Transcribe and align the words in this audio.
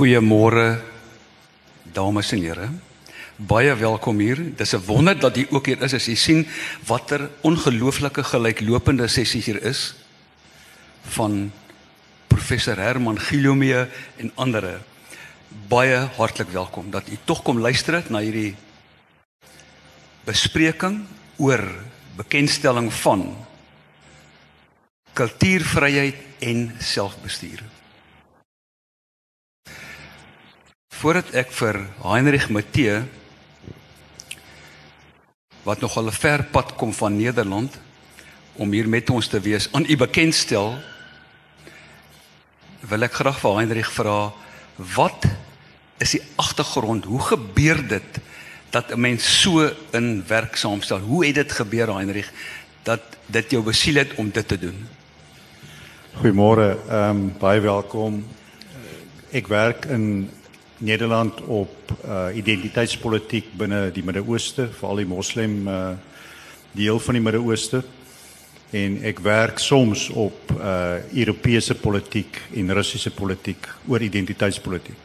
Goeiemôre 0.00 0.80
dames 1.92 2.30
en 2.32 2.40
here. 2.40 2.70
Baie 3.36 3.74
welkom 3.76 4.16
hier. 4.16 4.38
Dis 4.56 4.72
'n 4.72 4.80
wonder 4.86 5.12
dat 5.12 5.36
jy 5.36 5.46
ook 5.50 5.66
hier 5.66 5.82
is 5.82 5.92
as 5.92 6.06
jy 6.06 6.14
sien 6.14 6.46
watter 6.86 7.28
ongelooflike 7.42 8.24
gelyklopende 8.24 9.08
sessies 9.08 9.44
hier 9.44 9.62
is 9.62 9.94
van 11.02 11.52
professor 12.28 12.76
Herman 12.76 13.20
Gilomee 13.20 13.86
en 14.16 14.32
ander. 14.36 14.80
Baie 15.68 16.08
hartlik 16.16 16.48
welkom 16.48 16.90
dat 16.90 17.08
u 17.08 17.18
tog 17.24 17.42
kom 17.42 17.60
luister 17.60 17.94
het 17.94 18.08
na 18.08 18.20
hierdie 18.20 18.56
bespreking 20.24 21.04
oor 21.36 21.60
bekendstelling 22.16 22.92
van 22.92 23.36
kultuurvryheid 25.12 26.16
en 26.38 26.72
selfbestuur. 26.78 27.79
Voordat 31.00 31.30
ek 31.32 31.48
vir 31.56 31.78
Heinrich 32.04 32.50
Matthee 32.52 32.98
wat 35.64 35.80
nog 35.80 35.94
al 35.96 36.12
'n 36.12 36.12
ver 36.12 36.42
pad 36.52 36.74
kom 36.76 36.92
van 36.92 37.16
Nederland 37.16 37.72
om 38.52 38.72
hier 38.72 38.88
met 38.88 39.10
ons 39.10 39.28
te 39.28 39.40
wees 39.40 39.68
aan 39.72 39.86
u 39.88 39.96
bekendstel 39.96 40.76
wil 42.80 43.02
ek 43.02 43.12
graag 43.12 43.40
vir 43.40 43.56
Heinrich 43.56 43.92
vra 43.92 44.32
wat 44.76 45.24
is 45.98 46.10
die 46.10 46.22
agtergrond 46.36 47.04
hoe 47.04 47.20
gebeur 47.20 47.80
dit 47.88 48.20
dat 48.70 48.92
'n 48.92 49.00
mens 49.00 49.40
so 49.40 49.72
in 49.92 50.24
werk 50.26 50.56
saamstel? 50.56 50.98
Hoe 50.98 51.26
het 51.26 51.34
dit 51.34 51.52
gebeur 51.52 51.94
Heinrich 51.94 52.32
dat 52.82 53.00
dit 53.26 53.50
jou 53.50 53.62
besiel 53.62 53.94
het 53.94 54.14
om 54.14 54.30
dit 54.30 54.48
te 54.48 54.58
doen? 54.58 54.88
Goeiemôre 56.20 56.76
ehm 56.88 57.10
um, 57.10 57.38
baie 57.38 57.60
welkom. 57.60 58.26
Ek 59.30 59.46
werk 59.46 59.84
in 59.84 60.30
Nederland 60.80 61.40
op 61.44 61.92
uh, 62.08 62.30
identiteitspolitiek 62.32 63.50
binne 63.60 63.90
die 63.92 64.04
Midde-Ooste, 64.04 64.70
veral 64.78 65.02
die 65.02 65.08
moslim 65.08 65.66
uh, 65.68 65.90
deel 66.72 67.00
van 67.04 67.18
die 67.18 67.22
Midde-Ooste. 67.24 67.82
En 68.72 68.96
ek 69.04 69.20
werk 69.20 69.60
soms 69.60 70.06
op 70.08 70.54
uh, 70.56 71.02
Europese 71.12 71.76
politiek 71.76 72.38
en 72.56 72.72
Russiese 72.72 73.12
politiek 73.12 73.68
oor 73.90 74.00
identiteitspolitiek. 74.00 74.96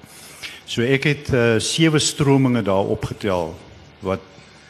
So 0.63 0.85
ek 0.85 1.09
het 1.11 1.33
uh, 1.35 1.44
sewe 1.59 2.00
strominge 2.00 2.63
daar 2.63 2.95
opgetel 2.95 3.52
wat 4.05 4.23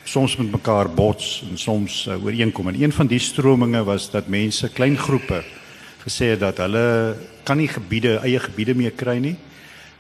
soms 0.10 0.40
met 0.42 0.54
mekaar 0.58 0.90
bots 0.90 1.44
en 1.46 1.58
soms 1.60 2.06
uh, 2.10 2.18
ooreenkom. 2.18 2.74
En 2.74 2.82
een 2.82 2.94
van 2.94 3.08
die 3.12 3.22
strominge 3.22 3.84
was 3.86 4.10
dat 4.10 4.32
mense, 4.32 4.74
klein 4.74 4.98
groepe 4.98 5.44
gesê 6.02 6.34
het 6.34 6.42
dat 6.42 6.66
hulle 6.66 7.18
kan 7.46 7.62
nie 7.62 7.70
gebiede, 7.70 8.18
eie 8.26 8.42
gebiede 8.42 8.74
meer 8.74 8.98
kry 8.98 9.20
nie 9.22 9.38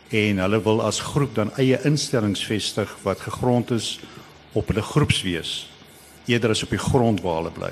en 0.09 0.37
hulle 0.37 0.61
wil 0.63 0.81
as 0.85 0.99
groep 0.99 1.35
dan 1.35 1.51
eie 1.57 1.79
instellings 1.87 2.43
vestig 2.45 2.91
wat 3.03 3.19
gegrond 3.25 3.71
is 3.71 3.99
op 4.53 4.67
hulle 4.67 4.81
groepswees 4.85 5.65
eerder 6.25 6.53
as 6.53 6.63
op 6.63 6.73
die 6.73 6.81
grond 6.81 7.21
waar 7.21 7.41
hulle 7.41 7.53
bly. 7.53 7.71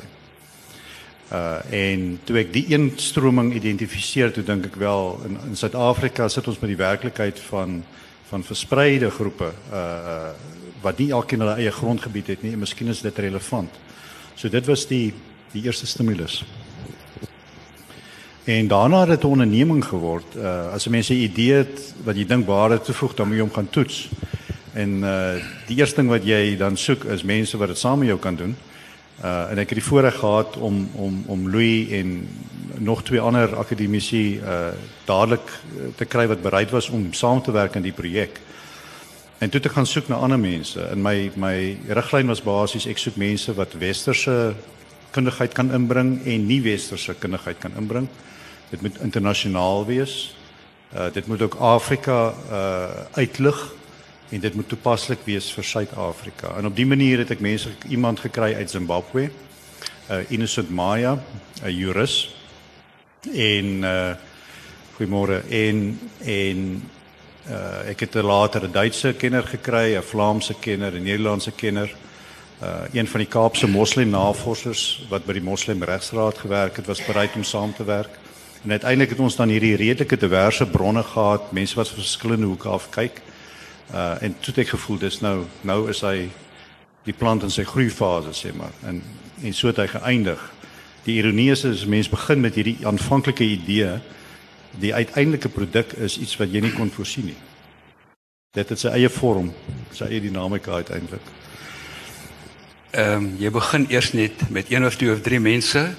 Uh 1.33 1.59
en 1.73 2.19
toe 2.27 2.37
ek 2.43 2.51
die 2.53 2.65
een 2.69 2.91
stroming 3.01 3.53
identifiseer, 3.57 4.33
toe 4.33 4.43
dink 4.45 4.67
ek 4.69 4.77
wel 4.81 5.15
in 5.25 5.37
in 5.49 5.57
Suid-Afrika 5.57 6.27
sit 6.29 6.47
ons 6.47 6.59
met 6.61 6.73
die 6.73 6.81
werklikheid 6.81 7.39
van 7.49 7.81
van 8.29 8.43
verspreide 8.43 9.09
groepe 9.13 9.53
uh 9.71 9.85
uh 10.15 10.33
wat 10.83 10.99
nie 10.99 11.13
elkeen 11.15 11.39
hulle 11.39 11.55
eie 11.61 11.71
grondgebied 11.71 12.27
het 12.27 12.41
nie 12.43 12.51
en 12.53 12.59
miskien 12.59 12.89
is 12.91 13.01
dit 13.01 13.19
relevant. 13.19 13.71
So 14.35 14.49
dit 14.49 14.65
was 14.67 14.85
die 14.87 15.13
die 15.53 15.63
eerste 15.63 15.87
stimulus. 15.87 16.43
En 18.43 18.67
daarna 18.67 18.99
het 18.99 19.09
dit 19.09 19.23
'n 19.23 19.25
onderneming 19.25 19.85
geword. 19.85 20.35
Uh 20.35 20.71
as 20.73 20.87
mense 20.87 21.13
'n 21.13 21.17
idee 21.17 21.53
het 21.53 21.93
wat 22.03 22.15
jy 22.15 22.25
dink 22.25 22.45
waarde 22.47 22.81
toevoeg, 22.81 23.13
dan 23.13 23.27
moet 23.27 23.35
jy 23.35 23.41
hom 23.41 23.53
gaan 23.53 23.69
toets. 23.69 24.09
En 24.73 24.89
uh 24.89 25.33
die 25.67 25.77
eerste 25.77 25.95
ding 25.95 26.09
wat 26.09 26.25
jy 26.25 26.57
dan 26.57 26.77
soek 26.77 27.03
is 27.03 27.23
mense 27.23 27.57
wat 27.57 27.67
dit 27.67 27.77
saam 27.77 27.99
met 27.99 28.07
jou 28.07 28.19
kan 28.19 28.35
doen. 28.35 28.55
Uh 29.23 29.51
en 29.51 29.57
ek 29.57 29.69
het 29.69 29.77
die 29.77 29.87
voorreg 29.87 30.15
gehad 30.15 30.57
om 30.57 30.89
om 30.93 31.23
om 31.25 31.49
Louis 31.49 31.89
en 31.89 32.27
nog 32.77 33.03
twee 33.03 33.19
ander 33.19 33.55
akademici 33.55 34.39
uh 34.43 34.67
dadelik 35.05 35.51
te 35.95 36.05
kry 36.05 36.27
wat 36.27 36.41
bereid 36.41 36.71
was 36.71 36.89
om 36.89 37.13
saam 37.13 37.41
te 37.41 37.51
werk 37.51 37.75
aan 37.75 37.81
die 37.81 37.91
projek. 37.91 38.39
En 39.37 39.49
toe 39.49 39.59
te 39.59 39.69
gaan 39.69 39.85
soek 39.85 40.07
na 40.07 40.15
ander 40.15 40.39
mense. 40.39 40.89
In 40.91 41.01
my 41.01 41.31
my 41.35 41.77
riglyn 41.87 42.27
was 42.27 42.43
basies 42.43 42.85
ek 42.87 42.97
soek 42.97 43.15
mense 43.15 43.53
wat 43.53 43.73
westerse 43.73 44.53
kundigheid 45.11 45.53
kan 45.53 45.73
inbring 45.73 46.25
en 46.25 46.45
nie 46.45 46.61
westerse 46.61 47.13
kundigheid 47.19 47.57
kan 47.59 47.71
inbring. 47.77 48.07
Dit 48.73 48.81
moet 48.81 49.01
internasionaal 49.05 49.85
wees. 49.85 50.35
Uh 50.93 51.05
dit 51.13 51.27
moet 51.27 51.41
ook 51.41 51.53
Afrika 51.53 52.33
uh 52.51 52.85
uitlig 53.11 53.73
en 54.29 54.39
dit 54.39 54.53
moet 54.53 54.67
toepaslik 54.67 55.19
wees 55.23 55.51
vir 55.53 55.63
Suid-Afrika. 55.63 56.55
En 56.57 56.65
op 56.65 56.75
dië 56.75 56.85
manier 56.85 57.21
het 57.21 57.29
ek 57.35 57.43
mense 57.45 57.69
iemand 57.87 58.19
gekry 58.19 58.55
uit 58.57 58.71
Zimbabwe. 58.71 59.27
Uh 60.09 60.31
Innocent 60.33 60.69
Maya, 60.73 61.19
'n 61.61 61.69
jurist. 61.69 62.33
En 63.29 63.85
uh 63.85 64.15
goeiemôre 64.97 65.43
en 65.49 65.99
en 66.25 66.89
uh 67.49 67.89
ek 67.93 67.99
het 67.99 68.13
later 68.13 68.65
'n 68.65 68.71
Duitse 68.71 69.13
kenner 69.13 69.43
gekry, 69.43 69.93
'n 69.97 70.01
Vlaamse 70.01 70.53
kenner, 70.59 70.93
'n 70.93 71.03
Nederlandse 71.03 71.51
kenner. 71.51 71.93
Uh 72.61 72.89
een 72.93 73.07
van 73.07 73.19
die 73.19 73.29
Kaapse 73.29 73.67
moslim 73.67 74.09
navorsers 74.09 75.05
wat 75.09 75.25
by 75.25 75.33
die 75.33 75.45
Moslim 75.45 75.83
Regsraad 75.83 76.37
gewerk 76.37 76.75
het, 76.75 76.85
was 76.85 77.05
bereid 77.05 77.35
om 77.35 77.43
saam 77.43 77.73
te 77.73 77.83
werk. 77.83 78.22
En 78.63 78.71
uiteindelik 78.71 79.09
het 79.09 79.19
ons 79.19 79.35
dan 79.35 79.49
hierdie 79.49 79.75
redelike 79.75 80.17
diverse 80.17 80.65
bronne 80.65 81.03
gehad, 81.03 81.51
mense 81.51 81.75
wat 81.75 81.89
verskillende 81.89 82.45
hoeke 82.45 82.69
af 82.69 82.89
kyk. 82.89 83.21
Uh 83.91 84.21
en 84.21 84.35
toe 84.39 84.53
het 84.55 84.63
ek 84.63 84.71
gevoel 84.71 84.97
dis 84.97 85.19
nou 85.19 85.43
nou 85.61 85.89
is 85.91 85.99
hy 86.01 86.29
die 87.03 87.13
plant 87.13 87.43
in 87.43 87.51
sy 87.51 87.65
groeifase 87.67 88.31
sê 88.31 88.53
maar 88.55 88.71
en 88.87 89.01
en 89.43 89.53
so 89.53 89.67
het 89.67 89.81
hy 89.83 89.87
geëindig. 89.91 90.39
Die 91.03 91.17
ironie 91.19 91.49
is 91.51 91.65
as 91.67 91.83
mens 91.85 92.07
begin 92.09 92.39
met 92.39 92.55
hierdie 92.55 92.77
aanvanklike 92.87 93.43
idee, 93.43 93.97
die 94.79 94.93
uiteindelike 94.93 95.49
produk 95.51 95.91
is 95.99 96.15
iets 96.17 96.37
wat 96.39 96.53
jy 96.53 96.61
nie 96.63 96.71
kon 96.71 96.91
voorsien 96.91 97.25
nie. 97.33 97.39
Dit 98.55 98.69
het 98.69 98.79
sy 98.79 98.93
eie 98.95 99.09
vorm, 99.09 99.51
sy 99.91 100.07
eie 100.07 100.21
dinamika 100.23 100.79
uiteindelik. 100.79 101.27
Ehm 102.93 103.13
um, 103.25 103.29
jy 103.41 103.51
begin 103.51 103.89
eers 103.89 104.13
net 104.13 104.49
met 104.49 104.71
een 104.71 104.85
of 104.85 104.95
twee 104.95 105.11
of 105.11 105.21
drie 105.21 105.39
mense 105.43 105.89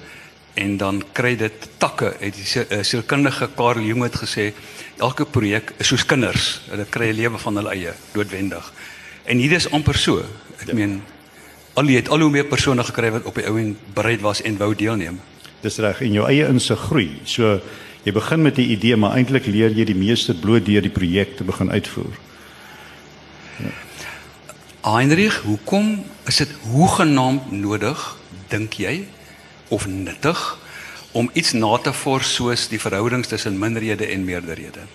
en 0.54 0.76
dan 0.76 1.02
kry 1.12 1.36
dit 1.36 1.68
takke. 1.78 2.14
Het 2.20 2.34
die 2.34 2.46
uh, 2.62 2.82
sielkundige 2.82 3.48
Karl 3.56 3.82
Jung 3.82 4.02
het 4.02 4.16
gesê 4.22 4.52
elke 5.02 5.26
projek 5.26 5.72
is 5.82 5.90
soos 5.90 6.06
kinders. 6.06 6.60
Hulle 6.70 6.86
kry 6.90 7.10
'n 7.10 7.18
lewe 7.18 7.38
van 7.38 7.56
hulle 7.56 7.70
eie, 7.74 7.92
doodwendig. 8.12 8.72
En 9.24 9.38
hier 9.38 9.52
is 9.52 9.70
amper 9.70 9.98
so. 9.98 10.22
Ek 10.60 10.66
ja. 10.66 10.74
meen 10.74 11.02
al 11.74 11.88
jy 11.90 11.96
het 11.96 12.08
al 12.08 12.20
hoe 12.20 12.30
meer 12.30 12.46
persone 12.46 12.84
gekry 12.84 13.10
wat 13.10 13.24
op 13.24 13.34
die 13.34 13.46
ou 13.50 13.58
en 13.58 13.76
bereid 13.94 14.20
was 14.20 14.42
en 14.42 14.56
wou 14.56 14.74
deelneem. 14.74 15.20
Dis 15.62 15.78
reg 15.82 16.00
en 16.00 16.12
jou 16.12 16.26
eie 16.28 16.46
insig 16.46 16.78
groei. 16.78 17.10
So 17.24 17.60
jy 18.04 18.12
begin 18.12 18.42
met 18.42 18.58
'n 18.58 18.70
idee, 18.70 18.96
maar 18.96 19.16
eintlik 19.16 19.46
leer 19.46 19.70
jy 19.70 19.84
die 19.84 19.94
meeste 19.94 20.34
bloot 20.34 20.66
deur 20.66 20.82
die 20.82 20.90
projek 20.90 21.36
te 21.36 21.44
begin 21.44 21.70
uitvoer. 21.70 22.14
Ja. 23.58 23.72
Heinrich, 24.92 25.42
hoekom 25.42 26.04
is 26.26 26.36
dit 26.36 26.50
hoegenaamd 26.62 27.50
nodig 27.50 28.16
dink 28.48 28.72
jy 28.72 29.06
of 29.74 29.86
nuttig 29.86 30.42
om 31.14 31.30
iets 31.32 31.52
na 31.52 31.76
te 31.78 31.92
vors 31.92 32.34
soos 32.34 32.68
die 32.70 32.80
verhoudings 32.82 33.28
tussen 33.30 33.58
minderhede 33.58 34.06
en 34.06 34.24
meerderhede? 34.24 34.86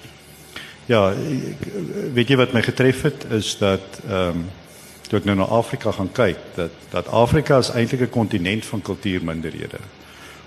Ja, 0.89 1.13
weet 2.13 2.31
jy 2.31 2.37
wat 2.39 2.55
my 2.55 2.63
getref 2.65 3.05
het 3.07 3.27
is 3.35 3.57
dat 3.59 4.01
ehm 4.07 4.41
um, 4.41 4.47
toe 5.09 5.17
ek 5.17 5.25
nou 5.25 5.39
na 5.39 5.47
Afrika 5.57 5.89
gaan 5.91 6.11
kyk, 6.13 6.41
dat 6.53 6.73
dat 6.91 7.07
Afrika 7.09 7.57
is 7.57 7.71
eintlik 7.73 8.01
'n 8.01 8.09
kontinent 8.13 8.65
van 8.65 8.81
kultuurminderhede. 8.81 9.79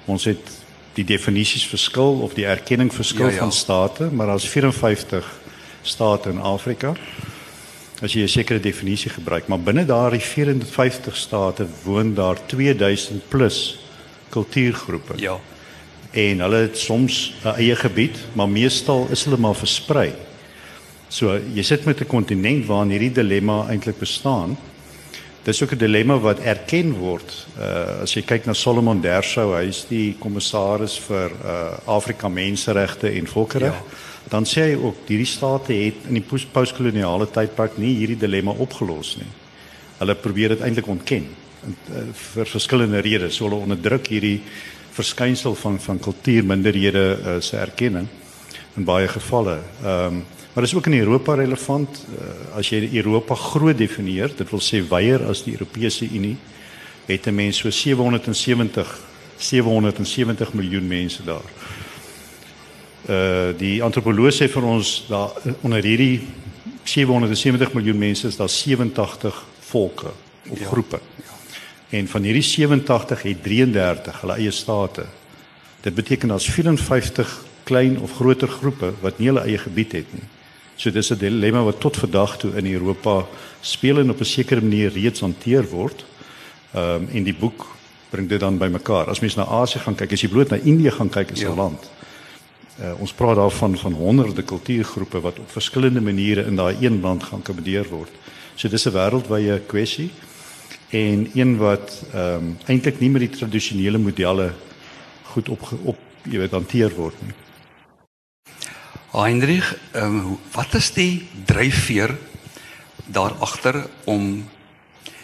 Ons 0.06 0.25
het 0.25 0.50
die 0.94 1.04
definisies 1.04 1.66
verskil 1.66 2.20
of 2.22 2.34
die 2.34 2.47
erkenning 2.47 2.93
verskil 2.94 3.26
ja, 3.26 3.32
ja. 3.32 3.38
van 3.38 3.53
state, 3.53 4.10
maar 4.12 4.26
daar's 4.26 4.49
54 4.49 5.26
state 5.82 6.31
in 6.31 6.38
Afrika. 6.38 6.94
As 8.02 8.12
jy 8.12 8.23
'n 8.23 8.28
sekere 8.28 8.61
definisie 8.61 9.11
gebruik, 9.11 9.46
maar 9.46 9.61
binne 9.61 9.85
daardie 9.85 10.20
450 10.20 11.17
state 11.17 11.67
woon 11.82 12.14
daar 12.14 12.38
2000 12.46 13.28
plus 13.28 13.81
kultuurgroepe. 14.32 15.20
Ja. 15.20 15.38
En 16.12 16.40
hulle 16.44 16.56
het 16.67 16.79
soms 16.79 17.34
'n 17.44 17.56
eie 17.56 17.76
gebied, 17.76 18.17
maar 18.32 18.49
meestal 18.49 19.06
is 19.11 19.25
hulle 19.25 19.37
maar 19.37 19.55
versprei. 19.55 20.12
So 21.08 21.37
jy 21.55 21.62
sit 21.62 21.84
met 21.84 22.00
'n 22.00 22.06
kontinent 22.06 22.67
waarin 22.67 22.90
hierdie 22.90 23.12
dilemma 23.12 23.69
eintlik 23.69 23.99
bestaan. 23.99 24.56
Dis 25.43 25.62
ook 25.62 25.73
'n 25.73 25.79
dilemma 25.79 26.19
wat 26.19 26.38
erken 26.38 26.93
word. 26.93 27.46
Uh 27.58 28.02
as 28.02 28.14
jy 28.14 28.23
kyk 28.23 28.46
na 28.46 28.52
Solomon 28.52 29.00
Dershow, 29.00 29.55
hy 29.55 29.69
is 29.69 29.84
die 29.88 30.17
kommissaris 30.19 30.99
vir 30.99 31.31
uh 31.44 31.78
Afrika 31.85 32.28
menseregte 32.28 33.11
en 33.11 33.26
volkereg. 33.26 33.75
Ja. 33.75 33.85
Dan 34.28 34.44
sê 34.44 34.61
hy 34.61 34.75
ook 34.75 34.96
hierdie 35.06 35.26
state 35.26 35.73
het 35.73 35.94
in 36.08 36.14
die 36.14 36.25
postkoloniale 36.52 37.26
tydperk 37.31 37.76
nie 37.78 37.96
hierdie 37.96 38.19
dilemma 38.19 38.50
opgelos 38.50 39.17
nie. 39.17 39.31
Hulle 39.99 40.14
probeer 40.14 40.49
dit 40.49 40.61
eintlik 40.61 40.87
ontken. 40.87 41.26
Eh, 41.62 42.11
vir 42.35 42.49
verskillende 42.50 43.00
redes 43.05 43.37
sou 43.38 43.47
hulle 43.47 43.62
onderdruk 43.62 44.09
hierdie 44.11 44.41
verskynsel 44.93 45.55
van 45.55 45.79
van 45.81 45.99
kultuurminderhede 46.03 47.05
uh, 47.14 47.35
se 47.41 47.56
erkenning 47.56 48.09
in 48.76 48.85
baie 48.85 49.09
gevalle. 49.09 49.61
Ehm 49.82 50.23
um, 50.23 50.25
Maar 50.53 50.64
dis 50.64 50.75
ook 50.75 50.87
in 50.87 50.99
Europa 50.99 51.35
relevant. 51.35 52.05
Uh, 52.12 52.56
as 52.59 52.69
jy 52.69 52.91
Europa 52.93 53.35
groot 53.35 53.79
definieer, 53.79 54.35
dit 54.37 54.50
wil 54.50 54.61
sê 54.61 54.82
wyer 54.85 55.23
as 55.25 55.41
die 55.47 55.55
Europese 55.56 56.05
Unie, 56.05 56.37
het 57.06 57.26
'n 57.26 57.35
mens 57.35 57.56
so 57.56 57.70
770 57.70 59.00
770 59.37 60.53
miljoen 60.53 60.87
mense 60.87 61.25
daar. 61.25 61.49
Uh 63.09 63.59
die 63.59 63.82
antropoloog 63.82 64.35
sê 64.35 64.49
vir 64.49 64.62
ons 64.62 65.05
daar 65.09 65.31
onder 65.61 65.82
hierdie 65.82 66.20
770 66.85 67.73
miljoen 67.73 67.99
mense 67.99 68.26
is 68.26 68.37
daar 68.37 68.49
87 68.49 69.44
volke 69.61 70.12
of 70.50 70.59
ja. 70.59 70.67
groepe. 70.67 71.00
En 71.92 72.08
van 72.08 72.22
hierdie 72.24 72.42
87 72.42 73.22
het 73.22 73.42
33 73.44 74.20
hulle 74.20 74.36
eie 74.40 74.50
state. 74.50 75.04
Dit 75.84 75.94
beteken 75.94 76.28
daar's 76.32 76.48
54 76.48 77.44
klein 77.68 77.98
of 78.00 78.14
groter 78.16 78.48
groepe 78.48 78.94
wat 79.00 79.18
nie 79.18 79.28
hulle 79.28 79.44
eie 79.44 79.58
gebied 79.60 79.92
het 79.92 80.14
nie. 80.16 80.24
So 80.76 80.90
dis 80.90 81.12
'n 81.12 81.18
dilemma 81.18 81.62
wat 81.62 81.80
tot 81.80 81.96
vandag 81.96 82.38
toe 82.38 82.56
in 82.56 82.72
Europa 82.72 83.26
speel 83.60 83.98
en 83.98 84.10
op 84.10 84.20
'n 84.20 84.24
sekere 84.24 84.60
manier 84.60 84.92
reeds 84.92 85.20
hanteer 85.20 85.68
word. 85.68 86.04
Ehm 86.74 87.02
um, 87.02 87.08
en 87.12 87.22
die 87.22 87.34
boek 87.34 87.66
bring 88.10 88.28
dit 88.28 88.40
dan 88.40 88.58
bymekaar. 88.58 89.06
As 89.08 89.20
mens 89.20 89.34
na 89.34 89.44
Asië 89.44 89.78
gaan 89.78 89.94
kyk, 89.94 90.12
as 90.12 90.20
jy 90.20 90.28
bloot 90.28 90.48
na 90.48 90.56
Indië 90.56 90.90
gaan 90.90 91.08
kyk 91.08 91.30
as 91.30 91.40
'n 91.40 91.46
ja. 91.46 91.54
land. 91.54 91.90
Uh, 92.80 93.00
ons 93.00 93.12
praat 93.12 93.36
daarvan 93.36 93.78
van 93.78 93.92
honderde 93.92 94.42
kultuurgroepe 94.42 95.20
wat 95.20 95.38
op 95.38 95.50
verskillende 95.50 96.00
maniere 96.00 96.44
in 96.44 96.56
daai 96.56 96.76
een 96.80 97.00
land 97.00 97.22
gaan 97.22 97.38
akkommodeer 97.38 97.88
word. 97.88 98.10
So 98.54 98.68
dis 98.68 98.86
'n 98.86 98.92
wêreldwye 98.92 99.60
kwessie 99.66 100.10
en 100.90 101.30
een 101.34 101.56
wat 101.56 102.02
ehm 102.12 102.34
um, 102.34 102.56
eintlik 102.66 103.00
nie 103.00 103.10
met 103.10 103.24
die 103.26 103.38
tradisionele 103.38 103.98
modelle 103.98 104.52
goed 105.32 105.48
op 105.48 105.69
op 105.84 105.98
jy 106.28 106.38
weet 106.38 106.54
hanteer 106.54 106.92
word 106.94 107.16
nie. 107.22 107.34
Heinrich, 109.12 109.74
ehm 109.92 110.19
um, 110.19 110.38
wat 110.52 110.74
is 110.74 110.92
die 110.96 111.28
dryfveer 111.46 112.16
daar 113.06 113.34
agter 113.40 113.86
om 114.04 114.44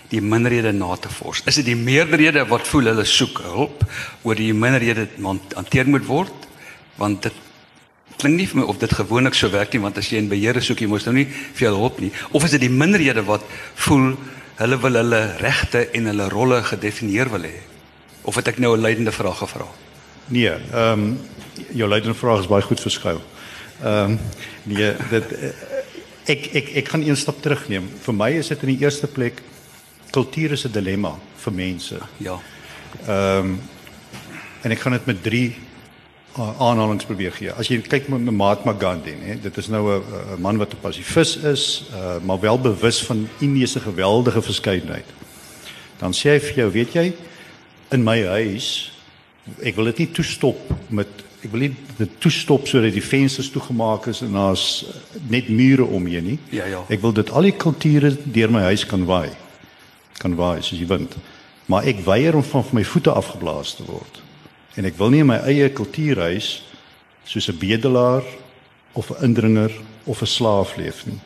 die 0.08 0.20
minderhede 0.20 0.72
na 0.72 0.96
te 0.96 1.08
vors? 1.12 1.42
Is 1.44 1.60
dit 1.60 1.68
die 1.68 1.76
meerderhede 1.76 2.46
wat 2.48 2.68
voel 2.68 2.90
hulle 2.92 3.04
soek 3.04 3.42
hulp 3.44 3.84
oor 4.22 4.36
die 4.36 4.54
minderhede 4.54 5.08
hanteer 5.54 5.88
moet 5.88 6.06
word? 6.08 6.48
Want 6.96 7.22
dit 7.28 7.44
klink 8.18 8.36
nie 8.36 8.48
vir 8.50 8.60
my 8.62 8.66
of 8.66 8.80
dit 8.80 8.92
gewoonlik 8.92 9.36
so 9.38 9.50
werk 9.52 9.72
nie 9.72 9.82
want 9.82 9.98
as 10.00 10.08
jy 10.10 10.18
in 10.18 10.30
beheer 10.30 10.58
soek 10.64 10.80
jy 10.82 10.88
mos 10.90 11.06
nou 11.06 11.14
nie 11.20 11.28
veel 11.30 11.76
hulp 11.76 12.00
nie. 12.02 12.10
Of 12.32 12.44
is 12.44 12.56
dit 12.56 12.64
die 12.66 12.72
minderhede 12.72 13.22
wat 13.28 13.44
voel 13.86 14.16
hulle 14.58 14.78
wil 14.82 14.99
hulle 14.99 15.20
regte 15.38 15.84
en 15.94 16.10
hulle 16.10 16.28
rolle 16.28 16.62
gedefinieer 16.66 17.31
wil 17.31 17.46
hê? 17.46 17.58
Of 18.22 18.37
het 18.37 18.49
ek 18.49 18.58
nou 18.58 18.76
'n 18.76 18.81
leidende 18.81 19.12
vraag 19.12 19.38
gevra? 19.38 19.66
Nee, 20.26 20.50
ehm 20.72 20.93
um, 20.93 21.20
jou 21.72 21.88
leidende 21.88 22.19
vraag 22.19 22.40
is 22.40 22.46
baie 22.46 22.62
goed 22.62 22.81
verskuil. 22.81 23.22
Ehm 23.82 24.10
um, 24.10 24.19
nee, 24.62 24.93
dit 25.10 25.32
uh, 25.32 25.52
ek 26.25 26.50
ek 26.52 26.69
ek 26.82 26.88
gaan 26.88 27.02
een 27.06 27.16
stap 27.16 27.40
terugneem. 27.43 27.88
Vir 28.02 28.14
my 28.14 28.31
is 28.31 28.49
dit 28.49 28.62
in 28.62 28.75
die 28.75 28.84
eerste 28.84 29.06
plek 29.06 29.43
kultuur 30.10 30.52
is 30.52 30.64
'n 30.64 30.72
dilemma 30.72 31.14
vir 31.37 31.52
mense. 31.52 31.99
Ja. 32.16 32.38
Ehm 33.06 33.38
um, 33.38 33.61
en 34.62 34.70
ek 34.70 34.81
gaan 34.81 34.93
dit 34.93 35.06
met 35.06 35.22
drie 35.22 35.56
aanhalings 36.38 37.05
probeer 37.05 37.32
gee. 37.32 37.52
As 37.52 37.69
jy 37.69 37.81
kyk 37.82 38.08
met 38.08 38.31
Mahatma 38.31 38.75
Gandhi, 38.79 39.14
hè, 39.25 39.38
dit 39.43 39.56
is 39.56 39.69
nou 39.69 39.82
'n 39.99 40.40
man 40.40 40.58
wat 40.58 40.73
'n 40.73 40.81
pasifis 40.81 41.37
is, 41.37 41.85
uh, 41.93 42.17
maar 42.23 42.40
wel 42.40 42.61
bewus 42.61 43.02
van 43.02 43.29
Indië 43.38 43.67
se 43.67 43.81
geweldige 43.81 44.43
verskeidenheid. 44.43 45.06
Dan 45.99 46.12
sê 46.12 46.31
hy 46.31 46.40
vir 46.40 46.55
jou, 46.55 46.70
weet 46.70 46.93
jy, 46.93 47.12
in 47.90 48.05
my 48.05 48.25
huis 48.25 48.93
ek 49.64 49.76
wil 49.79 49.85
dit 49.85 50.05
nie 50.05 50.11
toestop 50.12 50.61
met 50.93 51.08
ek 51.38 51.50
wil 51.52 51.61
nie 51.61 51.75
dit 51.99 52.14
toestop 52.20 52.67
sodat 52.67 52.93
die 52.93 53.05
vensters 53.05 53.50
toegemaak 53.55 54.08
is 54.11 54.20
en 54.26 54.32
daar's 54.32 54.85
net 55.31 55.49
mure 55.49 55.85
omheen 55.85 56.25
nie. 56.25 56.38
Ja 56.50 56.67
ja. 56.67 56.85
Ek 56.90 57.00
wil 57.00 57.12
dit 57.12 57.31
al 57.31 57.43
die 57.43 57.56
kulture 57.56 58.11
deur 58.25 58.50
my 58.50 58.64
huis 58.73 58.85
kan 58.87 59.05
waai. 59.06 59.31
Kan 60.19 60.35
waai 60.35 60.62
soos 60.62 60.79
die 60.79 60.88
wind. 60.90 61.14
Maar 61.67 61.87
ek 61.87 62.02
weier 62.05 62.35
om 62.35 62.43
van 62.43 62.64
my 62.73 62.85
voete 62.85 63.14
afgeblaas 63.14 63.76
te 63.79 63.87
word. 63.87 64.23
En 64.78 64.86
ek 64.86 64.98
wil 65.00 65.10
nie 65.10 65.25
in 65.25 65.30
my 65.30 65.40
eie 65.50 65.69
kultuurhuis 65.75 66.62
soos 67.26 67.48
'n 67.50 67.58
bedelaar 67.58 68.22
of 68.94 69.10
'n 69.10 69.25
indringer 69.25 69.72
of 70.04 70.22
'n 70.22 70.26
slaaf 70.26 70.76
leef 70.76 71.06
nie. 71.06 71.19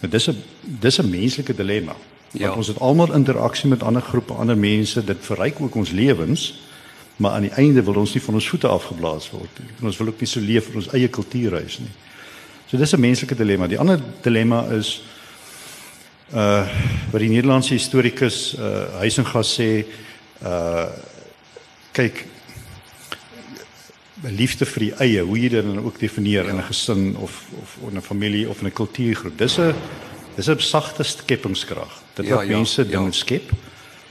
Dit 0.00 0.14
is 0.14 0.28
'n 0.28 0.42
dis 0.62 0.98
'n 0.98 1.10
menslike 1.10 1.54
dilemma. 1.54 1.96
Ja. 2.32 2.46
Want 2.46 2.56
ons 2.56 2.66
het 2.66 2.78
almal 2.78 3.12
interaksie 3.12 3.68
met 3.68 3.82
ander 3.82 4.02
groepe, 4.02 4.32
ander 4.32 4.58
mense. 4.58 5.04
Dit 5.04 5.18
verryk 5.20 5.60
ook 5.60 5.74
ons 5.74 5.90
lewens 5.90 6.66
maar 7.18 7.30
aan 7.30 7.48
die 7.48 7.50
einde 7.50 7.82
wil 7.82 7.94
ons 7.94 8.12
nie 8.12 8.22
van 8.22 8.34
ons 8.34 8.48
voete 8.48 8.68
afgeblaas 8.68 9.30
word 9.30 9.58
nie. 9.58 9.72
Ons 9.82 9.96
wil 9.98 10.06
ook 10.06 10.20
nie 10.22 10.28
so 10.30 10.40
leef 10.40 10.68
vir 10.68 10.76
ons 10.78 10.90
eie 10.94 11.08
kultuurhuis 11.08 11.78
nie. 11.82 11.90
So 12.70 12.76
dis 12.76 12.92
'n 12.94 13.00
menslike 13.00 13.34
dilemma. 13.34 13.66
Die 13.66 13.78
ander 13.78 14.00
dilemma 14.22 14.66
is 14.70 15.02
uh 16.34 16.66
wat 17.10 17.20
die 17.20 17.28
Nederlandse 17.28 17.72
historikus 17.72 18.54
uh 18.54 19.00
Heisingas 19.00 19.60
sê 19.60 19.84
uh 20.42 20.86
kyk 21.92 22.26
liefde 24.22 24.66
vir 24.66 24.80
die 24.80 24.92
eie, 24.98 25.22
hoe 25.22 25.38
jy 25.38 25.48
dit 25.52 25.64
dan 25.64 25.78
ook 25.84 25.98
definieer 26.00 26.44
ja. 26.44 26.50
in 26.50 26.58
'n 26.58 26.68
gesin 26.70 27.16
of 27.16 27.46
of 27.62 27.76
in 27.90 27.96
'n 27.96 28.02
familie 28.02 28.48
of 28.48 28.60
in 28.60 28.66
'n 28.66 28.72
kultuurgroep. 28.72 29.38
Dis 29.38 29.58
'n 29.58 29.74
dis 30.36 30.48
'n 30.48 30.60
sagte 30.60 31.02
skepingskrag. 31.02 32.02
Dit 32.14 32.26
ja, 32.26 32.34
wat 32.34 32.46
ja, 32.46 32.56
mense 32.56 32.82
ja. 32.82 32.90
dinge 32.90 33.12
skep. 33.12 33.50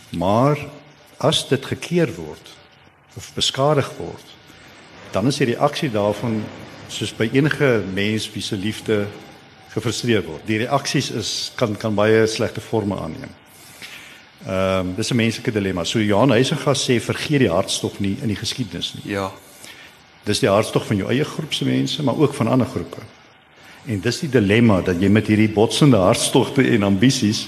Maar 0.09 0.57
as 1.18 1.48
dit 1.48 1.65
gekeer 1.65 2.15
word, 2.15 2.56
of 3.15 3.33
beskadig 3.33 3.92
word, 3.98 4.25
dan 5.12 5.27
is 5.27 5.38
die 5.38 5.45
reaksie 5.45 5.92
daarvan 5.92 6.44
soos 6.88 7.13
by 7.15 7.30
enige 7.33 7.83
mens 7.94 8.31
wie 8.31 8.42
se 8.42 8.56
liefde 8.56 9.07
gefrustreer 9.74 10.24
word. 10.24 10.45
Die 10.45 10.57
reaksies 10.57 11.12
is 11.12 11.51
kan 11.56 11.77
kan 11.77 11.95
baie 11.95 12.27
slegte 12.27 12.62
forme 12.62 12.95
aanneem. 12.95 13.33
Ehm 14.45 14.88
um, 14.88 14.95
dis 14.95 15.12
'n 15.12 15.15
menslike 15.15 15.51
dilemma. 15.51 15.83
So 15.83 16.00
Johan 16.00 16.31
Heisingas 16.31 16.86
sê 16.89 17.00
vergeet 17.00 17.39
die 17.39 17.51
hartstog 17.51 18.00
nie 18.00 18.18
in 18.21 18.27
die 18.27 18.36
geskiedenis 18.36 18.94
nie. 18.94 19.13
Ja. 19.13 19.31
Dis 20.27 20.41
die 20.44 20.50
hartstog 20.51 20.85
van 20.89 21.00
jou 21.00 21.07
eie 21.12 21.24
groep 21.24 21.53
se 21.56 21.65
mense, 21.65 22.03
maar 22.03 22.19
ook 22.19 22.33
van 22.35 22.51
ander 22.51 22.68
groepe. 22.68 23.03
En 23.88 24.01
dis 24.03 24.19
die 24.19 24.29
dilemma 24.29 24.81
dat 24.83 25.00
jy 25.00 25.07
met 25.09 25.29
hierdie 25.31 25.51
botsende 25.53 26.00
hartstogte 26.01 26.65
en 26.75 26.83
ambisies 26.83 27.45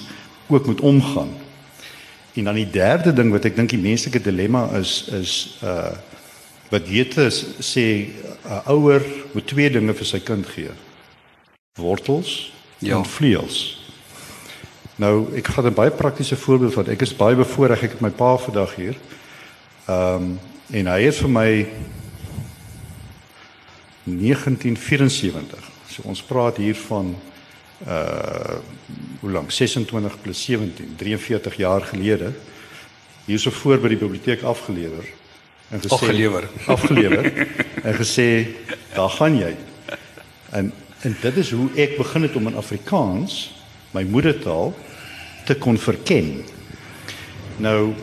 ook 0.48 0.66
moet 0.66 0.82
omgaan. 0.82 1.34
En 2.34 2.44
dan 2.44 2.56
die 2.56 2.70
derde 2.70 3.14
ding 3.14 3.34
wat 3.36 3.50
ek 3.50 3.58
dink 3.58 3.74
die 3.74 3.82
menslike 3.82 4.22
dilemma 4.24 4.70
is 4.80 5.02
is 5.16 5.34
uh 5.64 5.92
wat 6.70 6.86
Goethe 6.86 7.32
sê 7.66 8.14
'n 8.46 8.62
ouer 8.70 9.02
moet 9.34 9.48
twee 9.48 9.70
dinge 9.74 9.94
vir 9.94 10.06
sy 10.06 10.20
kind 10.22 10.46
gee. 10.46 10.70
Wortels 11.82 12.54
ja. 12.78 12.98
en 12.98 13.06
vleuels. 13.06 13.82
Nou 14.96 15.36
ek 15.36 15.48
gaan 15.48 15.66
'n 15.66 15.74
baie 15.74 15.92
praktiese 15.92 16.36
voorbeeld 16.36 16.74
van 16.74 16.88
ek 16.88 17.02
is 17.02 17.16
baie 17.16 17.36
bevoorreg 17.36 17.84
ek 17.84 17.92
het 17.98 18.02
my 18.02 18.10
pa 18.10 18.38
vandag 18.38 18.76
hier. 18.76 18.96
Ehm 19.88 20.16
um, 20.16 20.40
en 20.70 20.88
hy 20.88 21.02
het 21.02 21.16
vir 21.18 21.30
my 21.30 21.68
1974. 24.04 25.70
So 25.90 26.02
ons 26.06 26.22
praat 26.24 26.58
hier 26.58 26.76
van 26.88 27.16
uh 27.88 28.58
hoe 29.20 29.32
lank? 29.32 29.52
26 29.52 30.22
plus 30.22 30.44
17 30.44 30.96
43 30.98 31.56
jaar 31.56 31.82
gelede. 31.82 32.32
Hierso 33.26 33.52
voor 33.52 33.80
by 33.80 33.92
die 33.92 34.00
biblioteek 34.00 34.44
afgelewer 34.44 35.06
en 35.70 35.82
gesê 35.82 35.94
afgelewer. 35.94 36.48
Afgelewer 36.76 37.48
en 37.84 37.96
gesê 37.96 38.48
daar 38.94 39.10
gaan 39.10 39.38
jy. 39.38 39.56
En 40.50 40.72
en 41.00 41.16
dit 41.22 41.38
is 41.38 41.52
hoe 41.52 41.70
ek 41.80 41.98
begin 41.98 42.28
het 42.28 42.36
om 42.36 42.48
in 42.48 42.56
Afrikaans 42.60 43.36
my 43.96 44.04
moedertaal 44.04 44.74
te 45.46 45.56
kon 45.56 45.78
verken. 45.78 46.44
Nou 47.58 47.94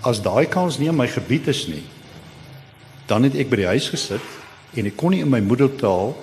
as 0.00 0.22
daai 0.22 0.46
kans 0.48 0.78
nie 0.78 0.88
in 0.88 0.96
my 0.96 1.08
gebied 1.08 1.48
is 1.52 1.66
nie 1.66 1.84
dan 3.06 3.26
het 3.26 3.36
ek 3.36 3.50
by 3.52 3.62
die 3.62 3.70
huis 3.74 3.90
gesit 3.92 4.24
en 4.74 4.88
ek 4.88 4.96
kon 4.96 5.12
nie 5.14 5.22
in 5.24 5.30
my 5.30 5.40
moedertaal 5.44 6.14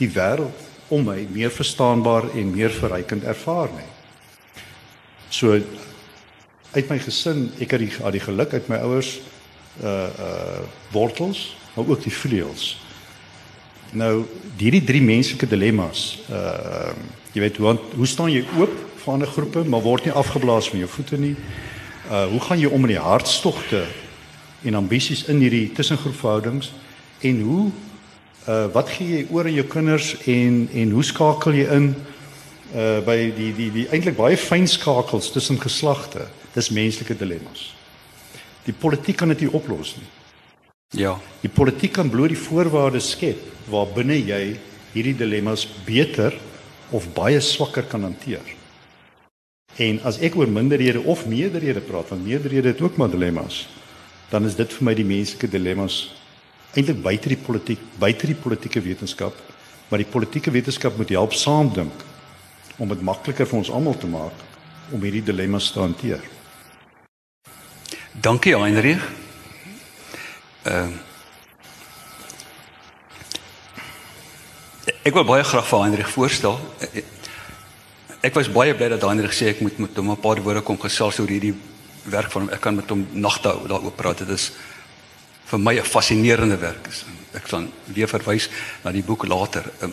die 0.00 0.10
wêreld 0.10 0.68
om 0.90 1.06
my 1.06 1.22
meer 1.30 1.52
verstaanbaar 1.54 2.32
en 2.34 2.50
meer 2.50 2.72
verrykend 2.74 3.24
ervaar 3.24 3.70
nie. 3.76 3.86
So 5.30 5.54
uit 6.74 6.90
my 6.90 6.98
gesin, 7.02 7.48
ek 7.62 7.76
het 7.76 7.84
die, 7.84 7.92
die 8.16 8.22
geluk 8.22 8.54
uit 8.54 8.70
my 8.70 8.80
ouers 8.86 9.18
uh 9.80 10.10
uh 10.10 10.60
wortels, 10.90 11.54
maar 11.74 11.86
ook 11.86 12.02
die 12.02 12.12
vleuels. 12.12 12.74
Nou, 13.94 14.24
hierdie 14.58 14.82
drie 14.84 15.02
menslike 15.02 15.46
dilemma's, 15.46 16.18
uh 16.30 16.90
jy 17.34 17.44
weet 17.46 17.62
hoe 17.62 17.76
hoe 17.94 18.06
staan 18.06 18.32
jy 18.34 18.42
oop 18.58 18.74
vir 19.00 19.12
ander 19.12 19.30
groepe, 19.30 19.62
maar 19.64 19.86
word 19.86 20.04
nie 20.08 20.14
afgeblaas 20.14 20.72
met 20.72 20.82
jou 20.82 20.90
voete 20.90 21.18
nie. 21.18 21.36
Uh 22.10 22.26
hoe 22.34 22.40
gaan 22.48 22.58
jy 22.58 22.70
om 22.70 22.82
met 22.82 22.96
die 22.96 23.02
hartstogte 23.02 23.84
en 24.66 24.74
ambisies 24.74 25.24
in 25.30 25.38
hierdie 25.40 25.70
tussengroepverhoudings 25.72 26.72
en 27.20 27.40
hoe 27.40 27.70
uh 28.48 28.66
wat 28.74 28.88
gee 28.96 29.18
jy 29.18 29.26
oor 29.30 29.44
aan 29.44 29.58
jou 29.58 29.66
kinders 29.68 30.14
en 30.26 30.68
en 30.72 30.94
hoe 30.96 31.04
skakel 31.04 31.58
jy 31.58 31.66
in 31.76 31.90
uh 32.74 33.00
by 33.06 33.18
die 33.36 33.52
die 33.56 33.70
die 33.74 33.88
eintlik 33.92 34.16
baie 34.16 34.36
fyn 34.36 34.68
skakels 34.68 35.30
tussen 35.34 35.60
geslagte 35.60 36.28
dis 36.54 36.70
menslike 36.70 37.14
dilemmas. 37.14 37.70
Die 38.66 38.74
politiek 38.74 39.16
kan 39.16 39.28
dit 39.28 39.44
nie 39.44 39.52
oplos 39.54 39.94
nie. 39.98 40.08
Ja. 41.00 41.14
Die 41.42 41.52
politiek 41.52 41.92
kan 41.94 42.10
bloot 42.10 42.32
die 42.32 42.40
voorwaardes 42.40 43.12
skep 43.14 43.42
waar 43.70 43.86
binne 43.94 44.16
jy 44.18 44.56
hierdie 44.94 45.14
dilemma's 45.14 45.66
beter 45.86 46.34
of 46.90 47.06
baie 47.14 47.40
swakker 47.40 47.86
kan 47.86 48.02
hanteer. 48.02 48.42
En 49.78 50.00
as 50.02 50.18
ek 50.18 50.34
oor 50.36 50.50
minderhede 50.50 51.02
of 51.06 51.26
meerderhede 51.30 51.80
praat, 51.80 52.10
want 52.10 52.26
meerderhede 52.26 52.72
het 52.72 52.80
ook 52.82 52.98
maar 52.98 53.12
dilemma's, 53.12 53.68
dan 54.30 54.44
is 54.46 54.56
dit 54.58 54.72
vir 54.72 54.84
my 54.84 54.94
die 54.98 55.06
menslike 55.06 55.50
dilemma's 55.50 56.08
eintlik 56.74 57.02
buite 57.02 57.28
die 57.28 57.36
politiek, 57.36 57.80
buite 57.98 58.26
die 58.26 58.38
politieke 58.38 58.80
wetenskap, 58.80 59.34
maar 59.88 59.98
die 59.98 60.10
politieke 60.10 60.50
wetenskap 60.50 60.96
moet 60.96 61.10
help 61.10 61.34
saamdink 61.34 62.04
om 62.78 62.88
dit 62.88 63.02
makliker 63.02 63.46
vir 63.46 63.58
ons 63.58 63.70
almal 63.70 63.98
te 63.98 64.06
maak 64.06 64.46
om 64.94 65.02
hierdie 65.02 65.24
dilemma's 65.24 65.70
te 65.72 65.80
hanteer. 65.80 66.22
Dankie 68.12 68.56
Heinrich. 68.56 69.06
Ehm 70.64 70.90
uh, 70.90 71.06
Ek 75.00 75.14
wil 75.16 75.24
baie 75.24 75.44
graag 75.44 75.64
vir 75.64 75.80
Heinrich 75.80 76.10
voorstel. 76.12 76.58
Ek 78.20 78.34
was 78.36 78.50
baie 78.52 78.74
bly 78.76 78.90
dat 78.92 79.04
Heinrich 79.06 79.32
sê 79.32 79.48
ek 79.48 79.62
moet 79.64 79.78
met 79.80 79.96
hom 79.96 80.10
'n 80.12 80.20
paar 80.20 80.42
woorde 80.44 80.60
kom 80.60 80.76
gesels 80.76 81.18
oor 81.20 81.28
hierdie 81.28 81.54
werk 82.04 82.30
van 82.30 82.42
hom. 82.42 82.50
Ek 82.52 82.60
kan 82.60 82.76
met 82.76 82.88
hom 82.90 83.06
nagte 83.12 83.48
daaroor 83.48 83.96
praat. 83.96 84.18
Dit 84.18 84.28
is 84.28 84.52
vir 85.50 85.58
my 85.58 85.74
'n 85.78 85.84
fascinerende 85.84 86.56
werk. 86.56 86.88
Ek 87.34 87.46
sal 87.46 87.66
weer 87.86 88.08
verwys 88.08 88.48
na 88.84 88.92
die 88.92 89.02
boek 89.02 89.26
later. 89.26 89.64
Ehm, 89.80 89.92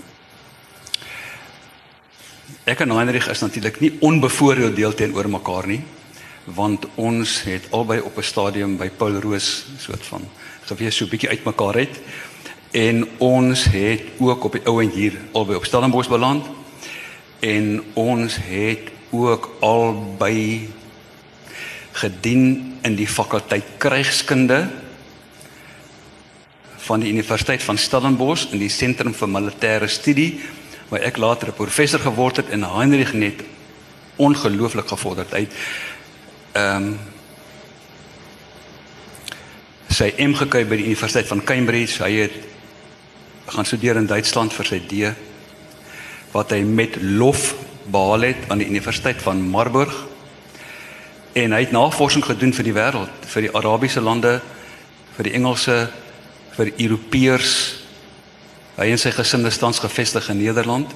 ek 2.65 2.81
en 2.81 2.91
Heinrich 2.91 3.27
is 3.27 3.41
natuurlik 3.41 3.79
nie 3.79 3.97
onbevooroordeel 3.99 4.93
teenoor 4.93 5.29
mekaar 5.29 5.67
nie, 5.67 5.83
want 6.45 6.85
ons 6.95 7.43
het 7.43 7.67
albei 7.71 7.99
op 8.01 8.17
'n 8.17 8.23
stadium 8.23 8.77
by 8.77 8.89
Paul 8.89 9.19
Roos 9.19 9.65
soort 9.77 10.05
van 10.05 10.21
gewees 10.65 10.95
so 10.95 11.05
'n 11.05 11.09
bietjie 11.09 11.29
uitmekaar 11.29 11.75
uit 11.75 11.99
en 12.71 13.07
ons 13.17 13.63
het 13.63 14.01
ook 14.19 14.43
op 14.43 14.51
die 14.51 14.65
ou 14.65 14.81
en 14.81 14.89
hier 14.89 15.13
albei 15.31 15.55
op 15.55 15.65
Stellenbosch 15.65 16.09
beland 16.09 16.45
en 17.39 17.83
ons 17.93 18.37
het 18.41 18.91
ook 19.11 19.57
albei 19.59 20.69
gedien 21.91 22.77
in 22.81 22.95
die 22.95 23.07
fakulteit 23.07 23.63
krygskunde 23.77 24.69
van 26.87 27.03
die 27.03 27.11
Universiteit 27.11 27.63
van 27.63 27.77
Stellenbosch 27.77 28.47
in 28.55 28.61
die 28.63 28.71
sentrum 28.71 29.13
vir 29.13 29.29
militêre 29.29 29.89
studie 29.91 30.39
waar 30.87 31.03
ek 31.03 31.19
later 31.19 31.49
'n 31.51 31.59
professor 31.59 31.99
geword 31.99 32.37
het 32.37 32.49
en 32.49 32.63
Heinrich 32.63 33.13
net 33.13 33.43
ongelooflik 34.15 34.87
gevorderd 34.87 35.33
uit. 35.33 35.51
Ehm 36.51 36.75
um, 36.75 36.99
sy 39.89 40.13
M 40.17 40.35
gekry 40.35 40.65
by 40.67 40.77
die 40.77 40.85
Universiteit 40.85 41.27
van 41.27 41.43
Cambridge. 41.43 42.03
Hy 42.03 42.11
het 42.11 42.33
gaan 43.45 43.65
studeer 43.65 43.95
in 43.95 44.05
Duitsland 44.05 44.53
vir 44.53 44.65
sy 44.65 44.79
D 44.79 45.13
wat 46.31 46.51
hy 46.51 46.61
met 46.61 46.97
lof 47.01 47.55
behaal 47.87 48.21
het 48.21 48.49
aan 48.51 48.59
die 48.61 48.67
Universiteit 48.67 49.21
van 49.21 49.41
Marburg. 49.41 50.05
En 51.33 51.51
hy 51.51 51.59
het 51.59 51.71
navorsing 51.71 52.25
gedoen 52.25 52.53
vir 52.53 52.63
die 52.63 52.75
wêreld, 52.75 53.25
vir 53.25 53.41
die 53.41 53.53
Arabiese 53.55 54.01
lande, 54.01 54.41
vir 55.15 55.23
die 55.23 55.33
Engelse 55.33 55.89
vir 56.57 56.73
Europeërs. 56.77 57.53
Hy 58.77 58.89
en 58.93 59.01
sy 59.01 59.11
gesin 59.15 59.45
is 59.49 59.59
tans 59.61 59.81
gevestig 59.81 60.29
in 60.33 60.41
Nederland. 60.41 60.91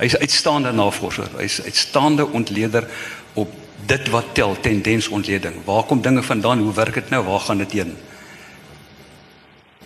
Hy's 0.00 0.16
uitstaande 0.20 0.72
navorser. 0.72 1.28
Hy's 1.38 1.60
uitstaande 1.64 2.26
ontleder 2.26 2.86
op 3.34 3.52
dit 3.88 4.08
wat 4.12 4.34
tel 4.36 4.56
tendensontleding. 4.60 5.60
Waar 5.64 5.84
kom 5.88 6.00
dinge 6.02 6.22
vandaan? 6.22 6.62
Hoe 6.64 6.74
werk 6.74 6.94
dit 6.94 7.10
nou? 7.10 7.24
Waar 7.24 7.40
gaan 7.40 7.60
dit 7.64 7.72
heen? 7.72 7.96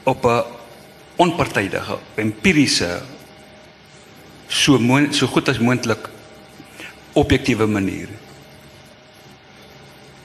Op 0.04 0.24
'n 0.24 0.42
onpartydige, 1.16 1.98
empiriese 2.14 3.02
so 4.48 4.78
so 5.10 5.26
goed 5.26 5.48
as 5.48 5.58
moontlik 5.58 6.08
objektiewe 7.12 7.66
manier. 7.66 8.08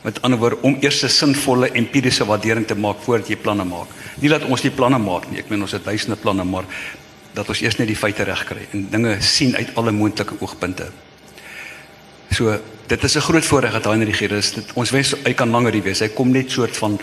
Met 0.01 0.21
ander 0.21 0.39
woorde 0.39 0.61
om 0.61 0.77
eers 0.79 1.03
'n 1.03 1.09
sinvolle 1.09 1.71
empiriese 1.71 2.25
waardering 2.25 2.67
te 2.67 2.75
maak 2.75 2.97
voordat 3.03 3.27
jy 3.27 3.35
planne 3.35 3.63
maak. 3.63 3.87
Nie 4.19 4.29
dat 4.29 4.43
ons 4.43 4.63
nie 4.63 4.71
planne 4.71 4.97
maak 4.97 5.29
nie. 5.31 5.39
Ek 5.39 5.49
meen 5.49 5.61
ons 5.61 5.71
het 5.71 5.83
duisende 5.83 6.15
planne, 6.15 6.43
maar 6.43 6.63
dat 7.33 7.49
ons 7.49 7.61
eers 7.61 7.77
net 7.77 7.87
die 7.87 7.95
feite 7.95 8.23
reg 8.23 8.45
kry 8.45 8.67
en 8.71 8.87
dinge 8.91 9.17
sien 9.21 9.55
uit 9.55 9.75
alle 9.75 9.91
moontlike 9.91 10.35
oogpunte. 10.39 10.89
So, 12.31 12.59
dit 12.87 13.03
is 13.03 13.15
'n 13.15 13.21
groot 13.21 13.45
voordeel 13.45 13.71
dat 13.71 13.85
hy 13.85 13.93
in 13.93 14.11
die 14.11 14.37
is. 14.37 14.53
Dit, 14.53 14.71
ons 14.73 14.89
wens 14.89 15.15
hy 15.23 15.33
kan 15.33 15.49
langer 15.49 15.73
hier 15.73 15.83
wees. 15.83 15.99
Hy 15.99 16.07
kom 16.07 16.31
net 16.31 16.51
soort 16.51 16.77
van 16.77 16.99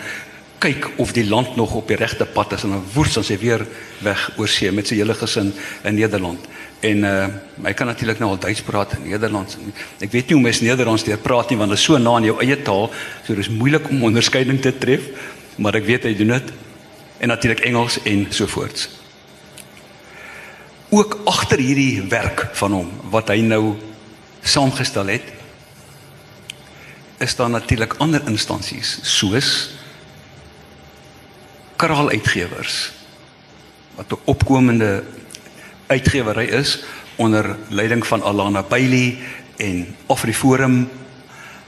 kyk 0.59 0.89
of 0.97 1.13
die 1.13 1.27
land 1.29 1.55
nog 1.55 1.73
op 1.73 1.87
die 1.87 1.97
regte 1.97 2.25
pad 2.25 2.53
is 2.53 2.63
en 2.63 2.69
dan 2.69 2.83
woes 2.93 3.13
dan 3.13 3.23
sy 3.23 3.37
weer 3.37 3.65
weg 4.01 4.31
oor 4.37 4.47
see 4.47 4.71
met 4.71 4.87
sy 4.87 4.95
hele 4.95 5.13
gesin 5.13 5.53
in 5.83 5.95
Nederland. 5.95 6.39
En 6.79 6.97
uh 7.03 7.27
hy 7.65 7.73
kan 7.73 7.87
natuurlik 7.89 8.19
nou 8.21 8.29
al 8.31 8.39
Duits 8.39 8.61
praat 8.61 8.93
en 8.93 9.07
Nederlands. 9.09 9.57
Ek 9.99 10.11
weet 10.13 10.29
nie 10.29 10.35
hoe 10.37 10.43
mens 10.43 10.61
Nederlands 10.61 11.03
deur 11.03 11.17
praat 11.17 11.49
nie 11.49 11.57
want 11.57 11.73
dit 11.73 11.79
is 11.79 11.85
so 11.85 11.97
na 11.97 12.17
in 12.21 12.29
jou 12.29 12.37
eie 12.43 12.57
taal, 12.61 12.91
so 13.25 13.35
dis 13.35 13.49
moeilik 13.49 13.89
om 13.89 14.03
onderskeiding 14.11 14.61
te 14.61 14.71
tref, 14.77 15.07
maar 15.57 15.75
ek 15.75 15.87
weet 15.87 16.05
hy 16.05 16.13
doen 16.15 16.35
dit. 16.35 16.51
En 17.17 17.33
natuurlik 17.33 17.65
Engels 17.65 17.97
en 18.05 18.27
so 18.29 18.45
voorts. 18.47 18.89
Ook 20.93 21.17
agter 21.25 21.59
hierdie 21.59 22.05
werk 22.07 22.45
van 22.61 22.77
hom 22.77 22.91
wat 23.09 23.33
hy 23.33 23.41
nou 23.41 23.75
saamgestel 24.45 25.09
het, 25.11 25.33
is 27.17 27.35
daar 27.35 27.49
natuurlik 27.49 27.97
ander 27.97 28.21
instansies 28.29 28.99
soos 29.01 29.73
Kraal 31.77 32.09
Uitgewers 32.13 32.91
wat 33.97 34.13
'n 34.13 34.21
opkomende 34.29 35.03
uitgewery 35.87 36.47
is 36.51 36.83
onder 37.15 37.55
leiding 37.69 38.07
van 38.07 38.23
Alana 38.23 38.63
Bailey 38.63 39.17
en 39.57 39.95
Afriforum 40.07 40.89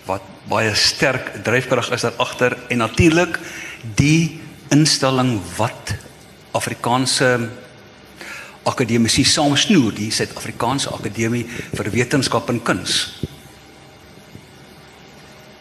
wat 0.05 0.21
baie 0.49 0.75
sterk 0.75 1.31
dryfkrag 1.43 1.91
is 1.91 2.01
daar 2.01 2.17
agter. 2.17 2.57
En 2.67 2.77
natuurlik 2.77 3.39
die 3.95 4.39
instelling 4.69 5.39
wat 5.57 5.95
Afrikaanse 6.51 7.49
akademici 8.63 9.23
saamsnoer 9.23 9.93
die 9.95 10.11
Suid-Afrikaanse 10.11 10.91
Akademie 10.93 11.45
vir 11.73 11.89
Wetenskap 11.93 12.49
en 12.49 12.61
Kuns 12.61 13.19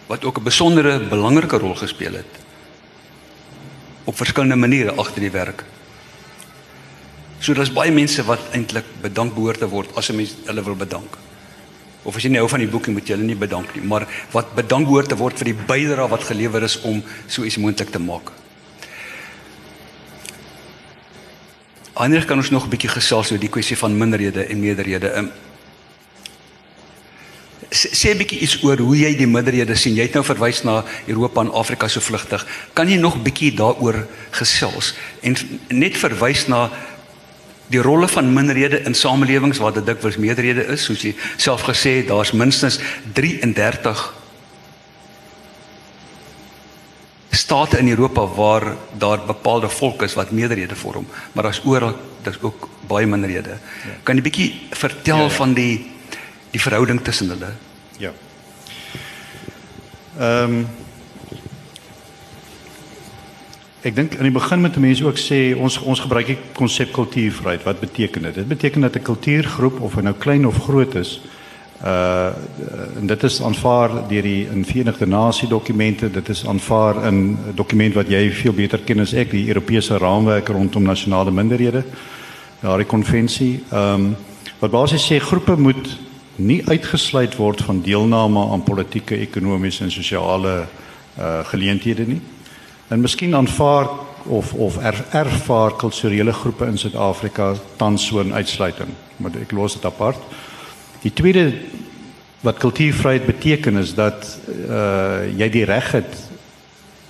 wat 0.09 0.25
ook 0.25 0.39
'n 0.41 0.45
besondere 0.45 0.99
belangrike 1.01 1.59
rol 1.59 1.75
gespeel 1.75 2.13
het 2.13 2.33
op 4.05 4.17
verskillende 4.17 4.57
maniere 4.57 4.93
agter 4.93 5.21
die 5.21 5.31
werk 5.31 5.65
So 7.41 7.55
daar's 7.55 7.73
baie 7.73 7.93
mense 7.95 8.25
wat 8.27 8.51
eintlik 8.53 8.85
bedank 9.03 9.35
behoort 9.35 9.59
te 9.63 9.69
word 9.69 9.95
as 9.97 10.11
'n 10.11 10.17
mens 10.17 10.35
hulle 10.47 10.63
wil 10.63 10.75
bedank. 10.75 11.19
Of 12.03 12.17
as 12.17 12.23
jy 12.23 12.31
nou 12.31 12.49
van 12.49 12.59
die 12.59 12.69
boekie 12.69 12.93
moet 12.93 13.07
jy 13.07 13.15
hulle 13.15 13.27
nie 13.27 13.37
bedank 13.37 13.75
nie, 13.75 13.85
maar 13.85 14.07
wat 14.33 14.55
bedank 14.55 14.87
behoort 14.87 15.09
te 15.09 15.17
word 15.17 15.39
vir 15.39 15.45
die 15.45 15.59
bydrae 15.67 16.09
wat 16.09 16.25
gelewer 16.25 16.63
is 16.63 16.81
om 16.81 17.03
so 17.27 17.45
iets 17.45 17.57
moontlik 17.57 17.91
te 17.91 17.99
maak. 17.99 18.33
Anders 21.93 22.25
kan 22.25 22.39
ons 22.39 22.51
nog 22.51 22.65
'n 22.65 22.71
bietjie 22.71 22.89
gesels 22.91 23.31
oor 23.31 23.39
die 23.39 23.49
kwessie 23.49 23.77
van 23.77 23.99
minderhede 23.99 24.45
en 24.47 24.61
meerderhede. 24.61 25.17
Um, 25.17 25.31
sê 27.71 28.15
'n 28.15 28.19
bietjie 28.19 28.39
iets 28.39 28.63
oor 28.63 28.79
hoe 28.79 28.97
jy 28.97 29.17
die 29.17 29.27
minderhede 29.27 29.75
sien. 29.75 29.95
Jy 29.95 30.03
het 30.03 30.15
nou 30.15 30.25
verwys 30.25 30.63
na 30.63 30.85
Europa 31.07 31.41
en 31.41 31.53
Afrika 31.53 31.89
so 31.89 32.01
vlugtig. 32.01 32.47
Kan 32.73 32.89
jy 32.89 32.97
nog 32.97 33.23
bietjie 33.23 33.53
daaroor 33.55 34.07
gesels 34.31 34.95
en 35.21 35.37
net 35.69 35.97
verwys 35.97 36.47
na 36.47 36.71
die 37.69 37.83
rolle 37.85 38.09
van 38.09 38.33
minderhede 38.33 38.81
in 38.89 38.95
samelewings 38.95 39.59
waar 39.59 39.75
dit 39.77 39.87
dikwels 39.87 40.17
meerderhede 40.17 40.65
is, 40.73 40.87
soos 40.89 41.03
jy 41.05 41.15
self 41.37 41.67
gesê 41.69 41.99
het, 42.01 42.09
daar's 42.09 42.33
minstens 42.33 42.81
33 43.13 44.07
state 47.31 47.79
in 47.79 47.89
Europa 47.89 48.27
waar 48.27 48.73
daar 48.99 49.21
bepaalde 49.27 49.69
volke 49.69 50.05
is 50.05 50.15
wat 50.15 50.31
meerderhede 50.31 50.77
vorm, 50.77 51.07
maar 51.33 51.45
daar's 51.45 51.61
oral 51.65 51.97
daar's 52.23 52.41
ook 52.41 52.69
baie 52.89 53.07
minderhede. 53.07 53.59
Ja. 53.85 53.95
Kan 54.03 54.17
jy 54.17 54.23
bietjie 54.23 54.49
vertel 54.71 55.17
ja, 55.17 55.29
ja. 55.29 55.37
van 55.37 55.55
die 55.55 55.91
die 56.51 56.61
verhouding 56.61 57.01
tussen 57.05 57.29
hulle? 57.29 57.53
Ja. 58.01 58.13
Ehm 60.19 60.59
um, 60.59 60.69
Ek 63.87 63.95
dink 63.95 64.17
aan 64.19 64.27
die 64.27 64.35
begin 64.35 64.59
met 64.59 64.75
mense 64.83 65.05
ook 65.07 65.21
sê 65.23 65.53
ons 65.55 65.77
ons 65.87 66.01
gebruik 66.03 66.33
die 66.33 66.39
konsep 66.59 66.91
kultuurvryheid. 66.97 67.63
Wat 67.63 67.79
beteken 67.79 68.25
dit? 68.27 68.35
Dit 68.35 68.49
beteken 68.51 68.83
dat 68.83 68.97
'n 68.97 69.03
kultuurgroep 69.07 69.81
of 69.81 69.95
hy 69.95 70.03
nou 70.03 70.15
klein 70.19 70.47
of 70.47 70.59
groot 70.59 70.95
is, 70.95 71.21
uh 71.85 72.35
en 72.99 73.07
dit 73.07 73.23
is 73.23 73.43
aanvaar 73.43 74.09
deur 74.09 74.23
die 74.23 74.49
in 74.51 74.65
Verenigde 74.65 75.07
Nasie 75.07 75.49
dokumente, 75.49 76.11
dit 76.11 76.29
is 76.29 76.47
aanvaar 76.47 77.07
in 77.07 77.15
'n 77.15 77.55
dokument 77.55 77.95
wat 77.95 78.09
jy 78.09 78.31
veel 78.33 78.53
beter 78.53 78.79
ken 78.79 79.01
as 79.01 79.13
ek, 79.13 79.31
die 79.31 79.49
Europese 79.49 79.99
raamwerk 79.99 80.49
rondom 80.49 80.83
nasionale 80.83 81.31
minderhede, 81.31 81.85
daardie 82.61 82.87
konvensie. 82.87 83.63
Ehm 83.71 83.95
um, 83.95 84.17
wat 84.59 84.71
basies 84.71 85.07
sê 85.07 85.21
groepe 85.21 85.57
moet 85.57 85.99
nie 86.35 86.63
uitgesluit 86.67 87.37
word 87.37 87.63
van 87.63 87.83
deelname 87.83 88.51
aan 88.51 88.63
politieke, 88.63 89.17
ekonomiese 89.17 89.85
en 89.85 89.91
sosiale 89.91 90.67
uh 91.19 91.45
geleenthede 91.45 92.07
nie. 92.07 92.21
En 92.89 93.01
miskien 93.01 93.35
aanvaar 93.35 93.89
of 94.25 94.53
of 94.55 94.79
er, 94.85 95.05
ervaar 95.11 95.77
kulturele 95.77 96.33
groepe 96.33 96.67
in 96.67 96.79
Suid-Afrika 96.79 97.55
tans 97.77 98.07
so 98.07 98.21
'n 98.23 98.35
uitsluiting. 98.35 98.89
Maar 99.17 99.31
ek 99.41 99.53
los 99.53 99.73
dit 99.73 99.85
apart. 99.85 100.19
Die 101.03 101.13
tweede 101.13 101.53
wat 102.41 102.59
kultuurvryheid 102.59 103.27
beteken 103.27 103.77
is 103.77 103.95
dat 103.95 104.39
uh 104.69 105.27
jy 105.37 105.49
die 105.51 105.65
reg 105.65 105.93
het 105.93 106.29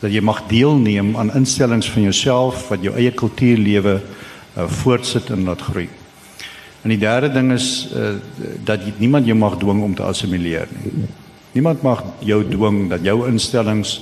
dat 0.01 0.13
jy 0.13 0.21
mag 0.21 0.43
deelneem 0.47 1.17
aan 1.17 1.35
instellings 1.35 1.91
van 1.91 2.03
jouself 2.03 2.69
wat 2.69 2.83
jou 2.83 2.95
eie 2.95 3.11
kultuurlewe 3.11 3.99
uh, 3.99 4.67
voortsit 4.67 5.31
en 5.31 5.45
laat 5.45 5.63
groei. 5.63 5.89
En 6.83 6.89
die 6.89 6.99
derde 6.99 7.33
ding 7.35 7.53
is 7.53 7.89
uh, 7.95 8.15
dat 8.65 8.85
jy, 8.87 8.93
niemand 8.99 9.27
jou 9.27 9.37
mag 9.39 9.57
dwing 9.59 9.83
om 9.83 9.95
te 9.95 10.07
assimileer 10.07 10.71
nie. 10.71 11.09
Niemand 11.53 11.83
mag 11.83 12.05
jou 12.23 12.45
dwing 12.47 12.87
dat 12.93 13.03
jou 13.03 13.27
instellings 13.27 13.99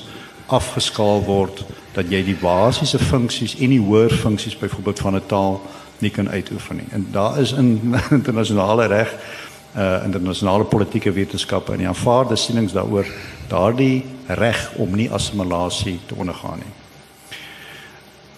afgeskaal 0.47 1.25
word 1.25 1.65
dat 1.97 2.11
jy 2.13 2.23
die 2.25 2.37
basiese 2.37 2.99
funksies 2.99 3.57
en 3.57 3.73
die 3.73 3.81
hoër 3.81 4.11
funksies 4.11 4.59
byvoorbeeld 4.59 4.99
van 4.99 5.15
'n 5.17 5.27
taal 5.27 5.61
nie 5.99 6.11
kan 6.11 6.29
uitoefen 6.29 6.77
nie. 6.77 6.87
En 6.91 7.07
daar 7.11 7.39
is 7.39 7.53
in 7.53 7.95
internasionale 8.19 8.87
reg 8.87 9.15
uh 9.77 10.05
internasionale 10.05 10.65
politieke 10.65 11.13
wetenskappe 11.13 11.73
en 11.73 11.79
die 11.79 11.89
aanvaarde 11.89 12.37
sienings 12.37 12.73
daaroor 12.73 13.07
daardie 13.49 14.05
reg 14.27 14.73
om 14.77 14.95
nie 14.97 15.11
assimilasie 15.11 15.99
te 16.07 16.15
ondergaan 16.15 16.59
nie. 16.59 16.73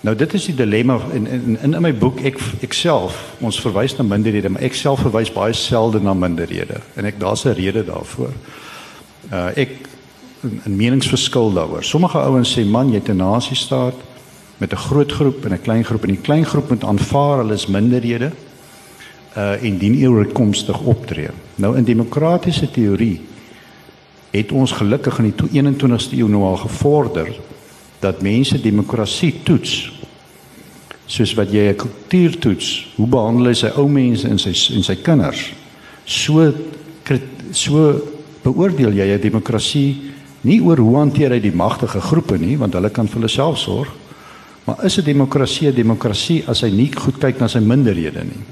Nou 0.01 0.17
dit 0.17 0.35
is 0.35 0.45
die 0.45 0.55
dilemma 0.55 0.99
in 1.13 1.27
in 1.27 1.59
in, 1.63 1.75
in 1.75 1.83
my 1.83 1.95
boek 1.95 2.21
ek 2.27 2.39
ek 2.63 2.73
self 2.73 3.35
ons 3.41 3.61
verwys 3.61 3.97
na 3.97 4.05
minderhede 4.07 4.49
maar 4.49 4.63
ek 4.63 4.75
self 4.75 5.01
verwys 5.01 5.33
baie 5.33 5.55
selde 5.55 6.01
na 6.01 6.15
minderhede 6.15 6.81
en 6.95 7.05
ek 7.05 7.21
daar's 7.21 7.45
'n 7.45 7.55
rede 7.55 7.85
daarvoor. 7.85 8.33
Uh 9.33 9.51
ek 9.57 9.71
'n 10.43 10.77
meningsverskil 10.77 11.53
daaroor. 11.53 11.85
Sommige 11.85 12.19
ouens 12.19 12.59
sê 12.59 12.65
man 12.65 12.89
jy 12.89 12.95
het 12.95 13.09
'n 13.09 13.17
nasie 13.17 13.57
staat 13.57 13.95
met 14.59 14.73
'n 14.73 14.77
groot 14.77 15.13
groep 15.13 15.45
en 15.45 15.53
'n 15.53 15.63
klein 15.63 15.85
groep 15.85 16.03
en 16.03 16.09
die 16.09 16.21
klein 16.21 16.45
groep 16.45 16.69
moet 16.69 16.85
aanvaar 16.85 17.39
hulle 17.39 17.55
is 17.55 17.67
minderhede 17.67 18.31
uh 19.37 19.63
en 19.63 19.79
dien 19.79 20.09
oorkomstig 20.09 20.81
optree. 20.81 21.29
Nou 21.55 21.77
in 21.77 21.85
demokratiese 21.85 22.71
teorie 22.71 23.21
het 24.31 24.53
ons 24.53 24.73
gelukkig 24.73 25.19
in 25.19 25.33
die 25.33 25.63
21ste 25.63 26.17
eeu 26.17 26.29
nou 26.29 26.43
al 26.43 26.57
gevorder 26.57 27.37
dat 27.99 28.23
mense 28.23 28.61
demokrasie 28.61 29.35
toets. 29.43 29.93
Soos 31.07 31.35
wat 31.35 31.53
jy 31.53 31.69
'n 31.69 31.77
kultuur 31.77 32.39
toets, 32.39 32.93
hoe 32.97 33.07
behandel 33.07 33.47
hy 33.47 33.55
sy 33.55 33.71
ou 33.77 33.89
mense 33.89 34.29
en 34.29 34.39
sy 34.39 34.75
en 34.75 34.83
sy 34.83 34.97
kinders? 34.97 35.53
So 36.05 36.53
so 37.51 38.03
beoordeel 38.43 38.93
jy 38.93 39.15
'n 39.15 39.21
demokrasie 39.21 40.08
nie 40.41 40.61
oor 40.63 40.79
hoe 40.79 40.97
hanteer 40.97 41.31
hy 41.31 41.41
die 41.41 41.55
magtige 41.55 42.01
groepe 42.01 42.39
nie, 42.39 42.57
want 42.59 42.75
hulle 42.75 42.91
kan 42.91 43.09
vir 43.09 43.21
hulle 43.21 43.33
self 43.33 43.59
sorg. 43.59 43.89
Maar 44.65 44.85
is 44.85 44.99
'n 44.99 45.05
demokrasie 45.05 45.69
'n 45.69 45.75
demokrasie 45.75 46.45
as 46.47 46.61
hy 46.61 46.71
nie 46.71 46.93
goed 46.93 47.19
kyk 47.19 47.41
na 47.41 47.49
sy 47.49 47.59
minderhede 47.59 48.25
nie? 48.25 48.45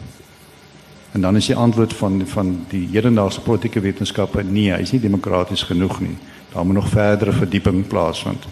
En 1.13 1.21
dan 1.21 1.37
is 1.37 1.47
die 1.47 1.57
antwoord 1.57 1.93
van 1.93 2.23
van 2.27 2.67
die 2.69 2.89
hedendaagse 2.93 3.41
politieke 3.41 3.81
wetenskappe 3.81 4.43
nee, 4.43 4.73
hy 4.73 4.81
is 4.81 4.93
nie 4.93 5.01
demokraties 5.01 5.63
genoeg 5.63 6.01
nie. 6.01 6.17
Daar 6.53 6.67
moet 6.67 6.75
nog 6.75 6.89
verdere 6.89 7.33
verdieping 7.33 7.87
plaasvind. 7.87 8.45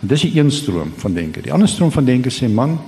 En 0.00 0.08
dis 0.08 0.24
'n 0.24 0.38
een 0.38 0.50
stroom 0.50 0.92
van 0.96 1.12
denke. 1.12 1.40
Die 1.40 1.52
ander 1.52 1.68
stroom 1.68 1.92
van 1.92 2.04
denke 2.04 2.30
sê 2.30 2.48
man 2.48 2.78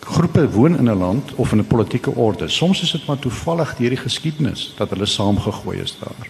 groepe 0.00 0.50
woon 0.50 0.78
in 0.78 0.90
'n 0.90 0.98
land 0.98 1.34
of 1.34 1.52
in 1.52 1.58
'n 1.58 1.66
politieke 1.66 2.14
orde. 2.14 2.48
Soms 2.48 2.82
is 2.82 2.90
dit 2.90 3.06
maar 3.06 3.18
toevallig 3.18 3.76
deur 3.76 3.88
die 3.88 3.98
geskiedenis 3.98 4.74
dat 4.76 4.90
hulle 4.90 5.06
saamgegooi 5.06 5.78
is 5.78 5.96
daar. 6.00 6.28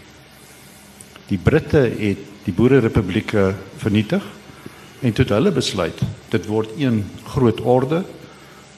Die 1.28 1.38
Britte 1.40 1.87
het 1.88 2.19
die 2.45 2.52
Boererepublieke 2.52 3.54
vernietig 3.81 4.25
en 5.00 5.12
tot 5.16 5.31
hulle 5.33 5.52
besluit 5.54 6.00
dit 6.33 6.47
word 6.50 6.75
een 6.76 7.00
groot 7.33 7.61
orde 7.61 8.02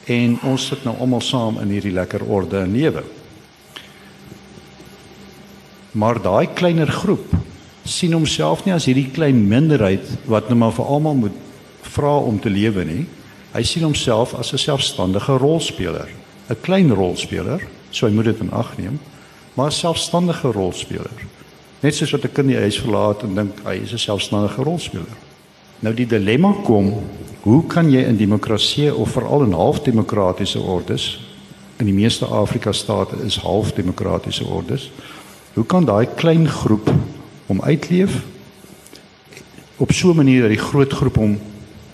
en 0.07 0.37
ons 0.47 0.67
sit 0.71 0.85
nou 0.87 0.95
almal 1.03 1.25
saam 1.25 1.59
in 1.63 1.73
hierdie 1.75 1.95
lekker 1.95 2.23
orde 2.23 2.61
en 2.63 2.75
lewe. 2.77 3.03
Maar 5.99 6.21
daai 6.23 6.47
kleiner 6.55 6.91
groep 6.93 7.35
sien 7.87 8.15
homself 8.15 8.65
nie 8.67 8.75
as 8.75 8.87
hierdie 8.87 9.11
klein 9.15 9.43
minderheid 9.51 10.07
wat 10.31 10.51
nou 10.51 10.59
maar 10.61 10.75
vir 10.77 10.91
almal 10.91 11.19
moet 11.27 11.43
vra 11.97 12.17
om 12.19 12.39
te 12.43 12.51
lewe 12.53 12.85
nie. 12.87 13.05
Hy 13.55 13.63
sien 13.65 13.87
homself 13.87 14.35
as 14.35 14.53
'n 14.53 14.59
selfstandige 14.59 15.39
rolspeler, 15.39 16.09
'n 16.51 16.61
klein 16.63 16.93
rolspeler, 16.93 17.63
so 17.91 18.07
hy 18.07 18.13
moet 18.13 18.25
dit 18.25 18.41
in 18.41 18.53
ag 18.53 18.77
neem, 18.79 19.01
maar 19.55 19.71
'n 19.71 19.73
selfstandige 19.73 20.53
rolspeler. 20.53 21.11
Net 21.87 21.95
soos 21.95 22.11
wat 22.11 22.25
'n 22.25 22.33
kind 22.33 22.49
die 22.49 22.59
huis 22.59 22.81
verlaat 22.83 23.23
en 23.23 23.35
dink 23.35 23.63
hy 23.63 23.79
is 23.83 23.93
'n 23.93 23.99
selfstandige 23.99 24.63
rolspeler. 24.63 25.17
Nou 25.81 25.95
die 25.95 26.07
dilemma 26.07 26.55
kom 26.65 26.95
Hoe 27.47 27.67
kan 27.67 27.91
jy 27.91 28.01
in 28.03 28.17
demokrasie 28.17 28.95
of 28.95 29.11
veral 29.11 29.43
in 29.43 29.53
halfdemokratiese 29.53 30.59
ordes 30.59 31.21
in 31.77 31.87
die 31.87 31.95
meeste 31.95 32.25
Afrika 32.25 32.73
state 32.73 33.17
is 33.25 33.37
halfdemokratiese 33.37 34.45
ordes. 34.45 34.91
Hoe 35.55 35.65
kan 35.65 35.85
daai 35.85 36.09
klein 36.15 36.49
groep 36.49 36.91
om 37.47 37.63
uitleef 37.63 38.23
op 39.77 39.93
so 39.93 40.11
'n 40.11 40.17
manier 40.17 40.41
dat 40.41 40.51
die 40.51 40.67
groot 40.69 40.93
groep 40.93 41.17
hom 41.17 41.39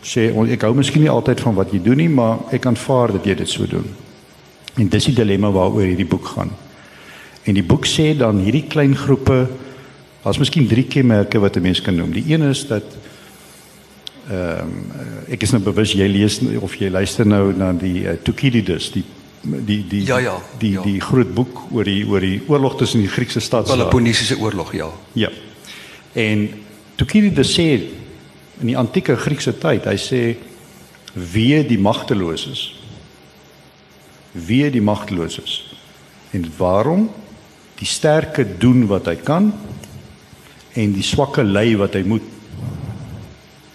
sê 0.03 0.33
ek 0.51 0.63
hou 0.63 0.75
miskien 0.75 1.03
nie 1.03 1.11
altyd 1.11 1.41
van 1.41 1.55
wat 1.55 1.71
jy 1.71 1.83
doen 1.83 1.97
nie, 1.97 2.09
maar 2.09 2.39
ek 2.51 2.67
aanvaar 2.67 3.13
dat 3.13 3.25
jy 3.25 3.35
dit 3.35 3.49
so 3.49 3.67
doen. 3.67 3.95
En 4.77 4.89
dis 4.89 5.05
die 5.05 5.15
dilemma 5.15 5.51
waaroor 5.51 5.83
hierdie 5.83 6.09
boek 6.09 6.27
gaan. 6.27 6.51
En 7.43 7.55
die 7.55 7.65
boek 7.65 7.87
sê 7.87 8.17
dan 8.17 8.39
hierdie 8.39 8.67
klein 8.69 8.97
groepe 8.97 9.49
as 10.23 10.39
miskien 10.39 10.69
drie 10.69 10.85
kenmerke 10.85 11.41
wat 11.41 11.57
'n 11.57 11.63
mens 11.63 11.81
kan 11.83 11.97
noem. 11.97 12.13
Die 12.13 12.25
een 12.33 12.43
is 12.43 12.67
dat 12.67 12.85
ehm 14.31 14.61
um, 14.61 14.93
ek 15.29 15.43
is 15.43 15.51
nou 15.51 15.63
bewus 15.63 15.93
jy 15.93 16.07
lees 16.07 16.41
of 16.61 16.75
jy 16.79 16.91
luister 16.91 17.27
nou 17.27 17.53
na 17.57 17.73
die 17.73 18.05
uh, 18.07 18.13
Thukydides 18.23 18.93
die 18.93 19.05
die 19.43 19.85
die 19.89 20.07
ja, 20.07 20.19
ja, 20.19 20.37
die 20.59 20.73
ja. 20.73 20.83
die 20.83 21.01
groot 21.01 21.35
boek 21.35 21.65
oor 21.73 21.85
die 21.85 22.05
oor 22.07 22.21
die 22.21 22.41
oorlog 22.47 22.77
tussen 22.79 23.01
die 23.01 23.09
Griekse 23.09 23.41
stadse 23.41 23.73
Peloponnesiese 23.73 24.39
oorlog 24.39 24.73
ja. 24.75 24.91
Ja. 25.13 25.29
En 26.13 26.49
Thukydides 26.97 27.51
sê 27.59 27.67
in 28.61 28.71
die 28.71 28.77
antieke 28.79 29.17
Griekse 29.17 29.59
tyd, 29.59 29.89
hy 29.91 29.97
sê 29.99 30.37
wie 31.15 31.65
die 31.67 31.79
magteloses 31.79 32.71
wie 34.33 34.71
die 34.71 34.81
magteloses 34.81 35.59
en 36.33 36.47
waarom 36.57 37.09
die 37.81 37.89
sterke 37.89 38.47
doen 38.59 38.87
wat 38.89 39.11
hy 39.11 39.17
kan 39.21 39.51
en 40.75 40.93
die 40.93 41.05
swakke 41.05 41.45
lei 41.45 41.77
wat 41.77 41.95
hy 41.95 42.03
moet 42.09 42.29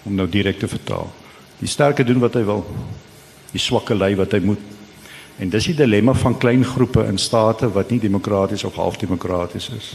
om 0.08 0.16
nou 0.16 0.28
direk 0.32 0.60
te 0.60 0.68
vertaal. 0.68 1.10
Die 1.60 1.70
sterke 1.70 2.06
doen 2.08 2.22
wat 2.24 2.38
hy 2.38 2.44
wil. 2.48 2.64
Die 3.52 3.62
swakke 3.62 3.96
lei 3.96 4.14
wat 4.16 4.34
hy 4.38 4.40
moet. 4.46 4.62
En 5.38 5.52
dis 5.54 5.70
die 5.70 5.78
dilemma 5.78 6.16
van 6.18 6.38
klein 6.38 6.64
groepe 6.66 7.04
in 7.06 7.20
state 7.22 7.70
wat 7.74 7.92
nie 7.92 8.00
demokraties 8.02 8.64
of 8.66 8.80
halfdemokraties 8.80 9.70
is. 9.76 9.92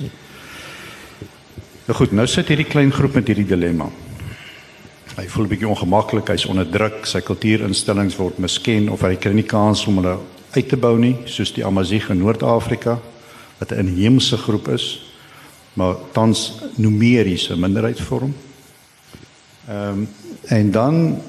Nou 1.89 1.97
goed, 1.99 2.13
nou 2.15 2.27
sit 2.31 2.53
hierdie 2.53 2.69
klein 2.69 2.93
groep 2.95 3.19
met 3.19 3.33
hierdie 3.33 3.49
dilemma. 3.49 3.89
Hy 5.17 5.27
voel 5.29 5.45
'n 5.45 5.49
bietjie 5.49 5.69
ongemaklik, 5.69 6.29
hy's 6.29 6.47
onder 6.47 6.65
druk, 6.65 7.07
sy 7.07 7.21
kultuurinstellings 7.21 8.17
word 8.17 8.39
misken 8.39 8.89
of 8.89 9.03
hy 9.03 9.17
kry 9.17 9.33
nie 9.33 9.47
kans 9.47 9.87
om 9.87 9.97
hulle 9.97 10.19
uit 10.55 10.69
te 10.69 10.77
bou 10.77 10.99
nie, 10.99 11.17
soos 11.27 11.53
die 11.53 11.65
Amazigh 11.65 12.11
in 12.11 12.19
Noord-Afrika 12.19 12.99
wat 13.59 13.73
'n 13.73 13.79
inheemse 13.79 14.37
groep 14.37 14.69
is, 14.69 15.12
maar 15.73 15.95
tans 16.13 16.53
numeriese 16.77 17.57
minderheid 17.57 18.01
vorm. 18.01 18.35
Ehm 19.69 19.89
um, 19.89 20.09
en 20.43 20.71
dan 20.71 21.23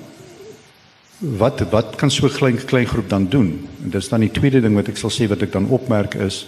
wat 1.18 1.60
wat 1.70 1.96
kan 1.96 2.12
so 2.12 2.26
'n 2.26 2.32
klein 2.32 2.66
klein 2.66 2.88
groep 2.88 3.10
dan 3.10 3.30
doen? 3.30 3.68
En 3.84 3.90
dis 3.90 4.10
dan 4.10 4.20
die 4.20 4.32
tweede 4.32 4.62
ding 4.62 4.76
wat 4.76 4.88
ek 4.88 4.98
sal 4.98 5.12
sê 5.12 5.28
wat 5.28 5.42
ek 5.42 5.52
dan 5.52 5.70
opmerk 5.70 6.14
is 6.14 6.48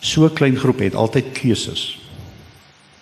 so 0.00 0.24
'n 0.24 0.32
klein 0.32 0.56
groep 0.56 0.78
het 0.78 0.94
altyd 0.94 1.32
keuses. 1.32 1.98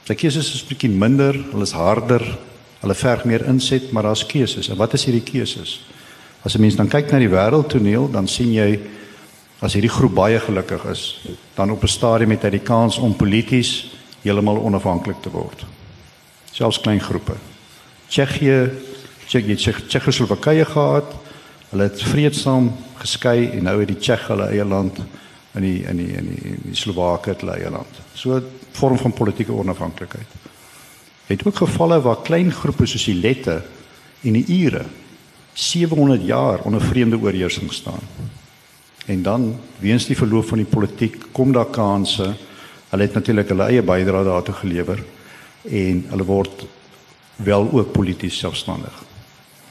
Sy 0.04 0.14
keuses 0.14 0.54
is 0.54 0.66
bietjie 0.66 0.90
minder, 0.90 1.34
hulle 1.50 1.62
is 1.62 1.72
harder, 1.72 2.38
hulle 2.80 2.94
verg 2.94 3.24
meer 3.24 3.46
inset, 3.46 3.92
maar 3.92 4.02
daar's 4.02 4.26
keuses. 4.26 4.68
En 4.68 4.76
wat 4.76 4.94
is 4.94 5.04
hierdie 5.04 5.32
keuses? 5.32 5.84
As 6.42 6.54
'n 6.54 6.60
mens 6.60 6.76
dan 6.76 6.88
kyk 6.88 7.10
na 7.10 7.18
die 7.18 7.28
wêreldtoneel, 7.28 8.10
dan 8.10 8.28
sien 8.28 8.52
jy 8.52 8.80
as 9.60 9.72
hierdie 9.72 9.90
groep 9.90 10.14
baie 10.14 10.40
gelukkig 10.40 10.84
is, 10.84 11.20
dan 11.54 11.70
op 11.70 11.82
'n 11.82 11.88
stadium 11.88 12.30
het 12.30 12.42
hy 12.42 12.50
die 12.50 12.66
kans 12.66 12.98
om 12.98 13.14
polities 13.14 13.92
heeltemal 14.22 14.60
onafhanklik 14.62 15.22
te 15.22 15.30
word. 15.30 15.64
Selfs 16.52 16.80
klein 16.80 17.00
groepe. 17.00 17.34
Tsjechië, 18.08 18.70
Tsjechië, 19.26 19.56
Tsjechoslowakye 19.86 20.64
gehad. 20.64 21.14
Hulle 21.70 21.88
het 21.88 22.02
vreedsaam 22.02 22.72
geskei 23.00 23.50
en 23.50 23.64
nou 23.68 23.78
het 23.80 23.88
die 23.88 23.98
Tsjech 23.98 24.26
hulle 24.28 24.50
eie 24.52 24.64
land 24.64 25.00
in 25.54 25.64
die 25.64 25.78
in 25.88 25.96
die 25.96 26.12
in 26.16 26.28
die, 26.28 26.40
in 26.52 26.60
die 26.64 26.76
Slowake 26.76 27.32
het 27.32 27.40
hulle 27.44 27.56
eie 27.56 27.70
land. 27.70 28.00
So 28.14 28.36
'n 28.36 28.44
vorm 28.72 28.98
van 28.98 29.12
politieke 29.12 29.52
onafhanklikheid. 29.52 30.26
Het 31.26 31.46
ook 31.46 31.56
gevalle 31.56 32.00
waar 32.00 32.22
klein 32.22 32.52
groepe 32.52 32.86
soos 32.86 33.04
die 33.04 33.20
Lette 33.20 33.62
en 34.22 34.32
die 34.32 34.62
Ure 34.62 34.84
700 35.52 36.24
jaar 36.24 36.60
onder 36.60 36.80
vreemde 36.80 37.18
oorheersing 37.18 37.72
staan. 37.72 38.00
En 39.06 39.22
dan 39.22 39.60
weens 39.78 40.06
die 40.06 40.16
verloop 40.16 40.48
van 40.48 40.58
die 40.58 40.66
politiek 40.66 41.16
kom 41.32 41.52
daar 41.52 41.70
kansse. 41.70 42.34
Hulle 42.92 43.06
het 43.08 43.14
natuurlik 43.16 43.48
hulle 43.48 43.70
eie 43.72 43.82
bydrae 43.82 44.24
daartoe 44.26 44.54
gelewer 44.60 45.00
en 45.64 46.02
hulle 46.10 46.24
word 46.28 46.64
wel 47.40 47.68
ook 47.72 47.92
polities 47.92 48.36
selfstandig. 48.38 48.92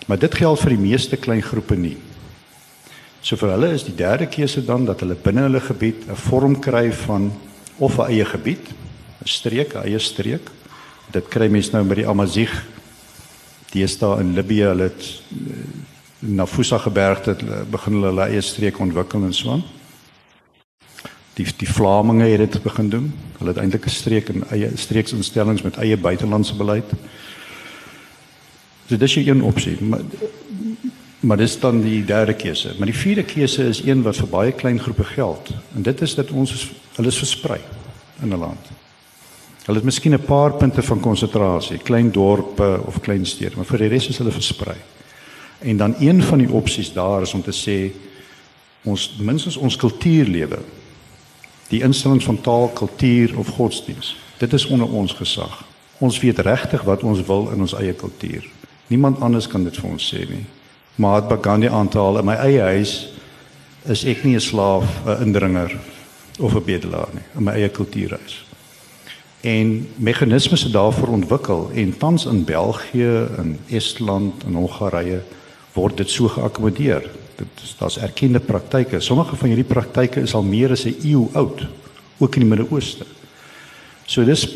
Maar 0.07 0.17
dit 0.19 0.35
geld 0.35 0.59
vir 0.59 0.73
die 0.73 0.81
meeste 0.81 1.19
klein 1.21 1.43
groepe 1.45 1.77
nie. 1.77 1.97
So 3.21 3.37
vir 3.37 3.53
hulle 3.53 3.69
is 3.75 3.85
die 3.85 3.93
derde 3.95 4.25
keuse 4.25 4.63
dan 4.65 4.87
dat 4.89 5.03
hulle 5.05 5.13
binne 5.13 5.45
hulle 5.45 5.61
gebied 5.61 6.09
'n 6.09 6.17
vorm 6.17 6.57
kry 6.59 6.91
van 7.05 7.31
of 7.77 7.99
'n 7.99 8.09
eie 8.09 8.25
gebied, 8.25 8.65
'n 9.21 9.27
streek, 9.27 9.75
'n 9.75 9.85
eie 9.85 9.99
streek. 9.99 10.49
Dit 11.11 11.27
kry 11.29 11.47
mense 11.47 11.71
nou 11.71 11.85
met 11.85 11.97
die 11.97 12.07
Amazigh. 12.07 12.63
Die 13.71 13.83
is 13.83 13.97
daar 13.97 14.19
in 14.19 14.33
Libië, 14.33 14.63
hulle 14.63 14.83
het 14.83 15.21
eh, 15.29 15.53
na 16.19 16.45
Fusa 16.45 16.77
gebergte 16.77 17.35
begin 17.69 17.93
hulle 17.93 18.05
hulle 18.05 18.27
eie 18.27 18.41
streek 18.41 18.79
ontwikkel 18.79 19.23
en 19.23 19.33
so 19.33 19.51
aan. 19.51 19.63
Die 21.41 21.53
die 21.57 21.69
Vlaminge 21.69 22.29
het 22.29 22.51
dit 22.51 22.63
begin 22.63 22.89
doen. 22.89 23.13
Hulle 23.37 23.49
het 23.49 23.59
eintlik 23.59 23.85
'n 23.85 23.89
streek 23.89 24.29
en 24.29 24.43
eie 24.49 24.71
streeksinstellings 24.75 25.61
met 25.61 25.77
eie 25.77 25.97
buitelandse 25.97 26.55
beleid. 26.55 26.89
So 28.87 28.97
dis 28.97 29.15
'n 29.15 29.27
een 29.27 29.43
opsie, 29.43 29.77
maar 29.81 30.01
Maar 31.21 31.37
dis 31.37 31.59
dan 31.59 31.81
die 31.81 32.05
derde 32.05 32.33
keuse. 32.33 32.73
Maar 32.77 32.89
die 32.89 32.97
vierde 32.97 33.23
keuse 33.23 33.63
is 33.63 33.83
een 33.85 34.01
wat 34.01 34.17
vir 34.17 34.27
baie 34.27 34.51
klein 34.51 34.79
groepe 34.79 35.03
geld. 35.03 35.51
En 35.75 35.81
dit 35.81 36.01
is 36.01 36.15
dat 36.15 36.31
ons 36.31 36.53
is, 36.53 36.71
hulle 36.95 37.07
is 37.07 37.17
versprei 37.17 37.59
in 38.21 38.33
'n 38.33 38.37
land. 38.37 38.71
Hulle 39.65 39.77
het 39.77 39.85
miskien 39.85 40.13
'n 40.13 40.25
paar 40.25 40.53
punte 40.53 40.81
van 40.81 40.99
konsentrasie, 40.99 41.77
klein 41.77 42.11
dorpe 42.11 42.81
of 42.85 42.99
klein 42.99 43.25
stede, 43.25 43.55
maar 43.55 43.65
vir 43.65 43.77
die 43.77 43.87
res 43.87 44.07
is 44.07 44.17
hulle 44.17 44.31
versprei. 44.31 44.77
En 45.59 45.77
dan 45.77 45.95
een 45.99 46.23
van 46.23 46.37
die 46.37 46.51
opsies 46.51 46.93
daar 46.93 47.21
is 47.21 47.33
om 47.33 47.43
te 47.43 47.53
sê 47.53 47.93
ons 48.83 49.17
minstens 49.19 49.57
ons 49.57 49.75
kultuurlewe 49.75 50.59
die 51.71 51.81
instellings 51.83 52.27
van 52.27 52.41
taal, 52.43 52.69
kultuur 52.75 53.37
of 53.39 53.47
godsdiens. 53.55 54.15
Dit 54.37 54.53
is 54.53 54.65
onder 54.65 54.89
ons 54.91 55.13
gesag. 55.15 55.63
Ons 56.03 56.19
weet 56.19 56.39
regtig 56.39 56.83
wat 56.83 57.03
ons 57.03 57.23
wil 57.25 57.49
in 57.53 57.61
ons 57.63 57.75
eie 57.77 57.93
kultuur. 57.93 58.45
Niemand 58.91 59.21
anders 59.21 59.47
kan 59.47 59.63
dit 59.63 59.77
vir 59.77 59.89
ons 59.89 60.07
sê 60.13 60.25
nie. 60.27 60.43
Mahatma 60.99 61.37
Gandhi 61.41 61.69
aanhaal 61.71 62.19
in 62.19 62.27
my 62.27 62.35
eie 62.43 62.61
huis 62.75 62.95
is 63.87 64.03
ek 64.05 64.23
nie 64.23 64.35
'n 64.35 64.41
slaaf, 64.41 64.85
'n 65.05 65.23
indringer 65.23 65.79
of 66.39 66.55
'n 66.55 66.63
bedelaar 66.63 67.09
nie 67.13 67.23
in 67.37 67.43
my 67.43 67.51
eie 67.51 67.69
kultuurhuis. 67.69 68.43
En 69.41 69.87
meganismes 69.95 70.63
het 70.63 70.73
daarvoor 70.73 71.07
ontwikkel 71.07 71.69
en 71.73 71.97
tans 71.97 72.25
in 72.25 72.43
België 72.43 73.27
en 73.37 73.59
Estland 73.69 74.43
en 74.43 74.53
Hongarye 74.53 75.21
word 75.73 75.97
dit 75.97 76.09
so 76.09 76.27
geakkommodeer. 76.27 77.09
Dit 77.41 77.75
daar's 77.79 77.97
erkende 77.97 78.39
praktyke. 78.39 78.99
Sommige 78.99 79.35
van 79.35 79.47
hierdie 79.49 79.67
praktyke 79.67 80.21
is 80.21 80.33
al 80.37 80.43
meer 80.45 80.71
as 80.71 80.85
'n 80.85 80.95
eeu 81.03 81.29
oud, 81.33 81.65
ook 82.17 82.35
in 82.35 82.41
die 82.41 82.49
Midde-Ooste. 82.49 83.05
So 84.05 84.23
dis 84.23 84.47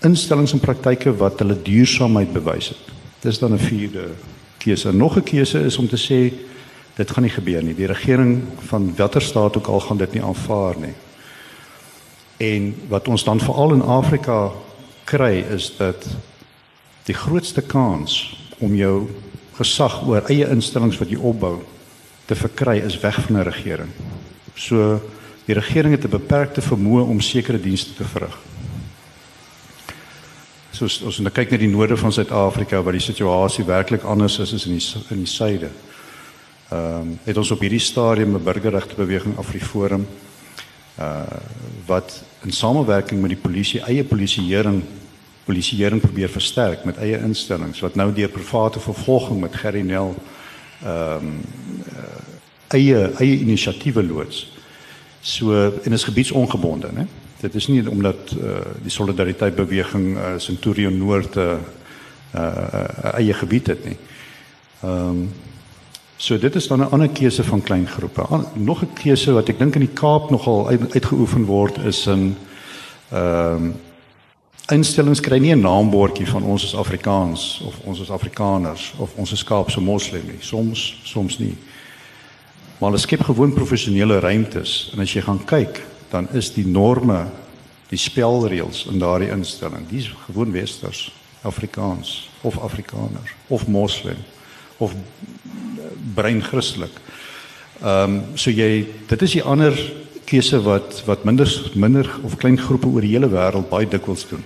instellings 0.00 0.52
en 0.52 0.60
praktyke 0.60 1.16
wat 1.16 1.38
hulle 1.38 1.62
duursaamheid 1.62 2.32
bewys 2.32 2.68
het. 2.68 2.94
Dis 3.20 3.38
dan 3.38 3.52
'n 3.52 3.58
vierde 3.58 4.08
keuse. 4.58 4.92
Nog 4.92 5.16
'n 5.16 5.22
keuse 5.22 5.60
is 5.60 5.76
om 5.78 5.88
te 5.88 5.96
sê 5.96 6.32
dit 6.96 7.10
gaan 7.10 7.22
nie 7.22 7.32
gebeur 7.32 7.62
nie. 7.62 7.74
Die 7.74 7.86
regering 7.86 8.42
van 8.58 8.94
watter 8.96 9.22
staat 9.22 9.56
ook 9.56 9.66
al 9.66 9.80
gaan 9.80 9.96
dit 9.96 10.12
nie 10.12 10.22
aanvaar 10.22 10.74
nie. 10.78 10.94
En 12.36 12.74
wat 12.88 13.08
ons 13.08 13.24
dan 13.24 13.40
veral 13.40 13.72
in 13.72 13.82
Afrika 13.82 14.50
kry 15.04 15.44
is 15.50 15.76
dat 15.76 16.06
die 17.04 17.14
grootste 17.14 17.62
kans 17.62 18.36
om 18.58 18.74
jou 18.74 19.08
gesag 19.52 20.06
oor 20.06 20.22
eie 20.28 20.48
instellings 20.48 20.98
wat 20.98 21.08
jy 21.08 21.16
opbou 21.16 21.60
te 22.26 22.34
verkry 22.34 22.78
is 22.78 23.00
weg 23.00 23.20
van 23.22 23.36
'n 23.36 23.42
regering. 23.42 23.90
So 24.54 25.00
die 25.44 25.54
regering 25.54 25.94
het 25.94 26.04
'n 26.04 26.18
beperkte 26.18 26.60
vermoë 26.60 27.08
om 27.08 27.20
sekere 27.20 27.60
dienste 27.60 27.94
te 27.94 28.04
verrig 28.04 28.36
soos 30.76 30.98
ons 31.06 31.22
nou 31.24 31.32
kyk 31.32 31.52
na 31.52 31.60
die 31.60 31.70
noorde 31.72 31.96
van 31.96 32.12
Suid-Afrika 32.12 32.82
waar 32.84 32.96
die 32.96 33.04
situasie 33.04 33.64
werklik 33.66 34.04
anders 34.04 34.38
is 34.42 34.52
as 34.54 34.66
in 34.68 34.76
die 34.76 35.04
in 35.14 35.22
die 35.24 35.30
suide. 35.30 35.70
Ehm 36.68 37.00
um, 37.00 37.12
het 37.24 37.38
ons 37.40 37.52
op 37.54 37.62
hierdie 37.64 37.82
stadium 37.82 38.34
'n 38.34 38.44
burgerregte 38.44 38.96
beweging 38.98 39.38
Afriforum 39.38 40.06
uh 41.00 41.22
wat 41.86 42.22
in 42.42 42.52
samewerking 42.52 43.20
met 43.20 43.30
die 43.30 43.42
polisie 43.42 43.80
eie 43.80 44.04
polisieering 44.04 44.82
polisieering 45.44 46.00
probeer 46.00 46.28
versterk 46.28 46.84
met 46.84 46.96
eie 46.98 47.18
instellings 47.18 47.80
wat 47.80 47.94
nou 47.94 48.12
deur 48.12 48.28
private 48.28 48.80
vervolging 48.80 49.40
met 49.40 49.54
Gerry 49.54 49.82
Nel 49.82 50.14
ehm 50.82 51.26
um, 51.26 51.40
eie 52.68 53.12
eie 53.18 53.38
inisiatiewe 53.38 54.02
loods. 54.02 54.46
So 55.20 55.72
en 55.82 55.92
is 55.92 56.04
gebiedsongebonde, 56.04 56.88
né? 56.92 57.06
Dit 57.40 57.54
is 57.54 57.66
nie 57.66 57.90
omdat 57.90 58.32
uh, 58.38 58.58
die 58.82 58.90
solidariteit 58.90 59.54
beweging 59.54 60.16
uh, 60.16 60.36
Centurion 60.38 60.98
Noord 60.98 61.34
'n 61.34 61.40
uh, 61.40 61.58
uh, 62.34 63.14
eie 63.14 63.32
gebied 63.32 63.66
het 63.66 63.84
nie. 63.84 63.96
Ehm 64.82 65.08
um, 65.08 65.30
so 66.16 66.38
dit 66.38 66.54
is 66.54 66.66
dan 66.66 66.80
'n 66.80 66.90
ander 66.90 67.08
keuse 67.08 67.44
van 67.44 67.62
klein 67.62 67.86
groepe. 67.86 68.22
An, 68.22 68.46
nog 68.54 68.82
'n 68.82 68.92
keuse 68.92 69.32
wat 69.32 69.48
ek 69.48 69.58
dink 69.58 69.74
in 69.74 69.80
die 69.80 69.94
Kaap 69.94 70.30
nogal 70.30 70.68
uit, 70.68 70.92
uitgeoefen 70.92 71.44
word 71.44 71.78
is 71.78 72.06
in 72.06 72.36
ehm 73.10 73.54
um, 73.54 73.74
instellings 74.68 75.20
kry 75.20 75.38
nie 75.38 75.54
'n 75.54 75.60
naambordjie 75.60 76.26
van 76.26 76.42
ons 76.42 76.64
is 76.64 76.74
Afrikaans 76.74 77.62
of 77.66 77.78
ons 77.84 78.00
is 78.00 78.10
Afrikaners 78.10 78.94
of 78.98 79.12
ons 79.14 79.32
is 79.32 79.44
Kaapse 79.44 79.80
moslim 79.80 80.22
nie. 80.26 80.38
Soms 80.40 81.00
soms 81.04 81.38
nie. 81.38 81.56
Maar 82.78 82.90
hulle 82.90 83.00
skep 83.00 83.22
gewoon 83.24 83.52
professionele 83.56 84.18
ruimtes 84.20 84.90
en 84.92 85.00
as 85.00 85.12
jy 85.12 85.22
gaan 85.24 85.44
kyk 85.48 85.80
dan 86.10 86.28
is 86.36 86.52
die 86.54 86.66
norme, 86.66 87.26
die 87.90 87.98
spelreëls 87.98 88.84
in 88.92 89.00
daardie 89.02 89.30
instelling, 89.34 89.86
dis 89.90 90.10
gewoon 90.26 90.52
westers, 90.54 91.08
Afrikaans 91.46 92.28
of 92.40 92.58
Afrikaner 92.58 93.34
of 93.46 93.66
moslim 93.66 94.18
of 94.78 94.94
brein 96.14 96.42
Christelik. 96.42 96.92
Ehm 97.82 98.16
um, 98.16 98.20
so 98.34 98.50
jy 98.50 98.86
dit 99.08 99.22
is 99.22 99.36
die 99.38 99.44
ander 99.44 99.76
keuse 100.26 100.60
wat 100.64 101.02
wat 101.06 101.24
minder 101.24 101.48
minder 101.74 102.10
of 102.24 102.36
klein 102.36 102.58
groepe 102.58 102.88
oor 102.88 103.04
die 103.04 103.14
hele 103.14 103.30
wêreld 103.30 103.68
baie 103.70 103.88
dikwels 103.88 104.26
doen. 104.28 104.44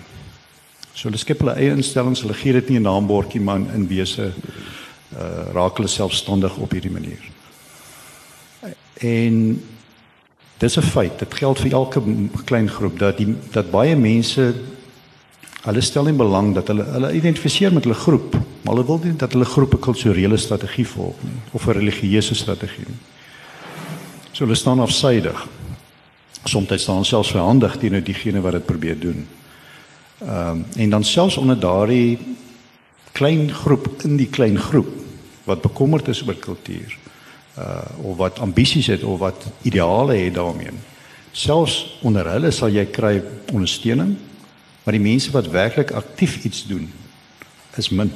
So 0.93 1.09
hulle 1.09 1.19
skep 1.19 1.41
hulle 1.41 1.57
eie 1.57 1.75
instellings, 1.75 2.23
hulle 2.23 2.37
gee 2.37 2.53
dit 2.53 2.71
nie 2.71 2.79
'n 2.79 2.89
naambordjie 2.89 3.41
man 3.41 3.71
in 3.75 3.89
wese 3.89 4.33
uh 5.17 5.53
raak 5.55 5.77
hulle 5.77 5.89
selfstandig 5.89 6.57
op 6.57 6.71
hierdie 6.71 6.93
manier. 6.93 7.23
En 9.01 9.61
Dis 10.61 10.77
'n 10.77 10.83
feit. 10.83 11.19
Dit 11.19 11.35
geld 11.35 11.59
vir 11.59 11.73
elke 11.73 12.03
klein 12.45 12.69
groep 12.69 12.99
dat 12.99 13.17
die 13.17 13.35
dat 13.51 13.71
baie 13.71 13.97
mense 13.97 14.55
hulle 15.63 15.81
stel 15.81 16.05
nie 16.05 16.13
belang 16.13 16.55
dat 16.55 16.67
hulle 16.67 16.85
hulle 16.85 17.13
identifiseer 17.13 17.73
met 17.73 17.85
hulle 17.85 17.97
groep, 17.97 18.33
maar 18.35 18.75
hulle 18.75 18.87
wil 18.87 19.01
nie 19.03 19.17
dat 19.17 19.33
hulle 19.33 19.45
groep 19.45 19.75
'n 19.75 19.79
kulturele 19.79 20.37
strategie 20.37 20.87
volg 20.87 21.17
nie 21.23 21.41
of 21.53 21.67
'n 21.67 21.73
religieuse 21.73 22.35
strategie 22.35 22.85
nie. 22.87 23.01
So 24.33 24.45
hulle 24.45 24.57
staan 24.57 24.81
afsydig. 24.81 25.49
Soms 26.45 26.83
staan 26.83 26.95
hulle 26.95 27.07
selfs 27.07 27.31
verhandig 27.31 27.77
teenoor 27.77 28.03
diegene 28.03 28.41
wat 28.41 28.53
dit 28.53 28.67
probeer 28.67 28.99
doen. 28.99 29.27
Ehm 30.19 30.49
um, 30.49 30.65
en 30.77 30.91
dan 30.91 31.05
selfs 31.05 31.37
onder 31.37 31.61
daardie 31.61 32.19
klein 33.13 33.51
groep 33.51 34.03
in 34.03 34.17
die 34.17 34.29
klein 34.31 34.59
groep 34.59 34.89
wat 35.45 35.61
bekommerd 35.61 36.09
is 36.09 36.27
oor 36.27 36.35
kultuur 36.35 36.99
uh 37.59 38.07
of 38.07 38.17
wat 38.17 38.39
ambisies 38.39 38.87
het 38.87 39.03
of 39.03 39.19
wat 39.19 39.47
ideale 39.63 40.15
het 40.15 40.35
daarmee. 40.35 40.71
Selfs 41.33 41.99
onder 42.03 42.27
hulle 42.31 42.51
sal 42.51 42.69
jy 42.69 42.87
kry 42.91 43.23
ondersteuning, 43.53 44.17
maar 44.85 44.97
die 44.97 45.03
mense 45.03 45.31
wat 45.31 45.51
werklik 45.51 45.91
aktief 45.91 46.45
iets 46.45 46.67
doen 46.67 46.91
is 47.77 47.89
min. 47.89 48.13